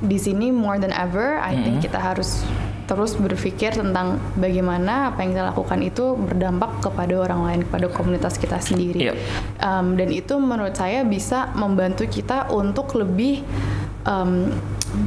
di 0.00 0.16
sini 0.16 0.48
more 0.48 0.78
than 0.78 0.94
ever 0.94 1.36
I 1.36 1.52
think 1.56 1.66
Mm-hmm. 1.76 1.84
kita 1.84 1.98
harus 2.00 2.40
terus 2.86 3.14
berpikir 3.14 3.70
tentang 3.70 4.18
bagaimana 4.34 5.12
apa 5.12 5.22
yang 5.22 5.30
kita 5.30 5.44
lakukan 5.46 5.78
itu 5.78 6.18
berdampak 6.18 6.82
kepada 6.82 7.14
orang 7.20 7.40
lain 7.44 7.60
kepada 7.62 7.86
komunitas 7.86 8.34
kita 8.34 8.58
sendiri 8.58 9.12
Yap. 9.12 9.16
Um, 9.60 9.94
dan 9.94 10.10
itu 10.10 10.34
menurut 10.36 10.74
saya 10.74 11.04
bisa 11.04 11.52
membantu 11.54 12.08
kita 12.08 12.50
untuk 12.50 12.96
lebih 12.96 13.46
um, 14.06 14.52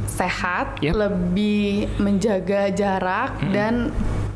sehat, 0.08 0.80
Yap. 0.80 0.94
lebih 0.96 1.90
menjaga 2.00 2.72
jarak 2.72 3.36
dan 3.52 3.92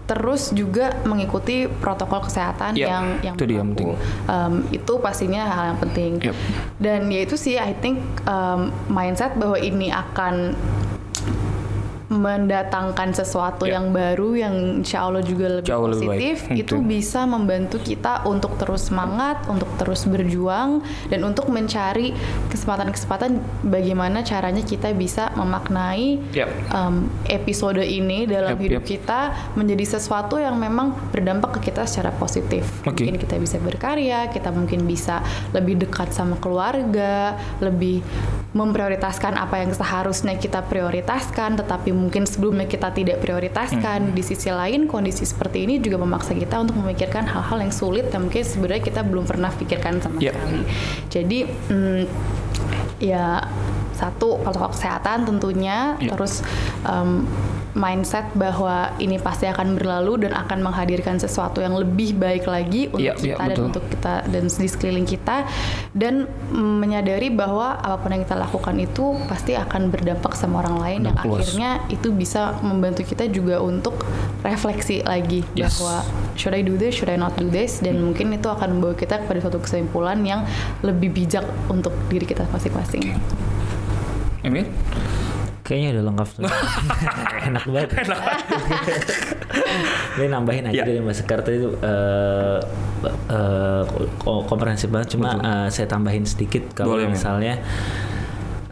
terus 0.09 0.57
juga 0.57 0.97
mengikuti 1.05 1.69
protokol 1.69 2.25
kesehatan 2.25 2.73
Yap, 2.73 2.89
yang 2.89 3.07
yang 3.21 3.37
itu 3.37 3.45
dia 3.45 3.57
yang 3.61 3.71
penting. 3.77 3.93
Um, 4.25 4.55
itu 4.73 4.93
pastinya 5.05 5.43
hal 5.45 5.65
yang 5.77 5.81
penting. 5.85 6.13
Yap. 6.25 6.37
Dan 6.81 7.13
ya 7.13 7.21
itu 7.29 7.37
sih 7.37 7.61
I 7.61 7.77
think 7.77 8.01
um, 8.25 8.73
mindset 8.89 9.37
bahwa 9.37 9.61
ini 9.61 9.93
akan 9.93 10.57
mendatangkan 12.09 13.13
sesuatu 13.13 13.69
Ya. 13.69 13.77
yang 13.77 13.93
baru 13.93 14.33
yang 14.33 14.55
insya 14.81 15.05
Allah 15.05 15.21
juga 15.21 15.61
lebih 15.61 15.69
Jauh 15.69 15.87
lebih 15.87 16.09
baik. 16.09 16.17
positif 16.17 16.37
itu 16.57 16.75
bisa 16.81 17.25
membantu 17.25 17.77
kita 17.79 18.25
untuk 18.25 18.57
terus 18.57 18.89
semangat, 18.89 19.45
untuk 19.45 19.69
terus 19.77 20.09
berjuang 20.09 20.81
dan 21.07 21.21
untuk 21.23 21.53
mencari 21.53 22.17
kesempatan-kesempatan 22.49 23.37
bagaimana 23.63 24.25
caranya 24.25 24.65
kita 24.65 24.91
bisa 24.93 25.29
memaknai 25.37 26.17
Yap. 26.33 26.49
um, 26.73 27.13
episode 27.29 27.81
ini 27.81 28.25
dalam 28.25 28.57
Yap, 28.57 28.65
hidup 28.65 28.83
yap. 28.83 28.89
kita 28.89 29.21
menjadi 29.53 30.01
sesuatu 30.01 30.41
yang 30.41 30.57
memang 30.57 30.97
berdampak 31.13 31.61
ke 31.61 31.69
kita 31.69 31.85
secara 31.85 32.11
positif. 32.11 32.65
Oke. 32.83 33.05
Mungkin 33.05 33.21
kita 33.21 33.37
bisa 33.37 33.61
berkarya, 33.61 34.33
kita 34.33 34.49
mungkin 34.49 34.89
bisa 34.89 35.21
lebih 35.53 35.77
dekat 35.77 36.17
sama 36.17 36.41
keluarga, 36.41 37.37
lebih 37.61 38.01
memprioritaskan 38.49 39.37
apa 39.37 39.61
yang 39.61 39.71
seharusnya 39.71 40.35
kita 40.35 40.65
prioritaskan, 40.65 41.61
tetapi 41.61 41.93
mungkin 41.99 42.25
sebelumnya 42.25 42.71
kita 42.71 42.95
tidak 42.95 43.19
prioritaskan. 43.19 44.15
Di 44.15 44.23
sisi 44.23 44.49
lain, 44.49 44.87
kondisi 44.87 45.27
seperti 45.27 45.67
ini 45.67 45.83
juga 45.83 45.99
memaksa 45.99 46.33
kita 46.33 46.63
untuk 46.63 46.79
memikirkan 46.79 47.27
hal-hal 47.27 47.59
yang 47.59 47.75
sulit 47.75 48.07
yang 48.15 48.31
mungkin 48.31 48.47
sebenarnya 48.47 48.83
kita 48.87 49.01
belum 49.03 49.27
pernah 49.27 49.51
pikirkan 49.51 49.99
sama 49.99 50.23
Yep. 50.23 50.33
sekali. 50.33 50.61
Jadi, 51.11 51.39
mm, 51.75 52.03
ya 53.03 53.43
satu 53.99 54.39
protokol 54.39 54.71
kesehatan 54.71 55.27
tentunya, 55.27 55.99
Yep. 55.99 56.11
terus 56.15 56.47
um, 56.87 57.27
mindset 57.73 58.25
bahwa 58.33 58.93
ini 58.97 59.21
pasti 59.21 59.45
akan 59.45 59.77
berlalu 59.77 60.29
dan 60.29 60.33
akan 60.33 60.65
menghadirkan 60.65 61.17
sesuatu 61.17 61.61
yang 61.61 61.77
lebih 61.77 62.17
baik 62.17 62.49
lagi 62.49 62.89
untuk 62.89 63.01
Iya, 63.03 63.15
iya, 63.21 63.35
kita 63.37 63.45
dan 63.45 63.49
betul. 63.53 63.65
untuk 63.69 63.85
kita 63.89 64.15
dan 64.29 64.45
di 64.49 64.69
sekeliling 64.69 65.07
kita 65.09 65.37
dan 65.93 66.15
mm, 66.53 66.75
menyadari 66.81 67.29
bahwa 67.29 67.77
apa 67.77 68.01
pun 68.01 68.13
yang 68.15 68.23
kita 68.25 68.37
lakukan 68.37 68.77
itu 68.77 69.17
pasti 69.29 69.53
akan 69.55 69.93
berdampak 69.93 70.33
sama 70.33 70.65
orang 70.65 70.77
lain 70.81 71.01
yang 71.09 71.17
luas. 71.21 71.49
akhirnya 71.49 71.71
itu 71.89 72.09
bisa 72.11 72.57
membantu 72.61 73.05
kita 73.05 73.29
juga 73.29 73.61
untuk 73.61 74.01
refleksi 74.41 75.01
lagi 75.03 75.45
Yes. 75.53 75.77
bahwa 75.81 76.05
should 76.35 76.55
I 76.55 76.63
do 76.63 76.79
this, 76.79 76.95
should 76.95 77.11
I 77.11 77.19
not 77.19 77.35
do 77.37 77.49
this 77.49 77.81
dan 77.81 77.99
mungkin 78.01 78.31
itu 78.31 78.47
akan 78.47 78.79
membawa 78.79 78.95
kita 78.95 79.23
kepada 79.23 79.43
suatu 79.43 79.59
kesimpulan 79.59 80.21
yang 80.23 80.47
lebih 80.81 81.11
bijak 81.11 81.43
untuk 81.67 81.93
diri 82.07 82.25
kita 82.25 82.47
masing-masing. 82.49 83.19
Emir? 84.43 84.67
Kayaknya 85.69 85.89
udah 85.93 86.05
lengkap 86.07 86.29
tuh. 86.33 86.43
Enak 87.49 87.65
banget. 87.67 87.91
Enak 88.01 88.21
Ini 90.17 90.27
nambahin 90.27 90.65
aja 90.67 90.75
Ya. 90.75 90.85
dari 90.85 90.99
Mas 90.99 91.19
Sekar 91.19 91.41
tadi 91.41 91.59
itu 91.59 91.69
eh, 91.79 92.59
eh, 93.29 93.83
ko- 94.17 94.43
komprehensif 94.43 94.89
banget. 94.89 95.13
Cuma 95.13 95.37
eh, 95.37 95.69
saya 95.69 95.85
tambahin 95.87 96.25
sedikit 96.25 96.73
kalau 96.73 96.97
Boleh, 96.97 97.07
misalnya 97.07 97.61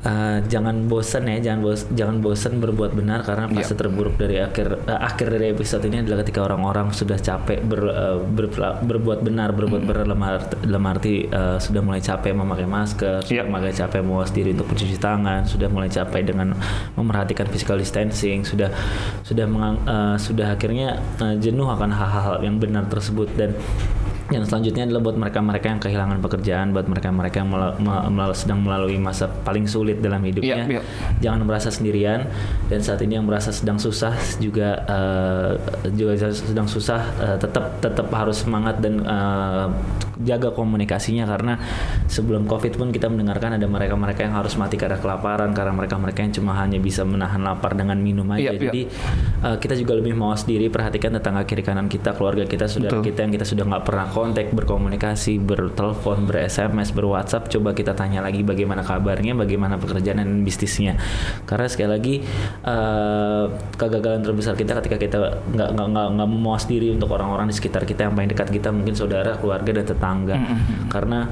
eh, 0.06 0.38
jangan 0.46 0.86
bosen 0.86 1.26
ya, 1.26 1.42
jangan 1.42 1.60
bos, 1.60 1.82
jangan 1.90 2.16
bosen 2.22 2.52
berbuat 2.56 2.94
benar 2.94 3.20
karena 3.20 3.50
fase 3.50 3.74
Ya. 3.74 3.76
terburuk 3.76 4.14
dari 4.14 4.38
akhir 4.38 4.86
eh, 4.86 5.00
akhir 5.02 5.26
dari 5.34 5.50
episode 5.50 5.82
ini 5.82 6.00
adalah 6.00 6.22
ketika 6.22 6.46
orang-orang 6.46 6.94
sudah 6.94 7.18
capek 7.18 7.58
ber, 7.60 7.80
eh, 7.84 8.16
berpela- 8.22 8.78
berbuat 8.78 9.20
benar, 9.20 9.50
berbuat 9.50 9.82
Hmm. 9.82 9.88
benar 9.90 10.02
dalam 10.06 10.22
arti, 10.22 10.54
dalam 10.62 10.84
arti, 10.86 11.14
eh, 11.26 11.58
sudah 11.58 11.82
mulai 11.82 11.98
capek 11.98 12.30
memakai 12.32 12.64
masker, 12.64 13.18
sudah 13.26 13.42
Ya. 13.42 13.44
mulai 13.44 13.74
capek 13.74 14.00
mawas 14.00 14.30
diri 14.30 14.54
untuk 14.54 14.70
mencuci 14.70 14.96
tangan, 14.96 15.42
sudah 15.42 15.66
mulai 15.66 15.90
capek 15.90 16.22
dengan 16.22 16.54
memerhatikan 16.94 17.50
physical 17.50 17.74
distancing, 17.76 18.46
sudah 18.46 18.70
sudah 19.20 19.44
mengang- 19.44 19.82
eh, 19.84 20.16
sudah 20.16 20.54
akhirnya 20.54 21.02
eh, 21.18 21.34
jenuh 21.36 21.66
akan 21.66 21.90
hal-hal 21.90 22.38
yang 22.40 22.56
benar 22.56 22.86
tersebut 22.86 23.26
dan 23.34 23.50
yang 24.26 24.42
selanjutnya 24.42 24.90
adalah 24.90 25.02
buat 25.02 25.16
mereka-mereka 25.16 25.66
yang 25.68 25.78
kehilangan 25.78 26.18
pekerjaan, 26.18 26.74
buat 26.74 26.86
mereka-mereka 26.86 27.36
yang 27.38 27.50
mela- 27.50 27.78
me- 27.78 28.10
melal- 28.10 28.34
sedang 28.34 28.58
melalui 28.58 28.98
masa 28.98 29.30
paling 29.30 29.64
sulit 29.64 30.02
dalam 30.02 30.18
hidupnya, 30.18 30.66
Iya, 30.66 30.78
iya. 30.78 30.82
jangan 31.22 31.46
merasa 31.46 31.70
sendirian. 31.70 32.26
Dan 32.66 32.82
saat 32.82 32.98
ini 33.00 33.14
yang 33.14 33.26
merasa 33.26 33.54
sedang 33.54 33.78
susah 33.78 34.10
juga 34.36 34.82
eh, 34.82 35.50
juga 35.94 36.18
sedang 36.26 36.66
susah, 36.66 37.00
eh, 37.16 37.36
tetap 37.38 37.78
tetap 37.78 38.10
harus 38.10 38.42
semangat 38.42 38.82
dan 38.82 38.98
eh, 38.98 39.66
jaga 40.24 40.48
komunikasinya 40.50 41.28
karena 41.28 41.60
sebelum 42.08 42.48
covid 42.48 42.80
pun 42.80 42.88
kita 42.88 43.12
mendengarkan 43.12 43.60
ada 43.60 43.66
mereka-mereka 43.68 44.24
yang 44.24 44.34
harus 44.34 44.56
mati 44.56 44.80
karena 44.80 44.96
kelaparan 44.96 45.52
karena 45.52 45.76
mereka-mereka 45.76 46.24
yang 46.24 46.32
cuma 46.32 46.56
hanya 46.56 46.80
bisa 46.80 47.04
menahan 47.04 47.44
lapar 47.44 47.76
dengan 47.76 48.00
minum 48.00 48.24
aja 48.32 48.48
Iya, 48.48 48.52
iya. 48.56 48.62
jadi 48.68 48.80
uh, 49.44 49.56
kita 49.60 49.74
juga 49.76 49.92
lebih 50.00 50.16
mawas 50.16 50.48
diri 50.48 50.72
perhatikan 50.72 51.12
tetangga 51.12 51.44
kiri 51.44 51.60
kanan 51.60 51.90
kita 51.92 52.16
keluarga 52.16 52.48
kita 52.48 52.64
saudara 52.64 53.00
Betul. 53.00 53.12
kita 53.12 53.18
yang 53.28 53.32
kita 53.36 53.44
sudah 53.44 53.64
nggak 53.68 53.84
pernah 53.84 54.06
kontak 54.08 54.48
berkomunikasi 54.56 55.36
bertelepon 55.42 56.24
ber 56.24 56.48
SMS 56.48 56.96
ber 56.96 57.04
WhatsApp 57.10 57.52
coba 57.52 57.76
kita 57.76 57.92
tanya 57.92 58.24
lagi 58.24 58.40
bagaimana 58.40 58.80
kabarnya 58.86 59.36
bagaimana 59.36 59.76
pekerjaan 59.76 60.22
dan 60.22 60.40
bisnisnya 60.46 60.96
karena 61.44 61.66
sekali 61.68 61.90
lagi 61.90 62.14
uh, 62.64 63.52
kegagalan 63.76 64.24
terbesar 64.24 64.56
kita 64.56 64.78
ketika 64.80 64.96
kita 64.96 65.16
nggak 65.52 65.68
nggak 65.76 65.86
nggak 65.92 66.06
nggak 66.16 66.28
memuas 66.30 66.64
diri 66.64 66.88
untuk 66.94 67.12
orang-orang 67.12 67.50
di 67.50 67.54
sekitar 67.58 67.84
kita 67.84 68.08
yang 68.08 68.14
paling 68.16 68.30
dekat 68.32 68.48
kita 68.48 68.72
mungkin 68.72 68.94
saudara 68.96 69.36
keluarga 69.36 69.70
dan 69.74 69.84
tetangga 69.84 70.05
karena 70.88 71.26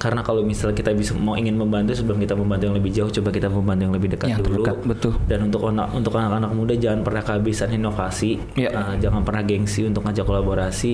karena 0.00 0.20
kalau 0.20 0.40
misalnya 0.40 0.72
kita 0.72 0.90
bisa 0.90 1.12
mau 1.12 1.36
ingin 1.36 1.54
membantu 1.54 1.92
sebelum 1.92 2.16
kita 2.16 2.32
membantu 2.32 2.64
yang 2.64 2.74
lebih 2.74 2.90
jauh 2.90 3.12
coba 3.12 3.28
kita 3.28 3.46
membantu 3.46 3.82
yang 3.82 3.92
lebih 3.92 4.08
dekat 4.10 4.28
Yang 4.30 4.40
dulu 4.42 4.64
terdekat, 4.64 4.76
betul. 4.82 5.12
dan 5.22 5.38
untuk 5.44 5.60
anak 5.62 5.86
untuk 5.92 6.12
anak-anak 6.14 6.50
muda 6.50 6.74
jangan 6.74 7.00
pernah 7.00 7.20
kehabisan 7.20 7.68
inovasi 7.70 8.30
Iya. 8.56 8.72
Uh, 8.72 8.94
jangan 8.98 9.20
pernah 9.20 9.42
gengsi 9.42 9.84
untuk 9.84 10.02
ngajak 10.02 10.24
kolaborasi 10.24 10.92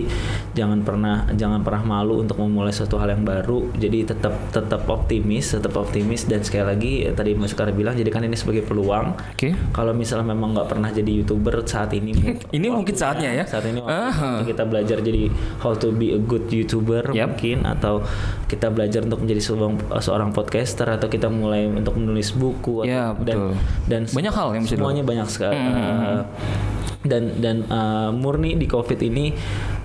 jangan 0.53 0.83
pernah 0.83 1.17
jangan 1.33 1.63
pernah 1.63 1.83
malu 1.87 2.19
untuk 2.19 2.37
memulai 2.37 2.71
suatu 2.71 2.97
hal 2.97 3.09
yang 3.09 3.23
baru 3.23 3.71
jadi 3.73 4.09
tetap 4.09 4.35
tetap 4.51 4.83
optimis 4.85 5.53
tetap 5.53 5.73
optimis 5.73 6.25
dan 6.25 6.43
sekali 6.43 6.67
lagi 6.67 6.93
eh, 7.03 7.13
tadi 7.13 7.33
Mas 7.33 7.53
Sekar 7.53 7.71
bilang 7.71 7.95
jadikan 7.95 8.21
ini 8.21 8.35
sebagai 8.35 8.63
peluang 8.63 9.15
Oke. 9.31 9.55
kalau 9.71 9.93
misalnya 9.93 10.27
memang 10.27 10.51
nggak 10.53 10.67
pernah 10.67 10.91
jadi 10.91 11.07
youtuber 11.15 11.63
saat 11.63 11.93
ini 11.93 12.13
Ini 12.57 12.67
mungkin 12.67 12.93
saatnya 12.93 13.31
ya. 13.33 13.45
saat 13.45 13.63
ini 13.65 13.79
waktu 13.79 13.95
Ah. 13.95 14.41
kita 14.43 14.65
belajar 14.65 14.99
jadi 14.99 15.29
how 15.59 15.71
to 15.73 15.91
be 15.91 16.11
a 16.11 16.19
good 16.19 16.49
youtuber 16.49 17.05
Yap. 17.09 17.37
mungkin 17.37 17.63
atau 17.63 18.03
kita 18.47 18.67
belajar 18.69 18.96
untuk 19.01 19.21
menjadi 19.21 19.43
seorang, 19.43 19.75
seorang 19.99 20.31
podcaster 20.31 20.89
atau 20.89 21.07
kita 21.07 21.27
mulai 21.27 21.67
untuk 21.67 21.95
menulis 21.95 22.31
buku 22.31 22.81
atau- 22.81 22.89
Ya, 22.89 23.11
betul. 23.11 23.53
dan 23.85 24.03
dan 24.03 24.03
Banyak 24.09 24.33
hal 24.33 24.49
yang 24.53 24.65
bisa 24.65 24.75
semuanya 24.75 25.03
banyak 25.03 25.27
sekali. 25.27 25.55
Hmm, 25.55 25.75
Uh, 25.77 26.23
dan 27.03 27.23
dan 27.37 27.57
uh, 27.69 28.11
murni 28.11 28.55
di 28.55 28.67
covid 28.67 28.99
ini 28.99 29.31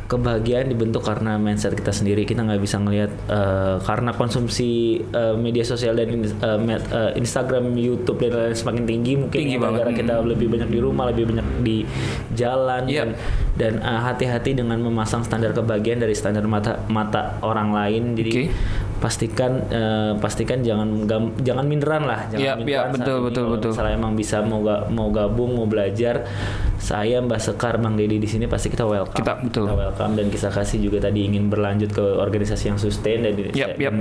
kebahagiaan 0.08 0.68
dibentuk 0.68 1.00
karena 1.02 1.38
mindset 1.38 1.72
kita 1.72 1.90
sendiri. 1.90 2.26
Kita 2.26 2.42
nggak 2.42 2.60
bisa 2.60 2.76
ngelihat 2.76 3.12
uh, 3.28 3.80
karena 3.80 4.12
konsumsi 4.12 4.70
uh, 5.08 5.38
media 5.38 5.64
sosial 5.64 5.96
dan 5.96 6.12
uh, 6.12 6.60
med- 6.60 6.84
uh, 6.90 7.16
Instagram 7.16 7.72
YouTube 7.72 8.20
dan 8.20 8.32
lain-lain 8.34 8.52
semakin 8.54 8.84
tinggi 8.84 9.14
mungkin 9.16 9.40
Tinggi 9.40 9.56
gara-gara 9.56 9.88
kita 9.94 10.20
lebih 10.20 10.52
banyak 10.52 10.68
di 10.68 10.80
rumah 10.80 11.08
lebih 11.08 11.32
banyak 11.32 11.48
di 11.62 11.88
jalan 12.34 12.84
Iya. 12.86 12.98
dan 12.98 13.10
dan 13.56 13.74
uh, 13.80 14.02
hati-hati 14.04 14.52
dengan 14.52 14.82
memasang 14.82 15.22
standar 15.22 15.54
kebahagiaan 15.54 16.02
dari 16.02 16.12
standar 16.12 16.44
mata 16.44 16.84
mata 16.88 17.40
orang 17.40 17.72
lain. 17.72 18.12
Jadi 18.14 18.32
Oke. 18.32 18.44
Pastikan 19.02 19.52
eh, 19.68 20.12
pastikan 20.16 20.62
jangan 20.62 21.04
gam- 21.04 21.34
jangan 21.40 21.66
minderan 21.66 22.06
lah 22.06 22.30
jangan 22.30 22.38
Iya, 22.40 22.52
iya, 22.54 22.56
minderan 22.56 22.86
saat 22.88 22.96
betul, 22.96 23.18
betul, 23.24 23.46
betul. 23.50 23.72
misalnya 23.74 23.96
emang 23.98 24.14
bisa 24.14 24.38
mau 24.42 24.62
ga- 24.62 24.86
mau 24.88 25.10
gabung 25.10 25.52
mau 25.52 25.66
belajar 25.66 26.22
saya 26.82 27.22
Mbak 27.22 27.38
Sekar 27.40 27.78
Bang 27.78 27.94
Dedi 27.94 28.18
di 28.18 28.26
sini 28.26 28.50
pasti 28.50 28.68
kita 28.68 28.84
welcome 28.84 29.14
Kita, 29.14 29.38
betul. 29.38 29.70
welcome 29.70 30.18
dan 30.18 30.28
kisah 30.28 30.50
kasih 30.50 30.82
juga 30.82 30.98
tadi 31.00 31.24
ingin 31.24 31.46
berlanjut 31.46 31.94
ke 31.94 32.02
organisasi 32.02 32.64
yang 32.68 32.80
sustain 32.82 33.22
dan 33.22 33.38
Yap, 33.54 33.78
saya, 33.78 33.94
dan 33.94 33.96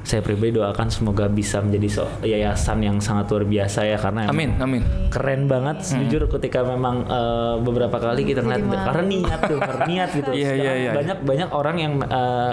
saya 0.00 0.20
pribadi 0.20 0.56
doakan 0.56 0.88
semoga 0.88 1.28
bisa 1.28 1.60
menjadi 1.60 1.88
so- 1.92 2.12
yayasan 2.22 2.80
yang 2.80 2.96
sangat 2.98 3.28
luar 3.28 3.44
biasa 3.44 3.84
ya 3.84 4.00
karena 4.00 4.26
Amin, 4.26 4.56
amin. 4.56 4.80
keren 5.08 5.44
banget 5.44 5.84
jujur 5.84 6.24
ketika 6.30 6.64
memang 6.64 7.04
eh, 7.04 7.54
beberapa 7.60 8.00
kali 8.00 8.24
kita 8.24 8.40
ngeliat 8.40 8.64
karena 8.64 9.04
niat 9.04 9.40
tuh 9.44 9.58
niat 9.84 10.08
gitu 10.10 10.30
Sekarang 10.42 10.56
iya, 10.56 10.72
iya. 10.74 10.92
banyak 10.92 11.18
banyak 11.22 11.48
orang 11.52 11.76
yang 11.76 11.94
eh, 12.00 12.52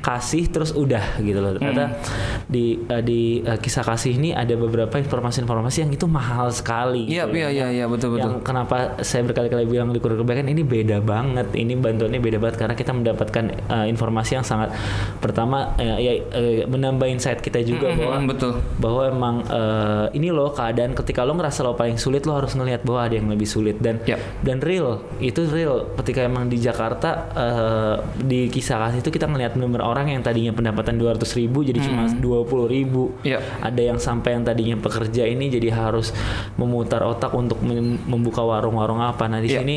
kasih 0.00 0.52
terus 0.52 0.70
udah 0.70 1.16
gitu 1.18 1.40
loh 1.40 1.56
ternyata 1.56 1.96
di 2.44 2.76
eh, 2.84 3.00
di 3.00 3.20
eh, 3.40 3.56
kisah 3.56 3.80
kasih 3.80 4.14
ini 4.14 4.36
ada 4.36 4.52
beberapa 4.52 4.92
informasi-informasi 4.94 5.78
yang 5.80 5.90
itu 5.90 6.04
mahal 6.04 6.52
sekali 6.52 7.08
Iya, 7.08 7.24
gitu. 7.24 7.36
iya, 7.36 7.48
iya, 7.48 7.66
iya, 7.72 7.84
betul, 7.86 8.12
betul. 8.12 8.20
yang 8.20 8.44
kenapa 8.44 9.00
saya 9.14 9.22
berkali-kali 9.22 9.62
bilang 9.64 9.88
di 9.88 10.02
Kurir 10.02 10.18
Kebaikan 10.18 10.50
ini 10.50 10.60
beda 10.60 10.98
banget 10.98 11.54
ini 11.54 11.78
bantuannya 11.78 12.18
beda 12.18 12.36
banget 12.36 12.56
karena 12.58 12.74
kita 12.74 12.90
mendapatkan 12.90 13.44
eh, 13.70 13.86
informasi 13.86 14.34
yang 14.34 14.42
sangat 14.42 14.74
pertama 15.18 15.78
eh, 15.78 15.94
ya 15.96 16.12
eh, 16.34 16.66
menambah 16.66 17.06
insight 17.06 17.38
kita 17.38 17.62
juga 17.62 17.82
Mm, 17.84 17.90
mm, 17.90 18.00
bahwa 18.00 18.16
mm, 18.16 18.26
betul. 18.26 18.52
bahwa 18.76 19.02
emang 19.04 19.34
eh, 19.44 20.06
ini 20.12 20.28
loh 20.28 20.50
keadaan 20.50 20.92
ketika 20.94 21.22
lo 21.22 21.32
ngerasa 21.32 21.60
lo 21.60 21.74
paling 21.74 21.94
sulit 21.94 22.24
lo 22.24 22.34
harus 22.34 22.52
ngelihat 22.52 22.80
bahwa 22.82 23.04
ada 23.04 23.14
yang 23.14 23.28
lebih 23.28 23.44
sulit 23.44 23.76
dan 23.78 24.00
Yap. 24.02 24.18
dan 24.40 24.58
real 24.58 24.98
itu 25.18 25.44
real 25.46 25.92
ketika 26.00 26.24
emang 26.24 26.48
di 26.48 26.56
Jakarta 26.56 27.10
eh, 27.30 27.94
di 28.18 28.48
kisah 28.48 28.80
kasih 28.80 28.98
itu 28.98 29.10
kita 29.10 29.28
ngelihat 29.28 29.52
benar 29.54 29.84
orang 29.84 30.08
yang 30.08 30.24
tadinya 30.24 30.50
pendapatan 30.50 30.96
200 30.96 31.20
ribu 31.36 31.60
jadi 31.60 31.76
cuma 31.78 32.08
20 32.08 32.24
ribu 32.66 33.12
Yap. 33.22 33.44
ada 33.60 33.82
yang 33.84 34.00
sampai 34.00 34.32
yang 34.32 34.42
tadinya 34.42 34.74
pekerja 34.74 35.22
ini 35.22 35.52
jadi 35.52 35.68
harus 35.70 36.10
memutar 36.56 37.04
otak 37.04 37.30
untuk 37.30 37.60
mem- 37.60 38.00
membuka 38.08 38.40
warung-warung 38.40 39.03
apa 39.06 39.24
nah 39.26 39.38
di 39.38 39.48
Iya. 39.48 39.60
sini 39.60 39.76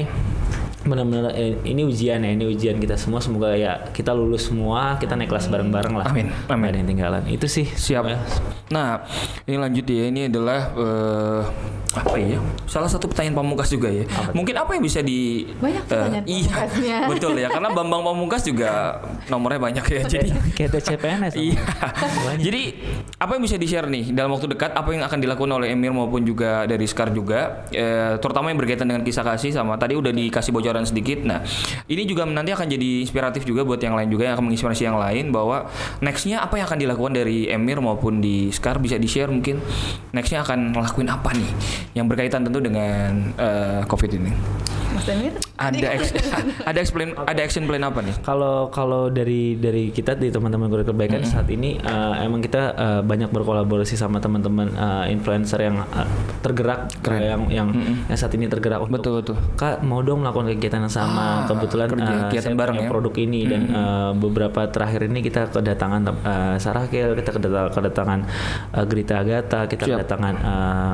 benar-benar 0.88 1.36
eh, 1.36 1.60
ini 1.64 1.84
ujian 1.84 2.24
ya 2.24 2.32
ini 2.32 2.46
ujian 2.48 2.80
kita 2.80 2.96
semua 2.96 3.20
semoga 3.20 3.54
ya 3.54 3.92
kita 3.92 4.16
lulus 4.16 4.48
semua 4.48 4.96
kita 4.98 5.14
naik 5.14 5.30
kelas 5.30 5.48
bareng-bareng 5.48 5.94
lah 5.94 6.08
Amin, 6.08 6.32
amin. 6.48 6.68
Ada 6.72 6.78
yang 6.80 6.90
tinggalan 6.90 7.24
itu 7.28 7.48
sih 7.48 7.68
Siap. 7.68 8.04
Ya. 8.04 8.18
Nah, 8.68 9.04
ini 9.44 9.56
lanjut 9.56 9.86
ya. 9.86 10.04
Ini 10.08 10.28
adalah 10.28 10.60
eh, 10.76 11.42
apa 11.96 12.16
ya? 12.20 12.38
Salah 12.68 12.92
satu 12.92 13.08
pertanyaan 13.08 13.36
pamungkas 13.36 13.72
juga 13.72 13.88
ya. 13.88 14.04
Mungkin 14.32 14.54
apa 14.54 14.76
yang 14.76 14.84
bisa 14.84 15.00
di 15.00 15.48
Banyak 15.58 15.88
pertanyaan 15.88 16.26
Iya, 16.28 16.52
pamungkasnya. 16.52 16.98
betul 17.12 17.34
ya. 17.40 17.48
Karena 17.48 17.70
Bambang 17.72 18.04
Pamungkas 18.04 18.44
juga 18.44 19.02
nomornya 19.32 19.60
banyak 19.60 19.86
ya. 19.88 20.02
Jadi 20.04 20.30
kayak 20.58 20.70
TCPNS 20.78 21.34
Iya. 21.40 21.64
Jadi 22.38 22.62
apa 23.18 23.32
yang 23.40 23.44
bisa 23.44 23.56
di-share 23.58 23.88
nih 23.90 24.14
dalam 24.14 24.36
waktu 24.36 24.52
dekat 24.52 24.76
apa 24.76 24.90
yang 24.94 25.04
akan 25.08 25.20
dilakukan 25.24 25.52
oleh 25.58 25.74
Emir 25.74 25.90
maupun 25.90 26.22
juga 26.22 26.68
dari 26.70 26.86
Scar 26.86 27.10
juga 27.10 27.66
eh, 27.72 28.20
terutama 28.22 28.52
yang 28.54 28.60
berkaitan 28.62 28.86
dengan 28.86 29.02
kisah 29.02 29.26
kasih 29.26 29.56
sama 29.56 29.80
tadi 29.80 29.98
udah 29.98 30.14
dikasih 30.14 30.54
bocoran 30.54 30.77
sedikit. 30.86 31.24
Nah, 31.26 31.42
ini 31.88 32.04
juga 32.04 32.28
nanti 32.28 32.52
akan 32.54 32.68
jadi 32.68 33.02
inspiratif 33.02 33.48
juga 33.48 33.64
buat 33.64 33.80
yang 33.82 33.96
lain 33.96 34.12
juga 34.12 34.30
yang 34.30 34.36
akan 34.38 34.46
menginspirasi 34.52 34.84
yang 34.86 35.00
lain 35.00 35.32
bahwa 35.32 35.72
nextnya 36.04 36.44
apa 36.44 36.60
yang 36.60 36.68
akan 36.68 36.80
dilakukan 36.84 37.14
dari 37.16 37.48
Emir 37.50 37.80
maupun 37.80 38.20
di 38.20 38.52
Scar 38.54 38.78
bisa 38.78 39.00
di-share 39.00 39.32
mungkin 39.32 39.64
nextnya 40.12 40.44
akan 40.44 40.76
ngelakuin 40.76 41.10
apa 41.10 41.34
nih 41.34 41.52
yang 41.98 42.06
berkaitan 42.06 42.44
tentu 42.44 42.60
dengan 42.62 43.34
eh, 43.40 43.82
COVID 43.88 44.12
ini. 44.20 44.32
Emir? 45.10 45.34
Ada 45.56 45.88
ex- 45.94 46.14
ada 46.70 46.78
explain 46.78 47.18
ada 47.18 47.40
action 47.40 47.66
plan 47.66 47.82
apa 47.82 48.00
nih? 48.00 48.16
Kalau 48.22 48.70
kalau 48.70 49.08
dari 49.08 49.56
dari 49.56 49.90
kita 49.90 50.14
di 50.14 50.30
teman-teman 50.30 50.68
Guru 50.68 50.86
Kebaikan 50.86 51.24
saat 51.24 51.48
ini 51.48 51.76
eh, 51.76 52.14
emang 52.22 52.40
kita 52.40 52.64
eh, 52.74 53.02
banyak 53.02 53.30
berkolaborasi 53.30 53.94
sama 53.94 54.18
teman-teman 54.18 54.70
eh, 54.70 55.06
influencer 55.10 55.60
yang 55.62 55.82
eh, 55.82 56.08
tergerak 56.40 56.92
Keren. 57.00 57.22
yang 57.22 57.42
yang 57.50 57.68
yang 58.06 58.16
saat 58.16 58.32
ini 58.32 58.46
tergerak 58.46 58.80
untuk 58.80 59.00
Betul 59.00 59.14
betul. 59.18 59.36
Kak 59.56 59.82
mau 59.82 60.00
dong 60.00 60.22
melakukan 60.22 60.52
kegiatan 60.52 60.80
yang 60.80 60.94
sama. 60.94 61.18
Ah, 61.18 61.48
Kebetulan 61.48 61.88
kerja, 61.90 62.06
eh, 62.06 62.20
kegiatan 62.28 62.52
saya 62.52 62.60
bareng 62.60 62.78
ya. 62.78 62.88
produk 62.88 63.14
ini 63.16 63.42
dan 63.44 63.62
eh, 63.66 64.12
beberapa 64.14 64.62
terakhir 64.68 65.06
ini 65.06 65.20
kita 65.20 65.50
kedatangan 65.50 66.02
uh, 66.08 66.56
Sarahkel, 66.58 67.16
kita 67.16 67.32
kedatangan, 67.32 67.72
kedatangan 67.72 68.20
eh, 68.74 68.86
Grita 68.86 69.16
Agatha, 69.18 69.66
kita 69.66 69.84
Siap. 69.84 69.94
kedatangan 69.98 70.34
eh, 70.38 70.94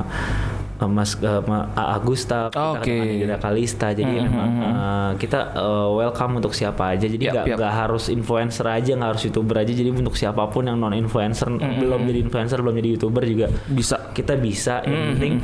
eh, 0.76 0.86
Mas 0.86 1.14
eh, 1.16 1.42
Ma- 1.42 1.68
A. 1.72 1.94
Agusta, 1.94 2.48
kita 2.48 2.60
Oke. 2.74 2.82
kedatangan 2.84 3.06
Indira 3.08 3.36
Kalista. 3.38 3.88
Jadi 3.88 4.02
Mm, 4.04 4.16
mm, 4.16 4.26
memang 4.26 4.50
eh, 4.60 5.10
kita 5.16 5.40
eh, 5.52 5.88
welcome 5.94 6.32
untuk 6.36 6.52
siapa 6.52 6.90
aja. 6.90 7.04
Jadi 7.04 7.24
nggak 7.24 7.46
yap. 7.46 7.56
nggak 7.56 7.74
harus 7.76 8.04
influencer 8.08 8.66
aja, 8.66 8.92
nggak 8.92 9.10
harus 9.10 9.22
youtuber 9.24 9.56
aja. 9.56 9.70
Jadi 9.70 9.88
untuk 9.88 10.14
siapa 10.14 10.42
pun 10.46 10.64
yang 10.64 10.76
non 10.76 10.92
influencer, 10.92 11.46
belum 11.50 12.00
jadi 12.04 12.18
influencer, 12.20 12.58
belum 12.58 12.74
jadi 12.74 12.88
youtuber 12.92 13.22
juga 13.22 13.46
Bisa. 13.66 14.10
kita 14.10 14.34
bisa 14.36 14.78
yang 14.80 14.94
Mhm. 14.94 15.08
penting 15.10 15.34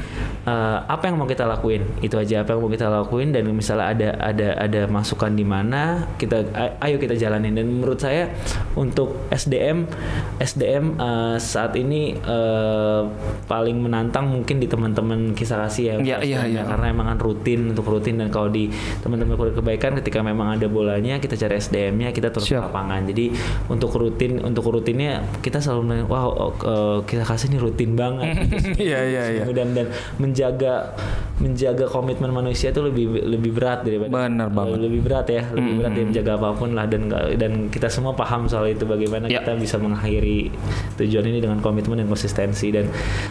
uh, 0.45 0.79
apa 0.85 1.03
yang 1.05 1.17
mau 1.17 1.27
kita 1.27 1.43
lakuin 1.45 1.83
itu 1.99 2.15
aja 2.15 2.41
apa 2.41 2.53
yang 2.53 2.61
mau 2.61 2.69
kita 2.69 2.87
lakuin 2.87 3.29
dan 3.29 3.43
misalnya 3.49 3.87
ada 3.89 4.09
ada 4.17 4.49
ada 4.57 4.81
masukan 4.87 5.31
di 5.31 5.43
mana 5.43 5.81
kita 6.15 6.47
ayo 6.81 6.97
kita 6.97 7.15
jalanin 7.15 7.53
dan 7.53 7.67
menurut 7.69 7.99
saya 7.99 8.31
untuk 8.73 9.27
SDM 9.29 9.91
SDM 10.39 10.95
uh, 10.97 11.35
saat 11.37 11.75
ini 11.75 12.15
uh, 12.21 13.11
paling 13.45 13.77
menantang 13.77 14.29
mungkin 14.29 14.57
di 14.57 14.67
teman-teman 14.67 15.20
kisah 15.33 15.57
kasih 15.61 15.85
ya 15.85 15.95
iya, 15.99 16.17
SDM-nya. 16.19 16.41
iya. 16.49 16.63
karena 16.65 16.87
emang 16.89 17.07
kan 17.09 17.19
rutin 17.19 17.61
untuk 17.71 17.87
rutin 17.87 18.17
dan 18.17 18.29
kalau 18.29 18.49
di 18.49 18.69
teman-teman 19.01 19.35
kuliah 19.35 19.55
kebaikan 19.55 19.93
ketika 19.99 20.21
memang 20.21 20.55
ada 20.55 20.67
bolanya 20.67 21.17
kita 21.17 21.37
cari 21.37 21.57
SDM-nya 21.57 22.11
kita 22.11 22.29
terus 22.29 22.47
ke 22.47 22.55
Siap. 22.55 22.69
lapangan 22.69 23.05
jadi 23.07 23.31
untuk 23.69 23.91
rutin 23.93 24.41
untuk 24.41 24.65
rutinnya 24.67 25.21
kita 25.41 25.59
selalu 25.59 25.81
bilang, 25.87 26.07
wow 26.07 26.29
oh, 26.29 26.53
uh, 26.63 26.99
kisah 27.05 27.25
kasih 27.25 27.47
ini 27.49 27.59
rutin 27.59 27.95
banget 27.95 28.35
gitu 28.49 28.81
Iya 28.81 29.01
iya 29.05 29.25
iya. 29.33 29.45
dan 29.51 29.73
dan 29.73 29.87
menjaga 30.17 30.95
menjaga 31.39 31.89
komitmen 31.89 32.29
manusia 32.31 32.69
itu 32.69 32.81
lebih 32.81 33.17
lebih 33.17 33.51
berat 33.51 33.81
daripada 33.81 34.29
Benar 34.29 34.49
banget. 34.49 34.77
lebih 34.79 35.01
berat 35.01 35.27
ya 35.27 35.43
lebih 35.51 35.73
berat 35.77 35.93
dari 35.93 36.07
menjaga 36.07 36.33
apa 36.37 36.49
pun 36.53 36.69
lah 36.73 36.85
dan 36.85 37.09
dan 37.37 37.53
kita 37.69 37.89
semua 37.89 38.13
paham 38.13 38.45
soal 38.45 38.69
itu 38.69 38.85
bagaimana 38.85 39.27
Ya. 39.27 39.41
kita 39.41 39.55
bisa 39.57 39.79
mengakhiri 39.79 40.51
tujuan 40.97 41.25
ini 41.25 41.39
dengan 41.39 41.59
komitmen 41.59 41.97
dan 41.97 42.09
konsistensi 42.09 42.69
dan 42.69 42.91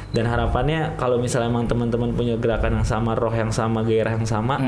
dan 0.09 0.25
harapannya 0.25 0.95
kalau 0.95 1.19
misalnya 1.19 1.49
emang 1.49 1.67
teman-teman 1.79 2.11
punya 2.11 2.35
gerakan 2.35 2.83
yang 2.83 2.87
sama, 2.87 3.15
roh 3.15 3.31
yang 3.31 3.55
sama, 3.55 3.79
gairah 3.87 4.19
yang 4.19 4.27
sama, 4.27 4.59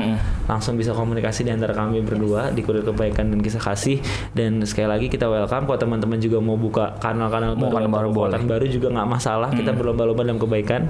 langsung 0.48 0.80
bisa 0.80 0.96
komunikasi 0.96 1.44
di 1.44 1.52
antara 1.52 1.76
kami 1.76 2.00
berdua 2.00 2.48
di 2.48 2.64
kurir 2.64 2.80
kebaikan 2.80 3.28
dan 3.28 3.44
kisah 3.44 3.60
kasih. 3.60 4.00
Dan 4.32 4.64
sekali 4.64 4.88
lagi 4.88 5.06
kita 5.12 5.28
welcome 5.28 5.68
kalau 5.68 5.76
teman-teman 5.76 6.16
juga 6.16 6.40
mau 6.40 6.56
buka 6.56 6.96
kanal-kanal 6.96 7.52
baru, 7.52 7.84
kanal 7.84 8.08
baru 8.16 8.40
baru 8.48 8.64
juga 8.64 8.88
nggak 8.96 9.08
masalah. 9.12 9.52
Kita 9.52 9.76
berlomba-lomba 9.76 10.24
dalam 10.24 10.40
kebaikan. 10.40 10.88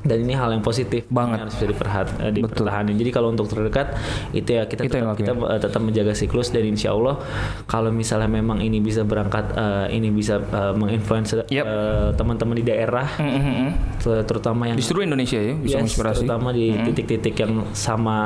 Dan 0.00 0.22
ini 0.22 0.32
hal 0.32 0.50
yang 0.50 0.60
positif 0.60 1.02
Banget. 1.08 1.38
Ini 1.38 1.42
harus 1.42 1.54
bisa 1.54 1.66
diperhat, 1.68 2.06
eh, 2.18 2.30
dipertahankan. 2.30 2.94
Jadi 2.94 3.10
kalau 3.10 3.28
untuk 3.28 3.46
terdekat 3.46 3.98
itu 4.30 4.50
ya 4.52 4.64
kita 4.64 4.82
Itu 4.82 4.94
yang 4.96 5.10
tetap, 5.12 5.36
kita 5.36 5.48
eh, 5.48 5.60
tetap 5.60 5.80
menjaga 5.80 6.12
siklus 6.12 6.48
dan 6.48 6.62
insya 6.62 6.90
Allah 6.90 7.18
kalau 7.64 7.90
misalnya 7.90 8.26
memang 8.26 8.58
ini 8.58 8.78
bisa 8.78 9.02
berangkat 9.02 9.50
eh, 9.52 9.86
ini 9.90 10.08
bisa 10.08 10.38
eh, 10.38 10.72
menginfluence 10.72 11.42
Yap. 11.44 11.64
eh, 11.64 12.08
teman-teman 12.14 12.54
di 12.54 12.64
daerah 12.64 13.06
Mm, 13.18 13.26
mm, 13.26 13.42
mm. 13.42 13.70
ter- 13.98 14.24
terutama 14.24 14.62
yang 14.64 14.74
Di 14.74 14.84
seluruh 14.84 15.04
Indonesia 15.04 15.36
ya 15.36 15.54
bisa 15.54 15.66
Yes, 15.68 15.74
menginspirasi. 15.82 16.16
terutama 16.20 16.48
di 16.50 16.66
titik-titik 16.84 17.34
yang 17.36 17.52
sama 17.72 18.18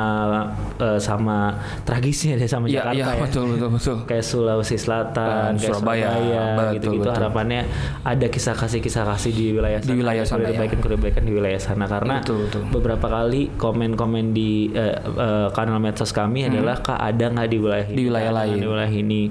eh, 0.76 0.98
sama 0.98 1.56
tragisnya 1.82 2.36
deh 2.36 2.46
sama 2.46 2.66
Iya, 2.66 2.84
Jakarta 2.84 2.94
iya, 2.94 3.06
ya. 3.08 3.22
betul, 3.22 3.44
betul, 3.50 3.68
betul. 3.70 3.96
Kayak 4.04 4.24
Sulawesi 4.24 4.76
Selatan, 4.76 5.50
kayak 5.54 5.62
Surabaya. 5.62 6.10
Gitu-gitu 6.72 7.00
betul. 7.02 7.14
harapannya 7.14 7.60
ada 8.02 8.26
kisah 8.26 8.52
kasih 8.52 8.78
kisah 8.78 9.04
kasih 9.04 9.30
di 9.30 9.46
wilayah 9.50 9.78
Di 9.78 9.92
wilayah 9.92 10.24
sana, 10.24 10.44
ya. 10.44 10.54
kebaikan 10.54 10.78
kebaikan 10.78 11.22
di 11.22 11.32
wilayah 11.32 11.58
sana 11.58 11.71
karena 11.74 12.14
Betul, 12.18 12.46
betul. 12.46 12.62
beberapa 12.70 13.06
kali 13.06 13.52
komen-komen 13.52 14.30
di 14.30 14.68
eh, 14.70 14.92
eh, 14.98 15.48
kanal 15.50 15.78
medsos 15.78 16.10
kami 16.10 16.46
adalah 16.46 16.78
kak 16.78 16.98
ada 16.98 17.26
nggak 17.28 17.48
di 17.48 17.58
wilayah 17.58 17.86
ini 17.86 17.94
Di 17.94 18.02
wilayah 18.04 18.32
lain. 18.34 18.54
di 18.54 18.66
wilayah 18.66 18.92
ini 18.92 19.22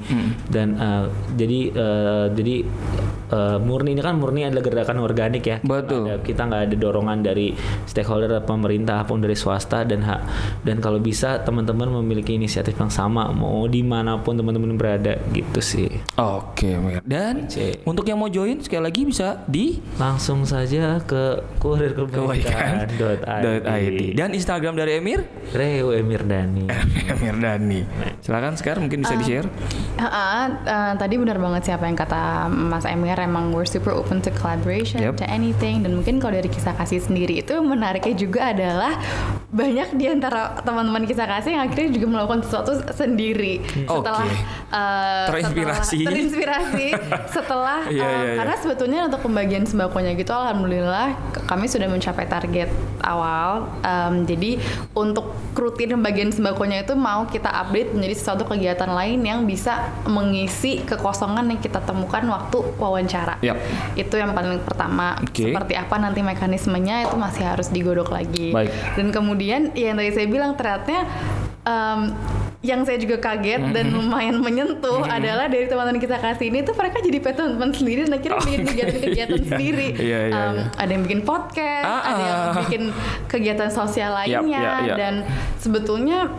dan 0.47 0.67
eh, 0.73 1.05
jadi 1.33 1.59
eh, 1.71 2.25
jadi 2.31 2.55
eh, 3.29 3.57
murni 3.59 3.91
ini 3.91 4.01
kan 4.01 4.15
murni 4.15 4.41
adalah 4.43 4.61
gerakan 4.61 4.97
organik 4.99 5.43
ya 5.43 5.57
Betul. 5.59 6.07
Ada- 6.07 6.21
kita 6.21 6.41
nggak 6.43 6.61
ada 6.63 6.75
dorongan 6.75 7.19
dari 7.19 7.53
stakeholder 7.85 8.41
pemerintah 8.41 9.03
pun 9.03 9.19
dari 9.19 9.33
swasta 9.33 9.83
dan 9.83 10.01
hak 10.01 10.21
dan 10.61 10.77
kalau 10.77 10.97
bisa 10.97 11.39
teman-teman 11.39 11.91
memiliki 11.97 12.33
inisiatif 12.33 12.75
yang 12.75 12.89
sama 12.89 13.29
mau 13.29 13.65
di 13.65 13.81
mana 13.81 14.17
pun 14.17 14.33
teman-teman 14.33 14.73
berada 14.73 15.17
gitu 15.31 15.59
sih 15.59 15.89
Oke, 16.13 16.77
Mir. 16.77 17.01
Dan 17.01 17.47
untuk 17.83 18.05
yang 18.05 18.15
mau 18.15 18.27
join 18.27 18.59
sekali 18.59 18.83
lagi 18.83 19.01
bisa 19.03 19.41
di 19.43 19.81
langsung 19.97 20.43
saja 20.43 21.01
ke 21.01 21.41
kurir 21.57 21.91
kebaikan.id 22.21 24.01
dan 24.13 24.29
Instagram 24.31 24.73
dari 24.75 24.97
Emir 24.99 25.25
Reo 25.51 25.91
Emir 25.91 26.21
Dani 26.23 26.67
Emir 27.11 27.35
Dani. 27.37 27.81
Silakan 28.21 28.53
sekarang 28.55 28.85
mungkin 28.85 29.01
bisa 29.01 29.15
di-share. 29.17 29.47
Uh, 29.97 30.05
uh, 30.65 30.93
tadi 30.97 31.17
benar 31.17 31.37
banget 31.37 31.71
siapa 31.71 31.85
yang 31.85 31.97
kata 31.97 32.47
Mas 32.49 32.85
Emir 32.85 33.17
emang 33.17 33.49
we're 33.49 33.65
super 33.65 33.93
open 33.95 34.19
to 34.19 34.29
collaboration 34.35 35.01
Yep. 35.01 35.17
to 35.17 35.25
anything 35.25 35.81
dan 35.81 35.97
mungkin 35.97 36.21
kalau 36.21 36.37
dari 36.37 36.45
kisah 36.45 36.75
kasih 36.75 37.01
sendiri 37.01 37.41
itu 37.41 37.57
menariknya 37.57 38.13
juga 38.13 38.53
adalah 38.53 38.93
banyak 39.49 39.97
di 39.97 40.05
antara 40.05 40.59
teman-teman 40.61 41.07
kisah 41.07 41.25
kasih 41.25 41.57
yang 41.57 41.63
akhirnya 41.65 41.89
juga 41.95 42.07
melakukan 42.11 42.39
sesuatu 42.43 42.71
sendiri 42.91 43.63
setelah 43.87 44.27
Oke. 44.27 44.39
uh, 44.69 45.25
Terinspirasi. 45.31 45.97
setelah, 45.97 46.07
terinspirasi 46.11 46.87
setelah 47.35 47.79
uh, 47.87 47.91
iya, 47.91 48.05
iya. 48.05 48.33
karena 48.37 48.55
sebetulnya 48.59 48.99
untuk 49.07 49.21
pembagian 49.23 49.63
sembakonya 49.65 50.11
gitu 50.13 50.31
alhamdulillah 50.31 51.15
kami 51.47 51.65
sudah 51.65 51.87
mencapai 51.87 52.10
target 52.15 52.69
awal 53.01 53.67
Um, 53.81 54.23
jadi 54.29 54.61
untuk 54.93 55.33
rutin 55.57 55.97
pembagian 55.97 56.29
sembakonya 56.29 56.85
itu 56.85 56.93
mau 56.93 57.25
kita 57.25 57.49
update 57.49 57.97
menjadi 57.97 58.15
sesuatu 58.15 58.43
kegiatan 58.45 58.87
lain 58.87 59.19
yang 59.25 59.43
bisa 59.43 59.89
mengisi 60.05 60.85
kekosongan 60.85 61.49
yang 61.49 61.59
kita 61.59 61.81
temukan 61.81 62.21
waktu 62.29 62.57
wawancara 62.77 63.41
Yap. 63.41 63.57
itu 63.97 64.15
yang 64.15 64.37
paling 64.37 64.61
pertama 64.61 65.17
Oke. 65.17 65.49
seperti 65.49 65.73
apa 65.75 65.95
nanti 65.97 66.21
mekanismenya 66.21 67.09
itu 67.09 67.15
masih 67.17 67.43
harus 67.43 67.67
digodok 67.73 68.13
lagi 68.13 68.53
Baik. 68.53 68.71
dan 68.95 69.07
kemudian 69.09 69.61
ya 69.73 69.91
yang 69.91 69.97
tadi 69.97 70.11
saya 70.13 70.27
bilang 70.29 70.53
ternyata 70.53 71.09
um, 71.65 71.99
yang 72.61 72.85
saya 72.85 73.01
juga 73.01 73.17
kaget 73.17 73.73
dan 73.73 73.89
lumayan 73.89 74.37
menyentuh 74.37 75.01
adalah 75.01 75.49
dari 75.49 75.65
teman-teman 75.65 75.97
kita 75.97 76.21
kasih 76.21 76.53
ini 76.53 76.61
tuh 76.61 76.77
mereka 76.77 77.01
jadi 77.01 77.17
teman-teman 77.17 77.73
sendiri 77.73 78.05
dan 78.05 78.13
akhirnya 78.21 78.41
bikin 78.45 78.61
kegiatan-kegiatan 78.69 79.41
sendiri. 79.49 79.87
Iya, 79.97 80.19
iya, 80.29 80.41
Um, 80.41 80.53
iya. 80.57 80.63
Ada 80.77 80.91
yang 80.93 81.03
bikin 81.09 81.21
podcast, 81.25 81.85
Ah, 81.89 82.01
ada 82.05 82.21
yang 82.21 82.37
ah. 82.37 82.53
bikin 82.61 82.83
kegiatan 83.25 83.69
sosial 83.73 84.13
lainnya 84.13 84.61
yap, 84.61 84.81
yap. 84.93 84.97
dan 84.97 85.13
sebetulnya 85.57 86.29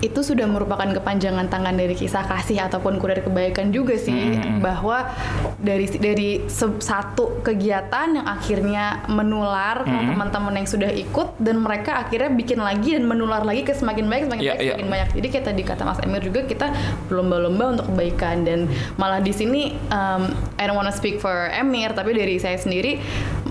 itu 0.00 0.20
sudah 0.24 0.48
merupakan 0.48 0.88
kepanjangan 0.88 1.52
tangan 1.52 1.76
dari 1.76 1.92
kisah 1.92 2.24
kasih 2.24 2.56
ataupun 2.64 2.96
kurir 2.96 3.20
kebaikan 3.20 3.68
juga 3.68 3.96
sih. 4.00 4.36
Bahwa 4.60 5.12
dari 5.60 5.88
dari 6.00 6.30
satu 6.48 7.44
kegiatan 7.44 8.16
yang 8.20 8.26
akhirnya 8.26 9.04
menular 9.12 9.84
ke 9.84 9.92
teman-teman 9.92 10.56
yang 10.60 10.68
sudah 10.68 10.88
ikut 10.88 11.36
dan 11.40 11.60
mereka 11.60 12.00
akhirnya 12.04 12.32
bikin 12.32 12.60
lagi 12.60 12.96
dan 12.96 13.04
menular 13.04 13.44
lagi 13.44 13.64
ke 13.64 13.76
semakin 13.76 14.08
baik 14.08 14.22
semakin 14.28 14.42
Iya, 14.44 14.52
baik 14.52 14.60
iya. 14.60 14.72
semakin 14.72 14.88
banyak. 14.88 15.08
Jadi 15.20 15.26
kayak 15.28 15.44
tadi 15.52 15.62
kata 15.64 15.82
Mas 15.84 16.00
Emir 16.00 16.22
juga 16.24 16.40
kita 16.48 16.66
berlomba-lomba 17.08 17.64
untuk 17.76 17.86
kebaikan. 17.92 18.36
Dan 18.44 18.68
malah 18.96 19.20
di 19.20 19.32
sini 19.36 19.76
um, 19.92 20.32
I 20.56 20.64
don't 20.64 20.76
wanna 20.76 20.92
speak 20.92 21.20
for 21.20 21.48
Emir 21.52 21.92
tapi 21.92 22.16
dari 22.16 22.40
saya 22.40 22.56
sendiri 22.56 23.00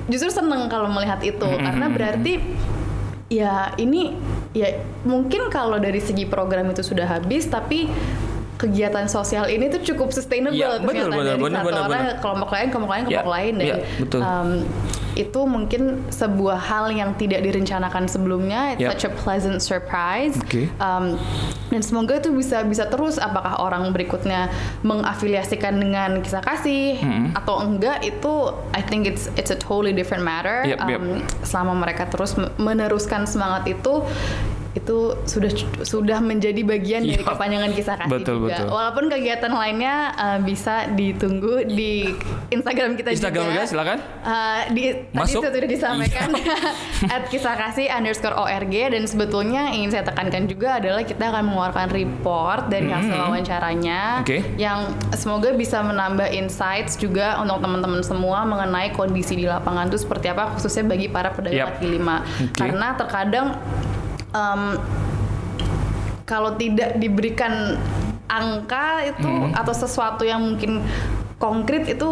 justru 0.10 0.34
seneng 0.34 0.66
kalau 0.70 0.90
melihat 0.90 1.22
itu. 1.22 1.46
Karena 1.46 1.88
berarti 1.94 2.42
ya 3.34 3.74
ini 3.82 4.14
ya 4.54 4.78
mungkin 5.02 5.50
kalau 5.50 5.82
dari 5.82 5.98
segi 5.98 6.30
program 6.30 6.70
itu 6.70 6.86
sudah 6.86 7.10
habis 7.10 7.50
tapi 7.50 7.90
kegiatan 8.62 9.10
sosial 9.10 9.50
ini 9.50 9.68
tuh 9.74 9.82
cukup 9.82 10.14
sustainable 10.14 10.56
Iya, 10.56 10.80
betul, 10.80 11.10
ternyata 11.10 11.18
betul, 11.18 11.26
dari 11.26 11.42
benar, 11.42 11.58
satu 11.58 11.68
benar, 11.68 11.82
orang 11.82 12.04
benar. 12.06 12.18
kelompok 12.22 12.50
lain 12.54 12.68
kelompok 12.70 12.92
lain 12.94 13.04
kelompok 13.10 13.34
lain 13.34 13.54
dan 13.58 13.66
iya, 13.66 13.76
betul. 13.98 14.22
um, 14.22 14.50
itu 15.14 15.46
mungkin 15.46 16.02
sebuah 16.10 16.58
hal 16.58 16.90
yang 16.94 17.14
tidak 17.18 17.46
direncanakan 17.46 18.10
sebelumnya 18.10 18.74
it's 18.74 18.82
Yap. 18.82 18.98
such 18.98 19.06
a 19.06 19.12
pleasant 19.22 19.62
surprise 19.62 20.38
Oke. 20.42 20.70
Um, 20.82 21.18
dan 21.70 21.82
semoga 21.82 22.22
itu 22.22 22.30
bisa 22.34 22.62
bisa 22.66 22.86
terus 22.86 23.18
apakah 23.18 23.58
orang 23.62 23.90
berikutnya 23.90 24.50
mengafiliasikan 24.86 25.74
dengan 25.78 26.22
kisah 26.22 26.42
kasih 26.46 27.02
atau 27.34 27.66
enggak 27.66 28.06
itu 28.06 28.54
I 28.74 28.82
think 28.86 29.10
it's 29.10 29.30
it's 29.40 29.50
a 29.50 29.58
totally 29.58 29.94
different 29.94 30.22
matter 30.22 30.66
Yep, 30.66 30.80
yep. 30.86 31.00
Um, 31.02 31.22
selama 31.42 31.74
mereka 31.82 32.06
terus 32.08 32.38
me- 32.38 32.54
meneruskan 32.62 33.26
semangat 33.26 33.66
itu 33.70 34.06
itu 34.74 35.14
sudah 35.30 35.52
sudah 35.86 36.18
menjadi 36.18 36.66
bagian 36.66 37.06
dari 37.06 37.22
Yap. 37.22 37.38
kepanjangan 37.38 37.72
kisah 37.78 37.96
kasih 38.02 38.10
Betul, 38.10 38.36
juga 38.42 38.58
betul. 38.58 38.68
walaupun 38.74 39.06
kegiatan 39.06 39.54
lainnya 39.54 39.96
uh, 40.18 40.40
bisa 40.42 40.90
ditunggu 40.98 41.70
di 41.70 42.10
Instagram 42.50 42.98
kita 42.98 43.14
Instagram 43.14 43.54
juga 43.54 43.54
juga 43.54 43.64
silakan. 43.70 43.98
Uh, 44.26 44.62
di, 44.74 44.84
Masuk. 45.14 45.46
tadi 45.46 45.54
sudah 45.54 45.70
disampaikan 45.70 46.30
at 47.14 47.24
kisah 47.30 47.54
kasih 47.54 47.86
underscore 47.94 48.34
org 48.34 48.74
dan 48.74 49.04
sebetulnya 49.06 49.70
yang 49.70 49.86
ingin 49.86 49.90
saya 49.94 50.04
tekankan 50.10 50.50
juga 50.50 50.82
adalah 50.82 51.06
kita 51.06 51.22
akan 51.22 51.44
mengeluarkan 51.54 51.88
report 51.94 52.64
dari 52.74 52.90
hasil 52.90 53.14
wawancaranya 53.14 54.26
Oke. 54.26 54.42
yang 54.58 54.90
semoga 55.14 55.54
bisa 55.54 55.86
menambah 55.86 56.34
insights 56.34 56.98
juga 56.98 57.38
untuk 57.38 57.62
teman-teman 57.62 58.02
semua 58.02 58.42
mengenai 58.42 58.90
kondisi 58.90 59.38
di 59.38 59.46
lapangan 59.46 59.94
itu 59.94 60.02
seperti 60.02 60.34
apa 60.34 60.58
khususnya 60.58 60.90
bagi 60.90 61.08
para 61.14 61.30
pedagang 61.30 61.70
Yap. 61.70 61.78
kaki 61.78 61.88
lima 61.94 62.26
Oke. 62.26 62.58
karena 62.58 62.88
terkadang 62.98 63.48
em, 64.34 64.62
kalau 66.24 66.56
tidak 66.56 66.98
diberikan 66.98 67.78
angka 68.26 69.06
itu 69.06 69.30
Hmm. 69.30 69.54
atau 69.54 69.74
sesuatu 69.76 70.24
yang 70.24 70.42
mungkin 70.42 70.82
konkret 71.36 71.84
itu 71.92 72.08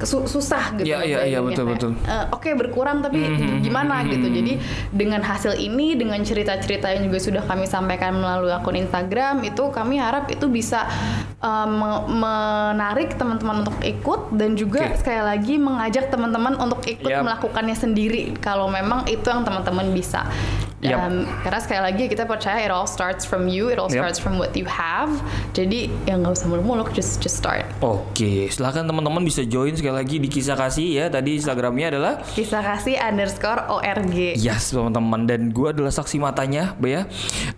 su- 0.00 0.30
susah 0.30 0.70
gitu. 0.78 0.86
Iya, 0.86 1.02
iya, 1.02 1.18
iya, 1.26 1.42
bayanginnya. 1.42 1.42
betul, 1.42 1.64
betul. 1.66 1.90
Hmm, 1.98 2.06
eh, 2.06 2.24
Oke 2.30 2.54
berkurang 2.54 3.02
tapi 3.02 3.18
gimana 3.58 4.06
gitu. 4.06 4.30
Jadi 4.30 4.62
dengan 4.94 5.18
hasil 5.20 5.58
ini, 5.58 5.98
dengan 5.98 6.22
cerita-cerita 6.22 6.86
yang 6.86 7.10
juga 7.10 7.18
sudah 7.18 7.42
kami 7.42 7.66
sampaikan 7.66 8.14
melalui 8.14 8.54
akun 8.54 8.78
Instagram 8.78 9.42
itu 9.42 9.74
kami 9.74 9.98
harap 9.98 10.30
itu 10.30 10.46
bisa 10.46 10.86
me- 11.66 12.06
menarik 12.06 13.18
teman-teman 13.18 13.66
untuk 13.66 13.74
ikut 13.82 14.30
dan 14.30 14.54
juga 14.54 14.86
Oke. 14.86 15.02
sekali 15.02 15.18
lagi 15.18 15.54
mengajak 15.58 16.06
teman-teman 16.06 16.54
untuk 16.56 16.86
ikut 16.86 17.10
Yap. 17.10 17.26
melakukannya 17.26 17.74
sendiri 17.74 18.38
kalau 18.38 18.70
memang 18.70 19.02
itu 19.04 19.26
yang 19.26 19.42
teman-teman 19.42 19.90
bisa. 19.90 20.22
Yap. 20.78 21.10
Um, 21.10 21.26
karena 21.42 21.58
sekali 21.58 21.80
lagi 21.82 22.04
kita 22.06 22.22
percaya 22.22 22.62
it 22.62 22.70
all 22.70 22.86
starts 22.86 23.26
from 23.26 23.50
you, 23.50 23.68
it 23.68 23.82
all 23.82 23.90
Yap. 23.90 24.06
starts 24.06 24.18
from 24.22 24.38
what 24.38 24.54
you 24.54 24.64
have. 24.64 25.10
Jadi 25.52 25.90
ya 26.06 26.14
nggak 26.14 26.38
usah 26.38 26.46
muluk-muluk, 26.46 26.94
just 26.94 27.18
just 27.18 27.36
start. 27.36 27.66
Oke, 27.82 28.46
silahkan 28.48 28.86
teman-teman 28.86 29.26
bisa 29.26 29.42
join 29.42 29.74
sekali 29.74 29.98
lagi 29.98 30.16
di 30.22 30.30
kisah 30.30 30.54
kasih 30.54 30.86
ya. 30.86 31.04
Tadi 31.10 31.36
Instagramnya 31.38 31.92
adalah 31.92 32.22
Kisah 32.22 32.62
kasih 32.62 32.94
underscore 33.02 33.66
org. 33.68 34.14
Yes 34.38 34.70
teman-teman 34.70 35.26
dan 35.26 35.40
gue 35.50 35.68
adalah 35.68 35.90
saksi 35.90 36.22
matanya 36.22 36.78
Be, 36.78 36.94
ya 36.94 37.02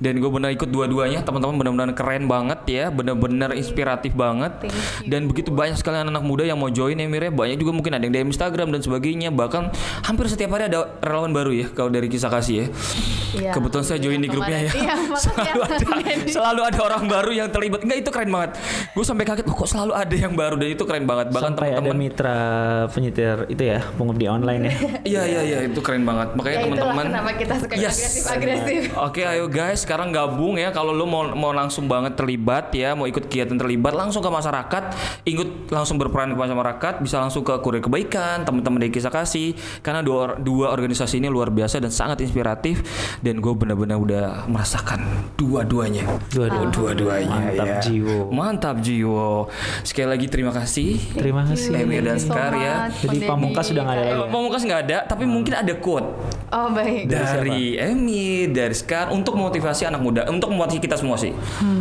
dan 0.01 0.19
gue 0.19 0.31
benar 0.31 0.51
ikut 0.57 0.73
dua-duanya 0.73 1.21
teman-teman 1.21 1.61
benar-benar 1.61 1.93
keren 1.93 2.25
banget 2.25 2.61
ya 2.67 2.85
benar-benar 2.89 3.53
inspiratif 3.53 4.17
banget 4.17 4.53
Thank 4.65 4.73
you. 4.73 5.11
dan 5.13 5.21
begitu 5.29 5.51
banyak 5.53 5.77
sekali 5.77 6.01
anak-anak 6.01 6.25
muda 6.25 6.43
yang 6.49 6.59
mau 6.59 6.73
join 6.73 6.97
ya 6.97 7.07
Mir 7.07 7.29
ya 7.29 7.33
banyak 7.33 7.61
juga 7.61 7.73
mungkin 7.77 7.93
ada 7.95 8.03
yang 8.07 8.15
di 8.15 8.21
Instagram 8.33 8.73
dan 8.73 8.81
sebagainya 8.81 9.29
bahkan 9.35 9.69
hampir 10.07 10.27
setiap 10.31 10.57
hari 10.57 10.73
ada 10.73 10.89
relawan 11.05 11.31
baru 11.35 11.53
ya 11.53 11.67
kalau 11.71 11.93
dari 11.93 12.09
kisah 12.09 12.33
kasih 12.33 12.55
ya 12.65 12.67
Iya, 13.31 13.55
Kebetulan 13.55 13.85
saya 13.85 13.99
join 13.99 14.19
di 14.19 14.27
grupnya 14.27 14.59
ya. 14.61 14.71
Iya, 14.71 14.95
ya, 15.07 15.15
selalu 15.17 15.61
ada, 15.63 15.77
selalu 16.37 16.61
ada 16.67 16.81
orang 16.83 17.05
baru 17.07 17.31
yang 17.31 17.49
terlibat. 17.49 17.81
Enggak 17.81 17.99
itu 18.01 18.11
keren 18.11 18.31
banget. 18.31 18.51
Gue 18.91 19.05
sampai 19.05 19.23
kaget, 19.23 19.47
oh, 19.47 19.55
kok 19.55 19.69
selalu 19.69 19.93
ada 19.95 20.17
yang 20.17 20.35
baru 20.35 20.55
dan 20.55 20.69
itu 20.69 20.83
keren 20.83 21.05
banget. 21.05 21.27
Bahkan 21.31 21.53
teman-teman. 21.55 21.95
mitra 21.95 22.39
penyetir 22.91 23.47
itu 23.47 23.63
ya, 23.63 23.87
pengupdi 23.95 24.27
online 24.27 24.63
ya. 24.65 24.73
Iya 25.11 25.23
iya 25.25 25.41
iya 25.43 25.59
itu 25.65 25.81
keren 25.81 26.03
banget. 26.03 26.35
Makanya 26.35 26.53
Ya 26.53 26.63
teman-teman. 26.67 27.05
kenapa 27.07 27.31
kita 27.35 27.55
suka 27.57 27.75
Yes. 27.77 27.95
agresif-agresif. 27.95 28.81
Oke 28.97 29.23
ayo 29.23 29.47
guys 29.47 29.81
sekarang 29.81 30.11
gabung 30.11 30.55
ya 30.55 30.71
kalau 30.71 30.91
lu 30.91 31.05
mau 31.05 31.25
mau 31.33 31.51
langsung 31.51 31.87
banget 31.87 32.15
terlibat 32.15 32.71
ya 32.71 32.93
mau 32.93 33.07
ikut 33.07 33.25
kegiatan 33.25 33.55
terlibat 33.55 33.93
langsung 33.93 34.21
ke 34.21 34.29
masyarakat 34.29 34.83
ikut 35.25 35.49
langsung 35.69 35.97
berperan 35.97 36.31
ke 36.31 36.37
masyarakat 36.37 36.95
bisa 36.99 37.17
langsung 37.17 37.41
ke 37.41 37.55
kurir 37.61 37.81
kebaikan 37.81 38.43
teman-teman 38.43 38.79
dari 38.79 38.91
kisah 38.91 39.09
kasih 39.09 39.55
karena 39.81 40.01
dua 40.01 40.37
dua 40.37 40.71
organisasi 40.71 41.17
ini 41.17 41.27
luar 41.27 41.49
biasa 41.49 41.79
dan 41.79 41.89
sangat 41.89 42.21
inspiratif 42.21 42.83
dan 43.21 43.35
gue 43.37 43.53
benar-benar 43.53 43.97
udah 43.97 44.25
merasakan 44.47 45.05
dua-duanya 45.35 46.05
Dua-dua. 46.29 46.69
dua-duanya 46.69 47.37
Mantap 47.51 47.67
ya. 47.67 47.79
jiwo. 47.81 48.19
mantap 48.31 48.77
jiwo 48.79 49.49
sekali 49.83 50.09
lagi 50.09 50.27
terima 50.27 50.51
kasih 50.51 50.97
Terima 51.13 51.43
kasih. 51.43 51.73
Emir 51.77 52.03
dan 52.03 52.17
Skar 52.17 52.53
ya. 52.53 52.75
Jadi 52.91 53.25
Pamungkas 53.25 53.67
sudah 53.67 53.83
nggak 53.83 53.97
ada 53.97 54.05
lagi. 54.07 54.29
Pamungkas 54.29 54.63
nggak 54.63 54.81
ada 54.83 54.99
tapi 55.05 55.25
mungkin 55.25 55.53
ada 55.55 55.73
quote 55.75 56.09
Oh 56.49 56.67
baik. 56.69 57.07
dari 57.07 57.77
Emi, 57.77 58.47
dari 58.47 58.75
Scar 58.75 59.09
untuk 59.09 59.35
memotivasi 59.35 59.87
anak 59.87 60.01
muda, 60.01 60.27
untuk 60.27 60.51
memotivasi 60.51 60.81
kita 60.81 60.97
semua 60.97 61.15
sih. 61.15 61.31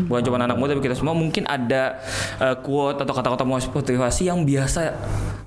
Bukan 0.06 0.22
cuma 0.22 0.38
anak 0.38 0.56
muda, 0.56 0.72
tapi 0.72 0.84
kita 0.84 0.94
semua 0.94 1.12
mungkin 1.12 1.42
ada 1.44 1.98
uh, 2.38 2.54
quote 2.56 3.00
atau 3.00 3.10
kata-kata 3.10 3.44
motivasi 3.46 4.24
yang 4.26 4.46
biasa 4.46 4.94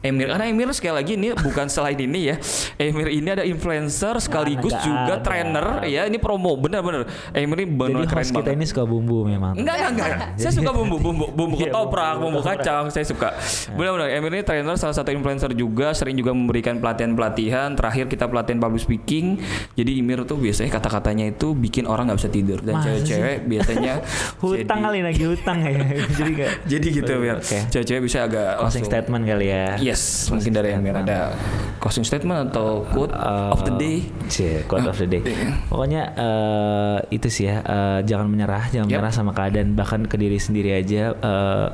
Emir 0.00 0.26
karena 0.26 0.44
Emir 0.44 0.66
sekali 0.74 0.94
lagi 0.96 1.12
ini 1.14 1.30
bukan 1.32 1.70
selain 1.72 1.94
ini 1.96 2.20
ya. 2.28 2.36
Emir 2.76 3.08
ini 3.08 3.28
ada 3.30 3.44
influencer 3.44 4.18
sekaligus 4.18 4.74
nggak 4.74 4.82
juga 4.82 5.14
ada. 5.14 5.22
trainer 5.22 5.61
ya. 5.84 6.02
Ini 6.06 6.18
promo 6.18 6.54
bener-bener. 6.56 7.06
Emir 7.32 7.58
ini 7.58 7.66
Jadi 7.66 7.78
benar 7.78 8.02
keren 8.06 8.20
host 8.20 8.30
kita 8.30 8.40
banget. 8.42 8.58
ini 8.58 8.64
suka 8.66 8.82
bumbu 8.84 9.18
memang. 9.24 9.54
Enggak, 9.54 9.76
enggak, 9.88 10.08
enggak. 10.12 10.28
saya 10.40 10.52
suka 10.52 10.70
bumbu, 10.70 10.96
bumbu, 10.98 11.26
bumbu 11.30 11.54
Iya, 11.56 11.70
ketoprak, 11.70 12.14
bumbu 12.18 12.40
kacang, 12.40 12.84
saya 12.88 13.04
suka. 13.04 13.28
Benar-benar. 13.72 14.08
Emir 14.12 14.30
ini 14.32 14.42
trainer 14.42 14.76
salah 14.76 14.92
satu 14.92 15.10
influencer 15.10 15.52
juga, 15.52 15.92
sering 15.92 16.14
juga 16.14 16.32
memberikan 16.32 16.78
pelatihan-pelatihan. 16.78 17.74
Terakhir 17.74 18.06
kita 18.06 18.26
pelatihan 18.26 18.58
public 18.58 18.82
speaking. 18.82 19.38
Jadi 19.74 19.98
Emir 19.98 20.24
tuh 20.24 20.36
biasanya 20.36 20.70
kata-katanya 20.72 21.24
itu 21.28 21.52
bikin 21.52 21.86
orang 21.86 22.10
nggak 22.10 22.18
bisa 22.18 22.30
tidur. 22.30 22.58
Dan 22.60 22.78
cewek-cewek 22.78 23.46
biasanya 23.46 24.02
Hutang 24.42 24.80
jadi, 24.80 24.86
kali 24.88 25.00
lagi 25.02 25.22
hutang 25.24 25.58
ya. 25.62 25.70
Jadi. 26.18 26.32
Jadi 26.66 26.86
gitu 26.90 27.10
Emir. 27.12 27.38
Oke. 27.38 27.58
Cewek-cewek 27.70 28.02
bisa 28.02 28.18
agak 28.24 28.58
Closing 28.58 28.82
langsung- 28.82 28.90
statement 28.90 29.22
kali 29.24 29.46
ya. 29.48 29.66
Yes, 29.78 30.28
mungkin 30.28 30.52
dari 30.52 30.74
Emir 30.74 30.94
ada 30.94 31.34
closing 31.78 32.04
statement 32.04 32.50
atau 32.50 32.86
quote 32.86 33.12
of 33.50 33.60
the 33.62 33.74
day. 33.74 33.96
Cie, 34.26 34.62
quote 34.64 34.86
of 34.86 34.96
the 34.96 35.06
day. 35.06 35.22
Pokoknya 35.66 36.02
eh, 36.14 36.98
itu 37.10 37.28
sih 37.28 37.44
ya, 37.44 37.60
eh, 37.60 38.00
jangan 38.02 38.26
menyerah, 38.26 38.68
jangan 38.68 38.86
Yep. 38.86 38.92
menyerah 38.92 39.12
sama 39.12 39.30
keadaan 39.32 39.72
bahkan 39.72 40.04
ke 40.04 40.16
diri 40.16 40.36
sendiri 40.36 40.72
aja. 40.72 41.14
eh, 41.14 41.68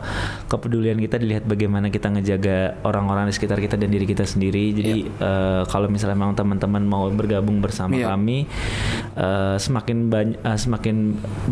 kepedulian 0.47 0.97
kita 0.97 1.17
dilihat 1.17 1.45
bagaimana 1.45 1.89
kita 1.89 2.09
ngejaga 2.09 2.57
orang-orang 2.83 3.27
di 3.27 3.35
sekitar 3.35 3.59
kita 3.59 3.75
dan 3.75 3.89
diri 3.89 4.05
kita 4.05 4.23
sendiri. 4.23 4.73
Jadi 4.73 4.95
eh, 5.05 5.63
kalau 5.65 5.87
misalnya 5.87 6.15
memang 6.15 6.35
teman-teman 6.35 6.83
mau 6.83 7.07
bergabung 7.09 7.59
bersama 7.59 7.95
Yep. 7.95 8.09
kami, 8.09 8.39
eh, 9.19 9.57
semakin 9.59 10.07
banyak, 10.07 10.39
semakin 10.39 10.97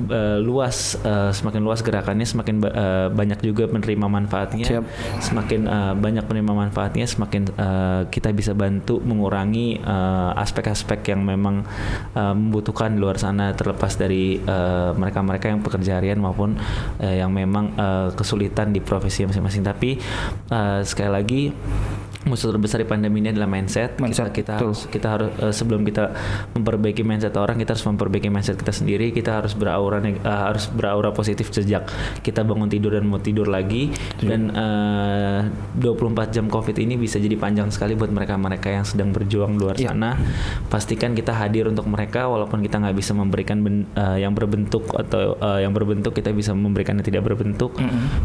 eh, 0.09 0.39
luas, 0.39 0.95
eh, 1.03 1.35
semakin 1.35 1.61
luas 1.67 1.83
gerakannya, 1.83 2.23
semakin 2.23 2.55
ba- 2.63 2.75
eh, 2.75 3.09
banyak 3.11 3.43
juga 3.43 3.67
menerima 3.67 4.07
manfaatnya. 4.07 4.67
Siap. 4.71 4.85
Semakin 5.19 5.61
eh, 5.67 5.95
banyak 5.99 6.25
penerima 6.31 6.55
manfaatnya, 6.55 7.05
semakin 7.05 7.43
eh, 7.51 8.03
kita 8.09 8.31
bisa 8.31 8.55
bantu 8.55 9.03
mengurangi 9.03 9.83
aspek-aspek 10.37 11.11
yang 11.11 11.27
memang 11.27 11.67
eh, 12.15 12.35
membutuhkan 12.35 12.95
di 12.95 13.03
luar 13.03 13.19
sana 13.19 13.51
terlepas 13.53 13.99
dari 13.99 14.39
mereka-mereka 14.97 15.51
yang 15.51 15.65
pekerja 15.65 15.99
harian 15.99 16.23
maupun 16.23 16.55
eh, 17.03 17.19
yang 17.19 17.35
memang 17.35 17.75
eh, 17.75 18.09
kesulitan 18.15 18.71
di 18.71 18.79
profesi 18.79 19.27
masing-masing. 19.27 19.65
Tapi 19.67 19.99
eh, 20.53 20.81
sekali 20.87 21.11
lagi 21.11 21.43
musuh 22.27 22.51
terbesar 22.51 22.83
di 22.83 22.89
pandemi 22.89 23.23
ini 23.23 23.31
adalah 23.31 23.47
mindset. 23.47 23.99
Mindset, 24.03 24.35
kita 24.35 24.37
kita 24.37 24.53
harus 24.59 24.79
kita 24.91 25.07
harus 25.07 25.31
eh, 25.39 25.55
sebelum 25.55 25.87
kita 25.87 26.11
memperbaiki 26.55 27.03
mindset 27.03 27.35
orang, 27.39 27.59
kita 27.59 27.75
harus 27.75 27.87
memperbaiki 27.87 28.29
mindset 28.29 28.59
kita 28.59 28.75
sendiri. 28.75 29.15
Kita 29.15 29.43
harus 29.43 29.55
beraura 29.55 30.03
eh, 30.03 30.19
harus 30.23 30.67
beraura 30.69 31.15
positif 31.15 31.51
sejak 31.55 31.87
kita 32.21 32.43
bangun 32.43 32.67
tidur 32.67 32.99
dan 32.99 33.07
mau 33.07 33.23
tidur 33.23 33.47
lagi. 33.47 33.91
Dan 34.19 34.51
eh, 34.51 35.41
24 35.79 36.35
jam 36.35 36.47
COVID 36.49 36.77
ini 36.79 36.99
bisa 36.99 37.21
jadi 37.23 37.35
panjang 37.39 37.71
sekali 37.71 37.95
buat 37.95 38.11
mereka-mereka 38.11 38.69
yang 38.73 38.85
sedang 38.85 39.15
berjuang 39.15 39.55
di 39.55 39.61
luar 39.63 39.77
Iya. 39.77 39.93
sana. 39.93 40.17
Pastikan 40.67 41.13
kita 41.13 41.37
hadir 41.37 41.69
untuk 41.69 41.87
mereka 41.87 42.27
walaupun 42.27 42.65
kita 42.65 42.81
nggak 42.81 42.97
bisa 42.97 43.13
memberikan 43.13 43.61
ben- 43.61 43.87
eh, 43.93 44.25
yang 44.25 44.33
berbentuk 44.33 44.89
atau 44.97 45.37
eh, 45.37 45.63
yang 45.63 45.73
berbentuk 45.77 46.17
kita 46.17 46.33
bisa 46.33 46.57
memberikan 46.57 46.97
yang 46.97 47.07
tidak 47.07 47.23
berbentuk. 47.29 47.77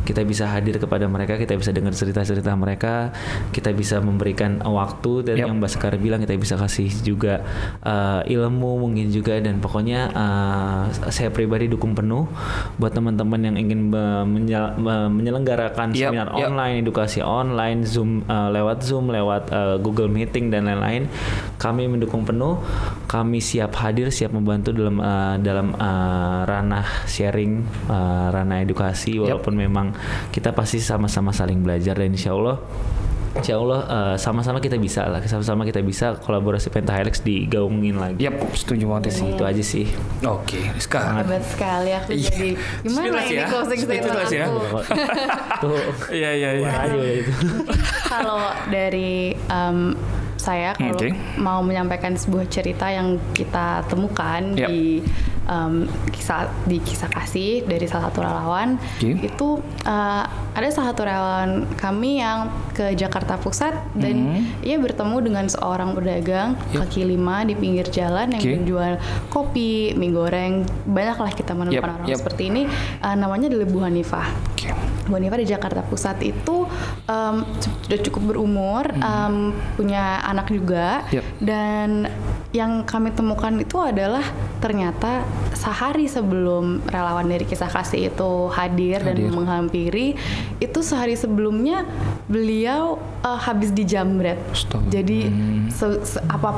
Kita 0.08 0.24
bisa 0.24 0.48
hadir 0.48 0.80
kepada 0.80 1.06
mereka, 1.12 1.36
kita 1.36 1.60
bisa 1.60 1.76
dengar 1.76 1.92
cerita-cerita 1.92 2.56
mereka, 2.56 3.12
kita 3.52 3.76
bisa 3.76 3.91
memberikan 4.00 4.62
waktu 4.62 5.28
dan 5.28 5.36
Yap. 5.36 5.46
yang 5.50 5.56
Mbak 5.60 5.72
Sekar 5.74 5.94
bilang 5.98 6.22
kita 6.22 6.38
bisa 6.38 6.56
kasih 6.56 6.88
juga 7.02 7.44
eh, 7.82 8.22
ilmu 8.32 8.80
mungkin 8.80 9.10
juga 9.10 9.42
dan 9.42 9.58
pokoknya 9.58 10.00
eh, 10.08 10.82
saya 11.10 11.28
pribadi 11.28 11.68
dukung 11.68 11.92
penuh 11.92 12.30
buat 12.78 12.94
teman-teman 12.94 13.42
yang 13.42 13.56
ingin 13.58 13.92
menyel- 14.24 14.78
me- 14.78 15.12
menyelenggarakan 15.12 15.92
Yap, 15.92 16.14
seminar 16.14 16.28
yap. 16.32 16.48
online, 16.48 16.76
edukasi 16.80 17.20
online, 17.20 17.84
Zoom 17.84 18.22
eh, 18.24 18.50
lewat 18.54 18.86
Zoom, 18.86 19.10
lewat 19.10 19.50
eh, 19.50 19.76
Google 19.82 20.08
Meeting 20.08 20.48
dan 20.48 20.70
lain-lain. 20.70 21.10
Kami 21.58 21.90
mendukung 21.90 22.24
penuh. 22.24 22.62
Kami 23.10 23.42
siap 23.42 23.76
hadir, 23.76 24.08
siap 24.08 24.32
membantu 24.32 24.72
dalam 24.72 25.02
eh, 25.02 25.36
dalam 25.42 25.74
eh, 25.74 26.40
ranah 26.46 27.08
sharing, 27.10 27.54
eh, 27.90 28.26
ranah 28.30 28.62
edukasi 28.62 29.18
walaupun 29.18 29.58
memang 29.58 29.88
kita 30.30 30.52
pasti 30.52 30.78
sama-sama 30.78 31.32
saling 31.32 31.64
belajar 31.64 31.96
dan 31.96 32.12
insya 32.12 32.36
Allah 32.36 32.60
Insya 33.32 33.56
Allah 33.56 33.80
eh, 33.82 34.16
sama-sama 34.18 34.60
kita 34.60 34.76
bisa 34.76 35.08
lah, 35.08 35.24
sama-sama 35.24 35.64
kita 35.64 35.80
bisa 35.80 36.20
kolaborasi 36.20 36.68
Pentahelix 36.68 37.20
digaungin 37.20 37.96
lagi. 37.96 38.20
Yap, 38.20 38.44
setuju 38.52 38.84
banget 38.86 39.16
sih. 39.16 39.32
Itu 39.32 39.44
aja 39.44 39.64
sih. 39.64 39.88
Oke, 40.22 40.60
sekarang. 40.78 41.24
Hebat 41.24 41.44
sekali 41.46 41.92
aku 41.92 42.12
Iya. 42.12 42.28
jadi 42.28 42.50
gimana 42.84 43.06
Speechless 43.08 43.26
ini 43.26 43.40
ya? 43.40 43.46
closing 43.48 43.80
statement 43.80 44.30
ya? 44.30 44.46
aku. 44.46 44.60
Tuh, 45.62 45.80
Iya 46.12 46.30
iya 46.34 46.50
iya. 46.54 46.68
keluar 46.68 46.84
aja 46.84 46.96
udah 46.98 47.14
itu. 47.16 47.32
kalau 48.06 48.40
dari 48.68 49.12
em, 49.48 49.80
saya 50.42 50.74
kalau 50.74 50.98
Oke. 50.98 51.14
mau 51.38 51.62
menyampaikan 51.62 52.14
sebuah 52.14 52.46
cerita 52.48 52.90
yang 52.90 53.16
kita 53.32 53.86
temukan 53.86 54.42
Yap. 54.54 54.68
di 54.68 55.06
em, 55.44 55.74
kisah 56.10 56.50
di 56.64 56.78
kisah 56.80 57.08
kasih 57.08 57.64
dari 57.64 57.86
salah 57.86 58.10
satu 58.10 58.20
relawan 58.20 58.76
Oke. 58.98 59.22
itu 59.22 59.48
eh, 59.82 60.24
ada 60.52 60.68
salah 60.68 60.92
satu 60.92 61.02
relawan 61.04 61.50
kami 61.76 62.18
yang 62.18 62.46
ke 62.72 62.92
Jakarta 62.94 63.36
Pusat 63.36 63.74
dan 63.94 64.16
ia 64.62 64.78
bertemu 64.78 65.18
dengan 65.22 65.46
seorang 65.46 65.94
pedagang 65.94 66.32
Hmm. 66.52 66.74
Yap. 66.74 66.80
kaki 66.84 67.06
lima 67.06 67.44
di 67.44 67.54
pinggir 67.54 67.86
jalan 67.88 68.32
yang 68.32 68.42
Oke. 68.42 68.56
menjual 68.56 68.94
kopi, 69.28 69.72
mie 69.94 70.10
goreng, 70.10 70.54
banyaklah 70.84 71.30
kita 71.30 71.52
menemukan 71.52 71.78
Yap, 71.86 71.96
orang 71.96 72.08
yap. 72.08 72.18
seperti 72.18 72.44
ini. 72.48 72.62
Eh, 72.98 73.16
namanya 73.16 73.46
adalah 73.48 73.68
Bu 73.68 73.80
Hanifah. 73.80 74.28
Hanifah 75.04 75.38
di 75.38 75.48
Jakarta 75.48 75.82
Pusat 75.82 76.18
itu 76.24 76.68
em, 77.04 77.36
sudah 77.82 78.00
cukup 78.02 78.22
berumur, 78.28 78.86
em, 78.92 79.36
punya 79.74 80.22
anak 80.22 80.48
juga, 80.48 81.02
Hmm. 81.04 81.14
Yap. 81.14 81.26
dan 81.40 81.90
yang 82.52 82.84
kami 82.84 83.10
temukan 83.10 83.56
itu 83.56 83.78
adalah 83.78 84.24
ternyata 84.60 85.24
sehari 85.52 86.06
sebelum 86.06 86.84
relawan 86.86 87.24
dari 87.24 87.44
kisah 87.44 87.68
kasih 87.68 88.10
itu 88.10 88.32
hadir, 88.50 89.00
dan 89.00 89.16
Hadir. 89.16 89.32
menghampiri, 89.32 90.20
itu 90.58 90.80
sehari 90.82 91.14
sebelumnya 91.14 91.88
beliau 92.26 92.96
eh, 93.22 93.40
habis 93.40 93.70
dijamret. 93.70 94.38
Astaga. 94.50 94.84
Jadi 94.92 95.30
se- 95.70 96.02
se- 96.04 96.24
apa 96.26 96.58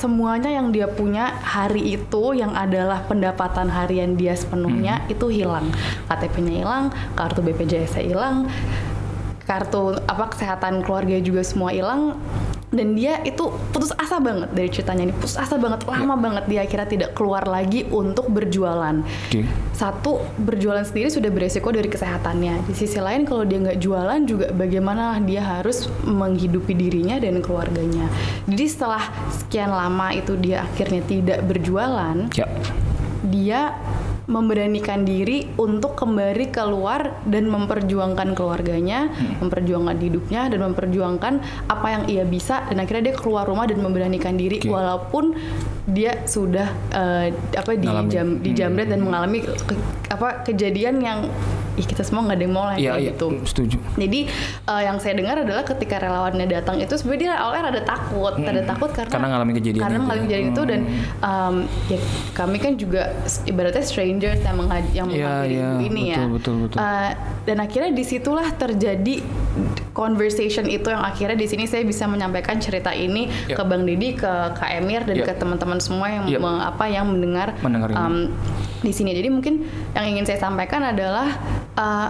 semuanya 0.00 0.48
yang 0.48 0.72
dia 0.72 0.88
punya 0.88 1.28
hari 1.44 2.00
itu 2.00 2.32
yang 2.32 2.56
adalah 2.56 3.04
pendapatan 3.04 3.68
harian 3.68 4.16
dia 4.16 4.32
sepenuhnya 4.32 5.04
itu 5.12 5.28
hilang. 5.28 5.68
KTP-nya 6.08 6.64
hilang, 6.64 6.84
kartu 7.12 7.44
BPJS-nya 7.44 8.08
hilang, 8.08 8.48
kartu 9.44 10.00
apa 10.08 10.32
kesehatan 10.32 10.80
keluarga 10.80 11.20
juga 11.20 11.44
semua 11.44 11.68
hilang 11.76 12.16
dan 12.70 12.94
dia 12.94 13.18
itu 13.26 13.50
putus 13.74 13.90
asa 13.98 14.22
banget 14.22 14.54
dari 14.54 14.70
ceritanya 14.70 15.10
ini. 15.10 15.14
Putus 15.14 15.34
asa 15.34 15.58
banget 15.58 15.82
lama 15.90 16.14
banget 16.14 16.44
dia 16.46 16.60
akhirnya 16.62 16.88
tidak 16.88 17.10
keluar 17.18 17.42
lagi 17.44 17.82
untuk 17.90 18.30
berjualan. 18.30 19.02
Oke. 19.02 19.42
satu 19.74 20.20
berjualan 20.36 20.84
sendiri 20.84 21.08
sudah 21.08 21.32
beresiko 21.32 21.72
dari 21.72 21.88
kesehatannya. 21.88 22.68
Di 22.68 22.74
sisi 22.76 23.00
lain 23.00 23.24
kalau 23.24 23.48
dia 23.48 23.58
nggak 23.58 23.80
jualan 23.80 24.20
juga 24.28 24.52
bagaimana 24.52 25.16
dia 25.24 25.40
harus 25.40 25.88
menghidupi 26.04 26.76
dirinya 26.76 27.16
dan 27.16 27.40
keluarganya. 27.40 28.06
Jadi 28.44 28.64
setelah 28.68 29.02
sekian 29.32 29.72
lama 29.72 30.12
itu 30.12 30.36
dia 30.36 30.68
akhirnya 30.68 31.02
tidak 31.08 31.38
berjualan 31.48 32.28
Ya. 32.36 32.46
dia 33.24 33.74
memberanikan 34.30 35.02
diri 35.02 35.28
untuk 35.56 35.92
kembali 35.92 36.48
keluar 36.48 37.18
dan 37.24 37.44
memperjuangkan 37.46 38.32
keluarganya, 38.32 39.10
Hmm. 39.10 39.42
memperjuangkan 39.42 39.96
hidupnya 39.98 40.46
dan 40.46 40.60
memperjuangkan 40.62 41.34
apa 41.66 41.86
yang 41.90 42.02
ia 42.06 42.24
bisa 42.24 42.62
dan 42.64 42.78
akhirnya 42.78 43.10
dia 43.10 43.16
keluar 43.16 43.42
rumah 43.42 43.66
dan 43.66 43.78
memberanikan 43.78 44.32
diri 44.32 44.56
Oke. 44.56 44.70
walaupun 44.70 45.34
dia 45.84 46.22
sudah 46.24 46.70
eh, 46.90 47.26
apa 47.52 47.70
di 47.72 47.84
Ngalamin. 47.84 48.08
jam 48.08 48.26
di 48.38 48.50
jamret 48.52 48.86
dan 48.86 49.00
mengalami 49.00 49.42
ke- 49.42 49.78
apa 50.08 50.42
kejadian 50.42 50.98
yang 50.98 51.18
ih 51.72 51.84
kita 51.84 52.02
semua 52.02 52.22
nggak 52.22 52.36
ada 52.36 52.44
yang 52.44 52.52
mau 52.52 52.64
lah 52.64 52.76
Iya, 52.76 52.92
kayak 52.92 53.04
gitu. 53.10 53.26
setuju. 53.44 53.76
Jadi 53.96 54.20
eh, 54.64 54.82
yang 54.82 54.96
saya 54.96 55.14
dengar 55.14 55.36
adalah 55.40 55.64
ketika 55.64 55.96
relawannya 55.96 56.46
datang 56.46 56.78
itu 56.78 56.94
sebenarnya 56.94 57.20
dia 57.20 57.32
awalnya 57.36 57.64
ada 57.70 57.82
takut, 57.84 58.34
ada 58.36 58.62
takut 58.64 58.90
karena 58.90 59.10
Karena 59.10 59.26
ngalamin 59.28 59.54
kejadian 59.56 59.80
karena 59.80 59.96
itu. 59.96 60.04
ngalamin 60.04 60.24
kejadian 60.24 60.48
itu 60.48 60.62
dan 60.64 60.80
um, 61.20 61.54
ya 61.88 61.98
kami 62.32 62.56
kan 62.56 62.72
juga 62.74 63.02
ibaratnya 63.44 63.82
strangers 64.20 64.44
yang 64.44 64.56
mengaj- 64.60 64.92
yang 64.92 65.06
menghampiri 65.08 65.54
iya, 65.56 65.68
ibu 65.72 65.84
ini 65.88 66.02
ya. 66.12 66.18
betul, 66.20 66.28
betul, 66.36 66.54
betul. 66.68 66.78
Uh, 66.78 67.10
dan 67.48 67.56
akhirnya 67.56 67.90
di 67.96 68.04
situlah 68.04 68.48
terjadi 68.52 69.14
conversation 69.96 70.68
itu 70.68 70.92
yang 70.92 71.00
akhirnya 71.00 71.36
di 71.40 71.48
sini 71.48 71.64
saya 71.64 71.82
bisa 71.88 72.04
menyampaikan 72.04 72.60
cerita 72.60 72.92
ini 72.92 73.32
Yap. 73.48 73.56
ke 73.56 73.62
Bang 73.64 73.88
Didi, 73.88 74.12
ke 74.12 74.32
Kak 74.52 74.70
Emir 74.76 75.08
dan 75.08 75.16
Yap. 75.16 75.26
ke 75.26 75.32
teman-teman 75.40 75.80
semua 75.80 76.06
yang 76.12 76.24
Yap. 76.28 76.40
me- 76.44 76.60
apa 76.62 76.84
yang 76.92 77.08
mendengar, 77.08 77.56
Mendengar 77.64 77.88
um, 77.96 78.28
di 78.84 78.92
sini. 78.92 79.16
Jadi 79.16 79.28
mungkin 79.32 79.64
yang 79.96 80.04
ingin 80.04 80.28
saya 80.28 80.38
sampaikan 80.38 80.84
adalah 80.84 81.32
uh, 81.80 82.08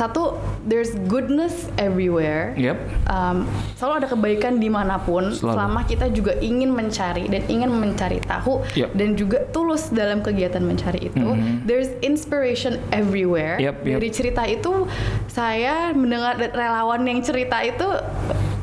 satu 0.00 0.32
there's 0.64 0.96
goodness 1.04 1.68
everywhere. 1.76 2.56
Yep. 2.56 2.80
Um, 3.04 3.44
selalu 3.76 3.94
ada 4.00 4.08
kebaikan 4.08 4.56
di 4.56 4.72
mana 4.72 4.96
pun 4.96 5.28
Selalu. 5.28 5.52
selama 5.52 5.80
kita 5.84 6.08
juga 6.08 6.32
ingin 6.40 6.72
mencari 6.72 7.28
dan 7.28 7.44
ingin 7.46 7.68
mencari 7.68 8.16
tahu 8.24 8.64
Yep. 8.72 8.90
dan 8.96 9.08
juga 9.12 9.38
tulus 9.52 9.92
dalam 9.92 10.24
kegiatan 10.24 10.64
mencari 10.64 11.12
itu 11.12 11.20
Mhm. 11.20 11.68
there's 11.68 11.92
inspiration 12.00 12.80
everywhere 12.90 13.60
Yep, 13.60 13.84
yep. 13.84 13.94
dari 14.00 14.08
cerita 14.08 14.42
itu 14.42 14.88
saya 15.26 15.92
mendengar 15.92 16.40
relawan 16.40 17.04
yang 17.04 17.20
cerita 17.20 17.60
itu 17.60 17.84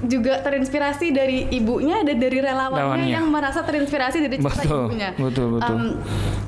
juga 0.03 0.39
terinspirasi 0.39 1.09
dari 1.09 1.49
ibunya 1.49 2.01
dan 2.01 2.17
dari 2.17 2.37
relawannya 2.37 2.77
Relawannya. 3.01 3.09
yang 3.09 3.25
merasa 3.27 3.61
terinspirasi 3.61 4.17
dari 4.19 4.37
cerita 4.37 4.61
Betul, 4.61 4.83
ibunya 4.85 5.09
betul, 5.15 5.47
betul. 5.55 5.73
Um, 5.73 5.85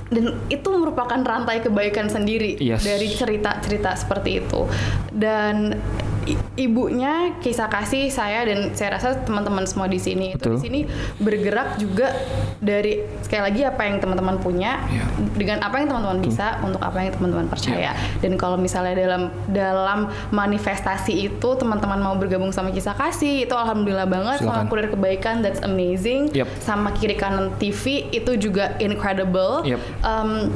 dan 0.09 0.23
itu 0.47 0.67
merupakan 0.69 1.19
rantai 1.19 1.57
kebaikan 1.59 2.05
sendiri 2.05 2.57
Yes. 2.57 2.81
dari 2.81 3.09
cerita-cerita 3.09 3.93
seperti 3.95 4.41
itu 4.41 4.69
dan 5.09 5.77
ibunya 6.55 7.13
kisah 7.37 7.65
kasih 7.65 8.09
saya 8.09 8.43
dan 8.43 8.73
saya 8.73 8.95
rasa 8.95 9.21
teman-teman 9.21 9.63
semua 9.63 9.85
di 9.85 9.97
sini 9.97 10.33
itu 10.33 10.49
di 10.49 10.59
sini 10.59 10.79
bergerak 11.17 11.77
juga 11.77 12.11
dari 12.57 12.99
sekali 13.19 13.41
lagi 13.43 13.61
apa 13.63 13.81
yang 13.83 13.97
teman-teman 13.97 14.37
punya 14.37 14.81
Iya. 14.89 15.05
dengan 15.33 15.57
apa 15.59 15.77
yang 15.77 15.87
teman-teman 15.87 16.19
bisa 16.19 16.59
untuk 16.59 16.79
apa 16.79 16.99
yang 16.99 17.11
teman-teman 17.11 17.47
percaya 17.47 17.91
dan 18.19 18.35
kalau 18.35 18.55
misalnya 18.55 18.93
dalam 18.93 19.23
dalam 19.47 19.99
manifestasi 20.29 21.13
itu 21.25 21.49
teman-teman 21.55 21.97
mau 21.97 22.15
bergabung 22.15 22.49
sama 22.49 22.69
kisah 22.69 22.93
kasih 22.93 23.43
itu 23.43 23.53
alhamdulillah 23.53 24.05
banget 24.05 24.39
Silakan. 24.39 24.65
sama 24.65 24.69
kurir 24.69 24.87
kebaikan 24.89 25.39
that's 25.39 25.61
amazing 25.61 26.29
Yep. 26.31 26.47
sama 26.59 26.91
kiri 26.91 27.13
kanan 27.13 27.49
TV 27.55 28.07
itu 28.09 28.35
juga 28.35 28.75
incredible 28.79 29.61
Yep. 29.63 29.79
Um, 30.01 30.51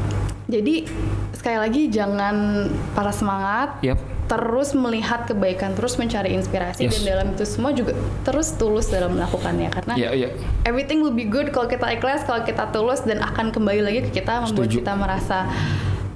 jadi 0.45 0.86
sekali 1.34 1.57
lagi 1.57 1.82
jangan 1.88 2.67
para 2.93 3.09
semangat 3.09 3.80
Yep. 3.82 4.12
Terus 4.26 4.71
melihat 4.71 5.26
kebaikan 5.26 5.74
terus 5.74 5.95
mencari 5.95 6.32
inspirasi 6.32 6.84
Yes. 6.84 6.97
dan 6.97 7.03
dalam 7.13 7.28
itu 7.32 7.43
semua 7.43 7.71
juga 7.71 7.91
terus 8.24 8.51
tulus 8.51 8.88
dalam 8.88 9.13
melakukannya 9.13 9.67
karena 9.69 9.93
Iya, 9.93 10.09
iya. 10.13 10.30
everything 10.63 10.99
will 10.99 11.11
be 11.11 11.24
good 11.24 11.49
kalau 11.49 11.65
kita 11.65 11.86
ikhlas 11.91 12.24
kalau 12.24 12.41
kita 12.41 12.69
tulus 12.69 13.01
dan 13.01 13.19
akan 13.19 13.49
kembali 13.49 13.82
lagi 13.82 13.99
ke 14.03 14.15
kita 14.15 14.41
membuat 14.41 14.67
Setuju. 14.67 14.80
kita 14.80 14.93
merasa 14.93 15.38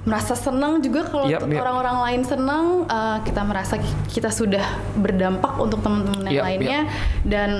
merasa 0.00 0.32
senang 0.32 0.80
juga 0.80 1.04
kalau 1.04 1.26
tuh 1.26 1.36
yap. 1.46 1.60
orang-orang 1.60 1.96
lain 2.02 2.22
senang 2.22 2.64
uh, 2.84 3.20
kita 3.20 3.42
merasa 3.42 3.76
ki- 3.76 3.96
kita 4.10 4.30
sudah 4.30 4.64
berdampak 4.94 5.52
untuk 5.56 5.78
teman-teman 5.78 6.24
yang 6.24 6.34
Yap, 6.34 6.44
lainnya 6.46 6.80
dan 7.22 7.50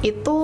itu 0.00 0.38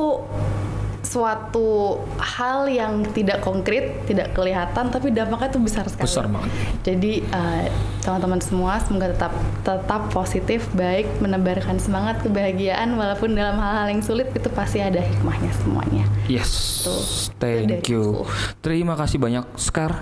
suatu 1.09 1.97
hal 2.21 2.69
yang 2.69 3.01
tidak 3.17 3.41
konkret, 3.41 4.05
tidak 4.05 4.37
kelihatan, 4.37 4.93
tapi 4.93 5.09
dampaknya 5.09 5.49
tuh 5.49 5.63
besar 5.65 5.89
sekali. 5.89 6.05
Besar 6.05 6.29
banget. 6.29 6.53
Jadi 6.85 7.25
uh, 7.33 7.65
teman-teman 8.05 8.41
semua 8.45 8.77
semoga 8.85 9.17
tetap 9.17 9.33
tetap 9.65 10.03
positif, 10.13 10.69
baik, 10.77 11.09
menebarkan 11.25 11.81
semangat, 11.81 12.21
kebahagiaan, 12.21 12.93
walaupun 13.01 13.33
dalam 13.33 13.57
hal-hal 13.57 13.89
yang 13.89 14.05
sulit 14.05 14.29
itu 14.37 14.49
pasti 14.53 14.85
ada 14.85 15.01
hikmahnya 15.01 15.53
semuanya. 15.65 16.05
Yes. 16.29 16.85
Tuh. 16.85 17.03
Thank 17.41 17.89
Itu 17.89 17.91
you. 17.91 18.05
Terima 18.61 18.95
kasih 18.95 19.17
banyak 19.17 19.45
Scar. 19.57 19.93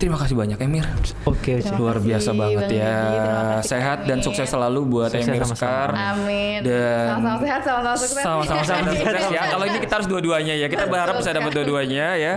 Terima 0.00 0.16
kasih 0.16 0.32
banyak 0.32 0.56
Emir. 0.64 0.88
Oke, 1.28 1.60
Terima 1.60 1.76
Luar 1.76 2.00
kasih, 2.00 2.08
biasa 2.08 2.30
banget 2.32 2.64
Bang 2.72 2.80
ya. 2.80 2.96
Kasih, 2.96 3.68
Sehat 3.68 3.98
dan 4.08 4.18
sukses 4.24 4.48
selalu 4.48 4.80
buat 4.88 5.12
Sukses 5.12 5.28
Emir 5.28 5.44
sama-sama. 5.44 5.60
Scar. 5.60 5.90
Amin. 5.92 6.58
Dan 6.64 7.04
sama-sama 7.04 7.38
sehat, 7.44 7.60
sama-sama 7.60 7.96
sukses. 8.00 8.24
Sama-sama 8.24 8.62
sehat 8.64 8.82
dan 8.88 8.94
sukses 8.96 9.26
ya. 9.28 9.42
Kalau 9.52 9.64
ini 9.68 9.78
kita 9.84 9.94
harus 10.00 10.08
dua-duanya 10.20 10.54
ya. 10.60 10.66
Kita 10.68 10.84
berharap 10.84 11.16
bisa 11.16 11.32
dapat 11.32 11.50
dua-duanya 11.56 12.06
ya. 12.20 12.34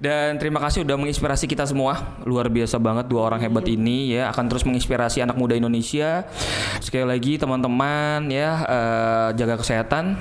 Dan 0.00 0.40
terima 0.40 0.56
kasih 0.64 0.88
udah 0.88 0.96
menginspirasi 0.96 1.44
kita 1.44 1.68
semua. 1.68 2.16
Luar 2.24 2.48
biasa 2.48 2.80
banget 2.80 3.12
dua 3.12 3.28
orang 3.28 3.44
hebat 3.44 3.68
ini 3.68 4.16
ya 4.16 4.32
akan 4.32 4.48
terus 4.48 4.64
menginspirasi 4.64 5.20
anak 5.20 5.36
muda 5.36 5.52
Indonesia. 5.52 6.24
Sekali 6.80 7.04
lagi 7.04 7.36
teman-teman 7.36 8.24
ya 8.32 8.50
eh, 8.64 9.28
jaga 9.36 9.60
kesehatan, 9.60 10.16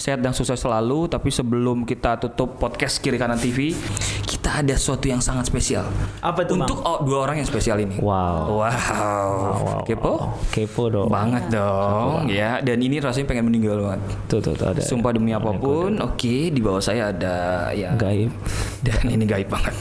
sehat 0.00 0.24
dan 0.24 0.32
sukses 0.32 0.56
selalu. 0.56 1.12
Tapi 1.12 1.28
sebelum 1.28 1.84
kita 1.84 2.16
tutup 2.16 2.56
podcast 2.56 2.96
kiri 3.04 3.20
kanan 3.20 3.36
TV, 3.36 3.76
kita 4.24 4.37
ada 4.58 4.74
sesuatu 4.74 5.06
yang 5.06 5.22
sangat 5.22 5.46
spesial. 5.46 5.86
Apa 6.18 6.42
itu, 6.42 6.58
Untuk 6.58 6.82
oh, 6.82 6.98
dua 7.06 7.30
orang 7.30 7.38
yang 7.38 7.48
spesial 7.48 7.78
ini. 7.78 7.94
Wow. 8.02 8.58
Wow. 8.58 8.66
wow, 8.66 9.82
Kepo? 9.86 10.12
wow. 10.18 10.22
Kepo 10.50 10.82
dong. 10.90 11.08
Banget 11.08 11.46
dong 11.54 12.26
ya. 12.26 12.58
Dan 12.58 12.82
ini 12.82 12.98
rasanya 12.98 13.30
pengen 13.30 13.46
meninggal 13.46 13.78
banget. 13.78 14.00
Tuh, 14.26 14.40
tuh, 14.42 14.58
tuh 14.58 14.66
ada. 14.66 14.82
Sumpah 14.82 15.14
demi 15.14 15.30
apa 15.30 15.54
pun, 15.54 15.94
oke 16.02 16.36
di 16.50 16.58
bawah 16.58 16.82
saya 16.82 17.14
ada 17.14 17.70
ya 17.72 17.94
Gaib. 17.94 18.34
dan 18.82 19.02
ini 19.06 19.24
gaib 19.24 19.46
banget. 19.46 19.74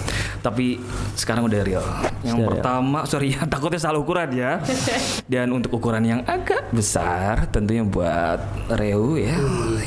Tapi 0.45 0.77
sekarang 1.17 1.49
udah 1.49 1.59
real. 1.65 1.85
Yang 2.21 2.37
Sudah 2.37 2.49
pertama, 2.53 2.99
sorry 3.09 3.33
ya 3.33 3.41
takutnya 3.53 3.81
salah 3.81 3.97
ukuran 3.97 4.29
ya. 4.37 4.61
dan 5.25 5.49
untuk 5.49 5.73
ukuran 5.81 6.05
yang 6.05 6.21
agak 6.29 6.69
besar, 6.69 7.49
tentunya 7.49 7.81
buat 7.81 8.39
Reu 8.77 9.17
ya. 9.17 9.33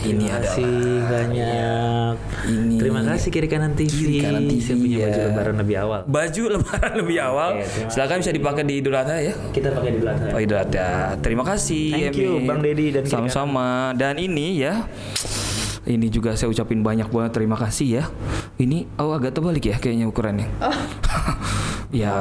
ini 0.03 0.27
Terima 0.27 0.35
ada 0.35 0.51
kasih 0.51 0.73
banyak. 1.07 2.15
Ini 2.51 2.77
Terima 2.81 3.01
kasih 3.07 3.29
kiri 3.31 3.49
kanan 3.49 3.73
TV. 3.79 3.93
Kiri 4.01 4.19
Kanan 4.25 4.45
TV, 4.49 4.67
punya 4.81 4.97
baju 5.05 5.21
ya. 5.21 5.27
lebaran 5.29 5.55
lebih 5.61 5.77
awal. 5.77 6.01
baju 6.09 6.43
lebaran 6.57 6.93
lebih 7.05 7.19
awal. 7.21 7.51
Terima 7.61 7.91
Silakan 7.93 8.17
bisa 8.25 8.33
dipakai 8.33 8.63
di 8.65 8.75
Idul 8.81 8.97
Adha 8.97 9.17
ya. 9.21 9.35
Kita 9.53 9.69
pakai 9.77 9.91
di 9.93 10.01
belakang. 10.01 10.33
Oh 10.33 10.41
Idul 10.41 10.59
Adha. 10.59 10.91
Terima 11.21 11.45
kasih. 11.45 11.87
Thank 11.93 12.17
you, 12.19 12.41
Emir. 12.41 12.49
Bang 12.49 12.61
Deddy 12.65 12.87
dan 12.97 13.03
Sama-sama. 13.05 13.93
Dan 13.95 14.17
ini 14.17 14.61
ya. 14.61 14.89
Ini 15.81 16.07
juga 16.13 16.37
saya 16.37 16.53
ucapin 16.53 16.85
banyak 16.85 17.09
banget 17.09 17.33
terima 17.41 17.57
kasih 17.57 17.89
ya. 18.01 18.05
Ini 18.61 18.85
oh 19.01 19.17
agak 19.17 19.33
terbalik 19.33 19.65
ya 19.65 19.77
kayaknya 19.81 20.07
ukurannya. 20.07 20.47
Ya. 21.91 22.15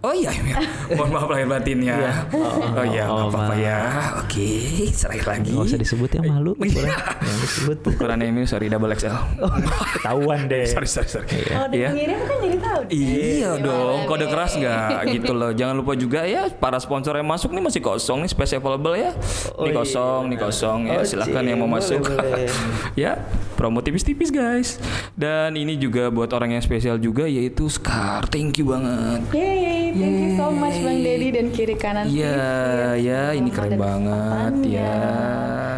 Oh 0.00 0.10
iya, 0.10 0.32
Emir. 0.32 0.56
Mohon 0.96 1.10
maaf 1.12 1.28
lahir 1.28 1.46
batinnya. 1.46 1.94
Iya. 1.94 2.12
Oh, 2.32 2.84
iya, 2.84 3.04
nggak 3.04 3.20
Oh, 3.20 3.28
apa-apa 3.28 3.54
ya. 3.54 3.78
Oke, 4.18 4.48
serahin 4.90 5.22
lagi. 5.22 5.50
Nggak 5.52 5.66
usah 5.66 5.78
disebut 5.78 6.10
ya 6.10 6.20
malu. 6.22 6.52
Iya. 6.56 6.66
Ukuran. 6.66 6.98
Yang 7.20 7.38
disebut. 7.40 7.76
Ukuran 7.86 8.18
Emir 8.20 8.44
sorry 8.44 8.66
double 8.66 8.90
XL. 8.90 9.16
Oh, 9.38 9.52
ketahuan 9.94 10.40
deh. 10.46 10.64
sorry, 10.64 10.88
sorry, 10.88 11.08
sorry. 11.08 11.28
Oh, 11.52 11.68
Ya. 11.70 11.90
ngirim 11.90 12.20
kan 12.20 12.36
jadi 12.38 12.58
tahu. 12.58 12.80
Iya 12.88 13.50
Gimana 13.52 13.64
dong, 13.64 13.98
kode 14.04 14.26
keras 14.26 14.52
nggak 14.54 14.88
gitu 15.10 15.32
loh. 15.32 15.50
Jangan 15.50 15.74
lupa 15.76 15.92
juga 15.94 16.20
ya 16.22 16.48
para 16.48 16.76
sponsor 16.76 17.14
yang 17.14 17.26
masuk 17.26 17.50
nih 17.50 17.62
masih 17.62 17.80
kosong 17.80 18.20
nih 18.20 18.30
space 18.30 18.56
available 18.56 18.94
ya. 18.94 19.12
Oh, 19.52 19.64
Nih 19.64 19.72
iya. 19.72 19.78
kosong, 19.78 20.20
nih 20.26 20.38
kosong 20.38 20.78
ya. 20.86 20.96
Oh, 20.96 21.04
Silahkan 21.04 21.42
yang 21.42 21.58
mau 21.58 21.68
masuk. 21.68 22.00
ya, 22.98 23.20
promo 23.54 23.80
tipis-tipis 23.80 24.30
guys. 24.30 24.80
Dan 25.12 25.54
ini 25.54 25.74
juga 25.74 26.08
buat 26.08 26.30
orang 26.30 26.54
yang 26.54 26.62
spesial 26.62 26.96
juga 26.96 27.24
yaitu 27.24 27.66
Scar. 27.66 28.26
Thank 28.26 28.58
you 28.58 28.68
banget. 28.68 29.09
Yeay, 29.30 29.82
thank 29.92 30.16
you 30.16 30.30
so 30.34 30.46
much 30.48 30.76
Bang 30.80 30.98
Dedi 31.02 31.28
dan 31.30 31.46
kiri 31.50 31.74
kanan 31.74 32.06
Iya, 32.06 32.36
TV. 32.94 33.06
ya, 33.06 33.22
ini 33.34 33.48
keren 33.50 33.74
banget, 33.74 34.52
ya. 34.66 34.94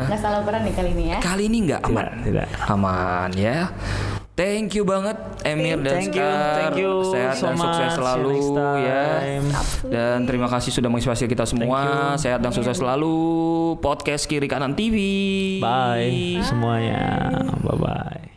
Nggak 0.09 0.21
salah 0.21 0.39
ukuran 0.45 0.61
nih 0.69 0.75
kali 0.77 0.91
ini 0.93 1.05
ya. 1.09 1.19
Kali 1.21 1.43
ini 1.49 1.59
nggak 1.71 1.81
aman. 1.89 2.07
tidak. 2.23 2.49
Aman 2.69 3.31
ya. 3.33 3.73
Thank 4.33 4.73
you 4.73 4.89
banget 4.89 5.13
Emir 5.45 5.77
dan 5.85 6.01
Thank 6.01 6.17
you, 6.17 6.25
Scar. 6.25 6.57
thank 6.57 6.77
you 6.81 6.93
Sehat 7.05 7.37
so 7.37 7.53
dan 7.53 7.57
sukses 7.61 7.91
selalu 8.01 8.29
you 8.33 8.57
ya. 8.81 9.05
Dan 9.93 10.19
terima 10.25 10.49
kasih 10.49 10.73
sudah 10.73 10.89
menginspirasi 10.89 11.29
kita 11.29 11.45
semua. 11.45 12.17
Sehat 12.17 12.41
dan 12.41 12.49
sukses 12.49 12.81
selalu. 12.81 13.13
Podcast 13.85 14.25
kiri 14.25 14.49
kanan 14.49 14.73
TV. 14.73 14.97
Bye 15.61 16.41
semuanya. 16.41 17.29
Bye 17.61 17.77
bye. 17.77 18.32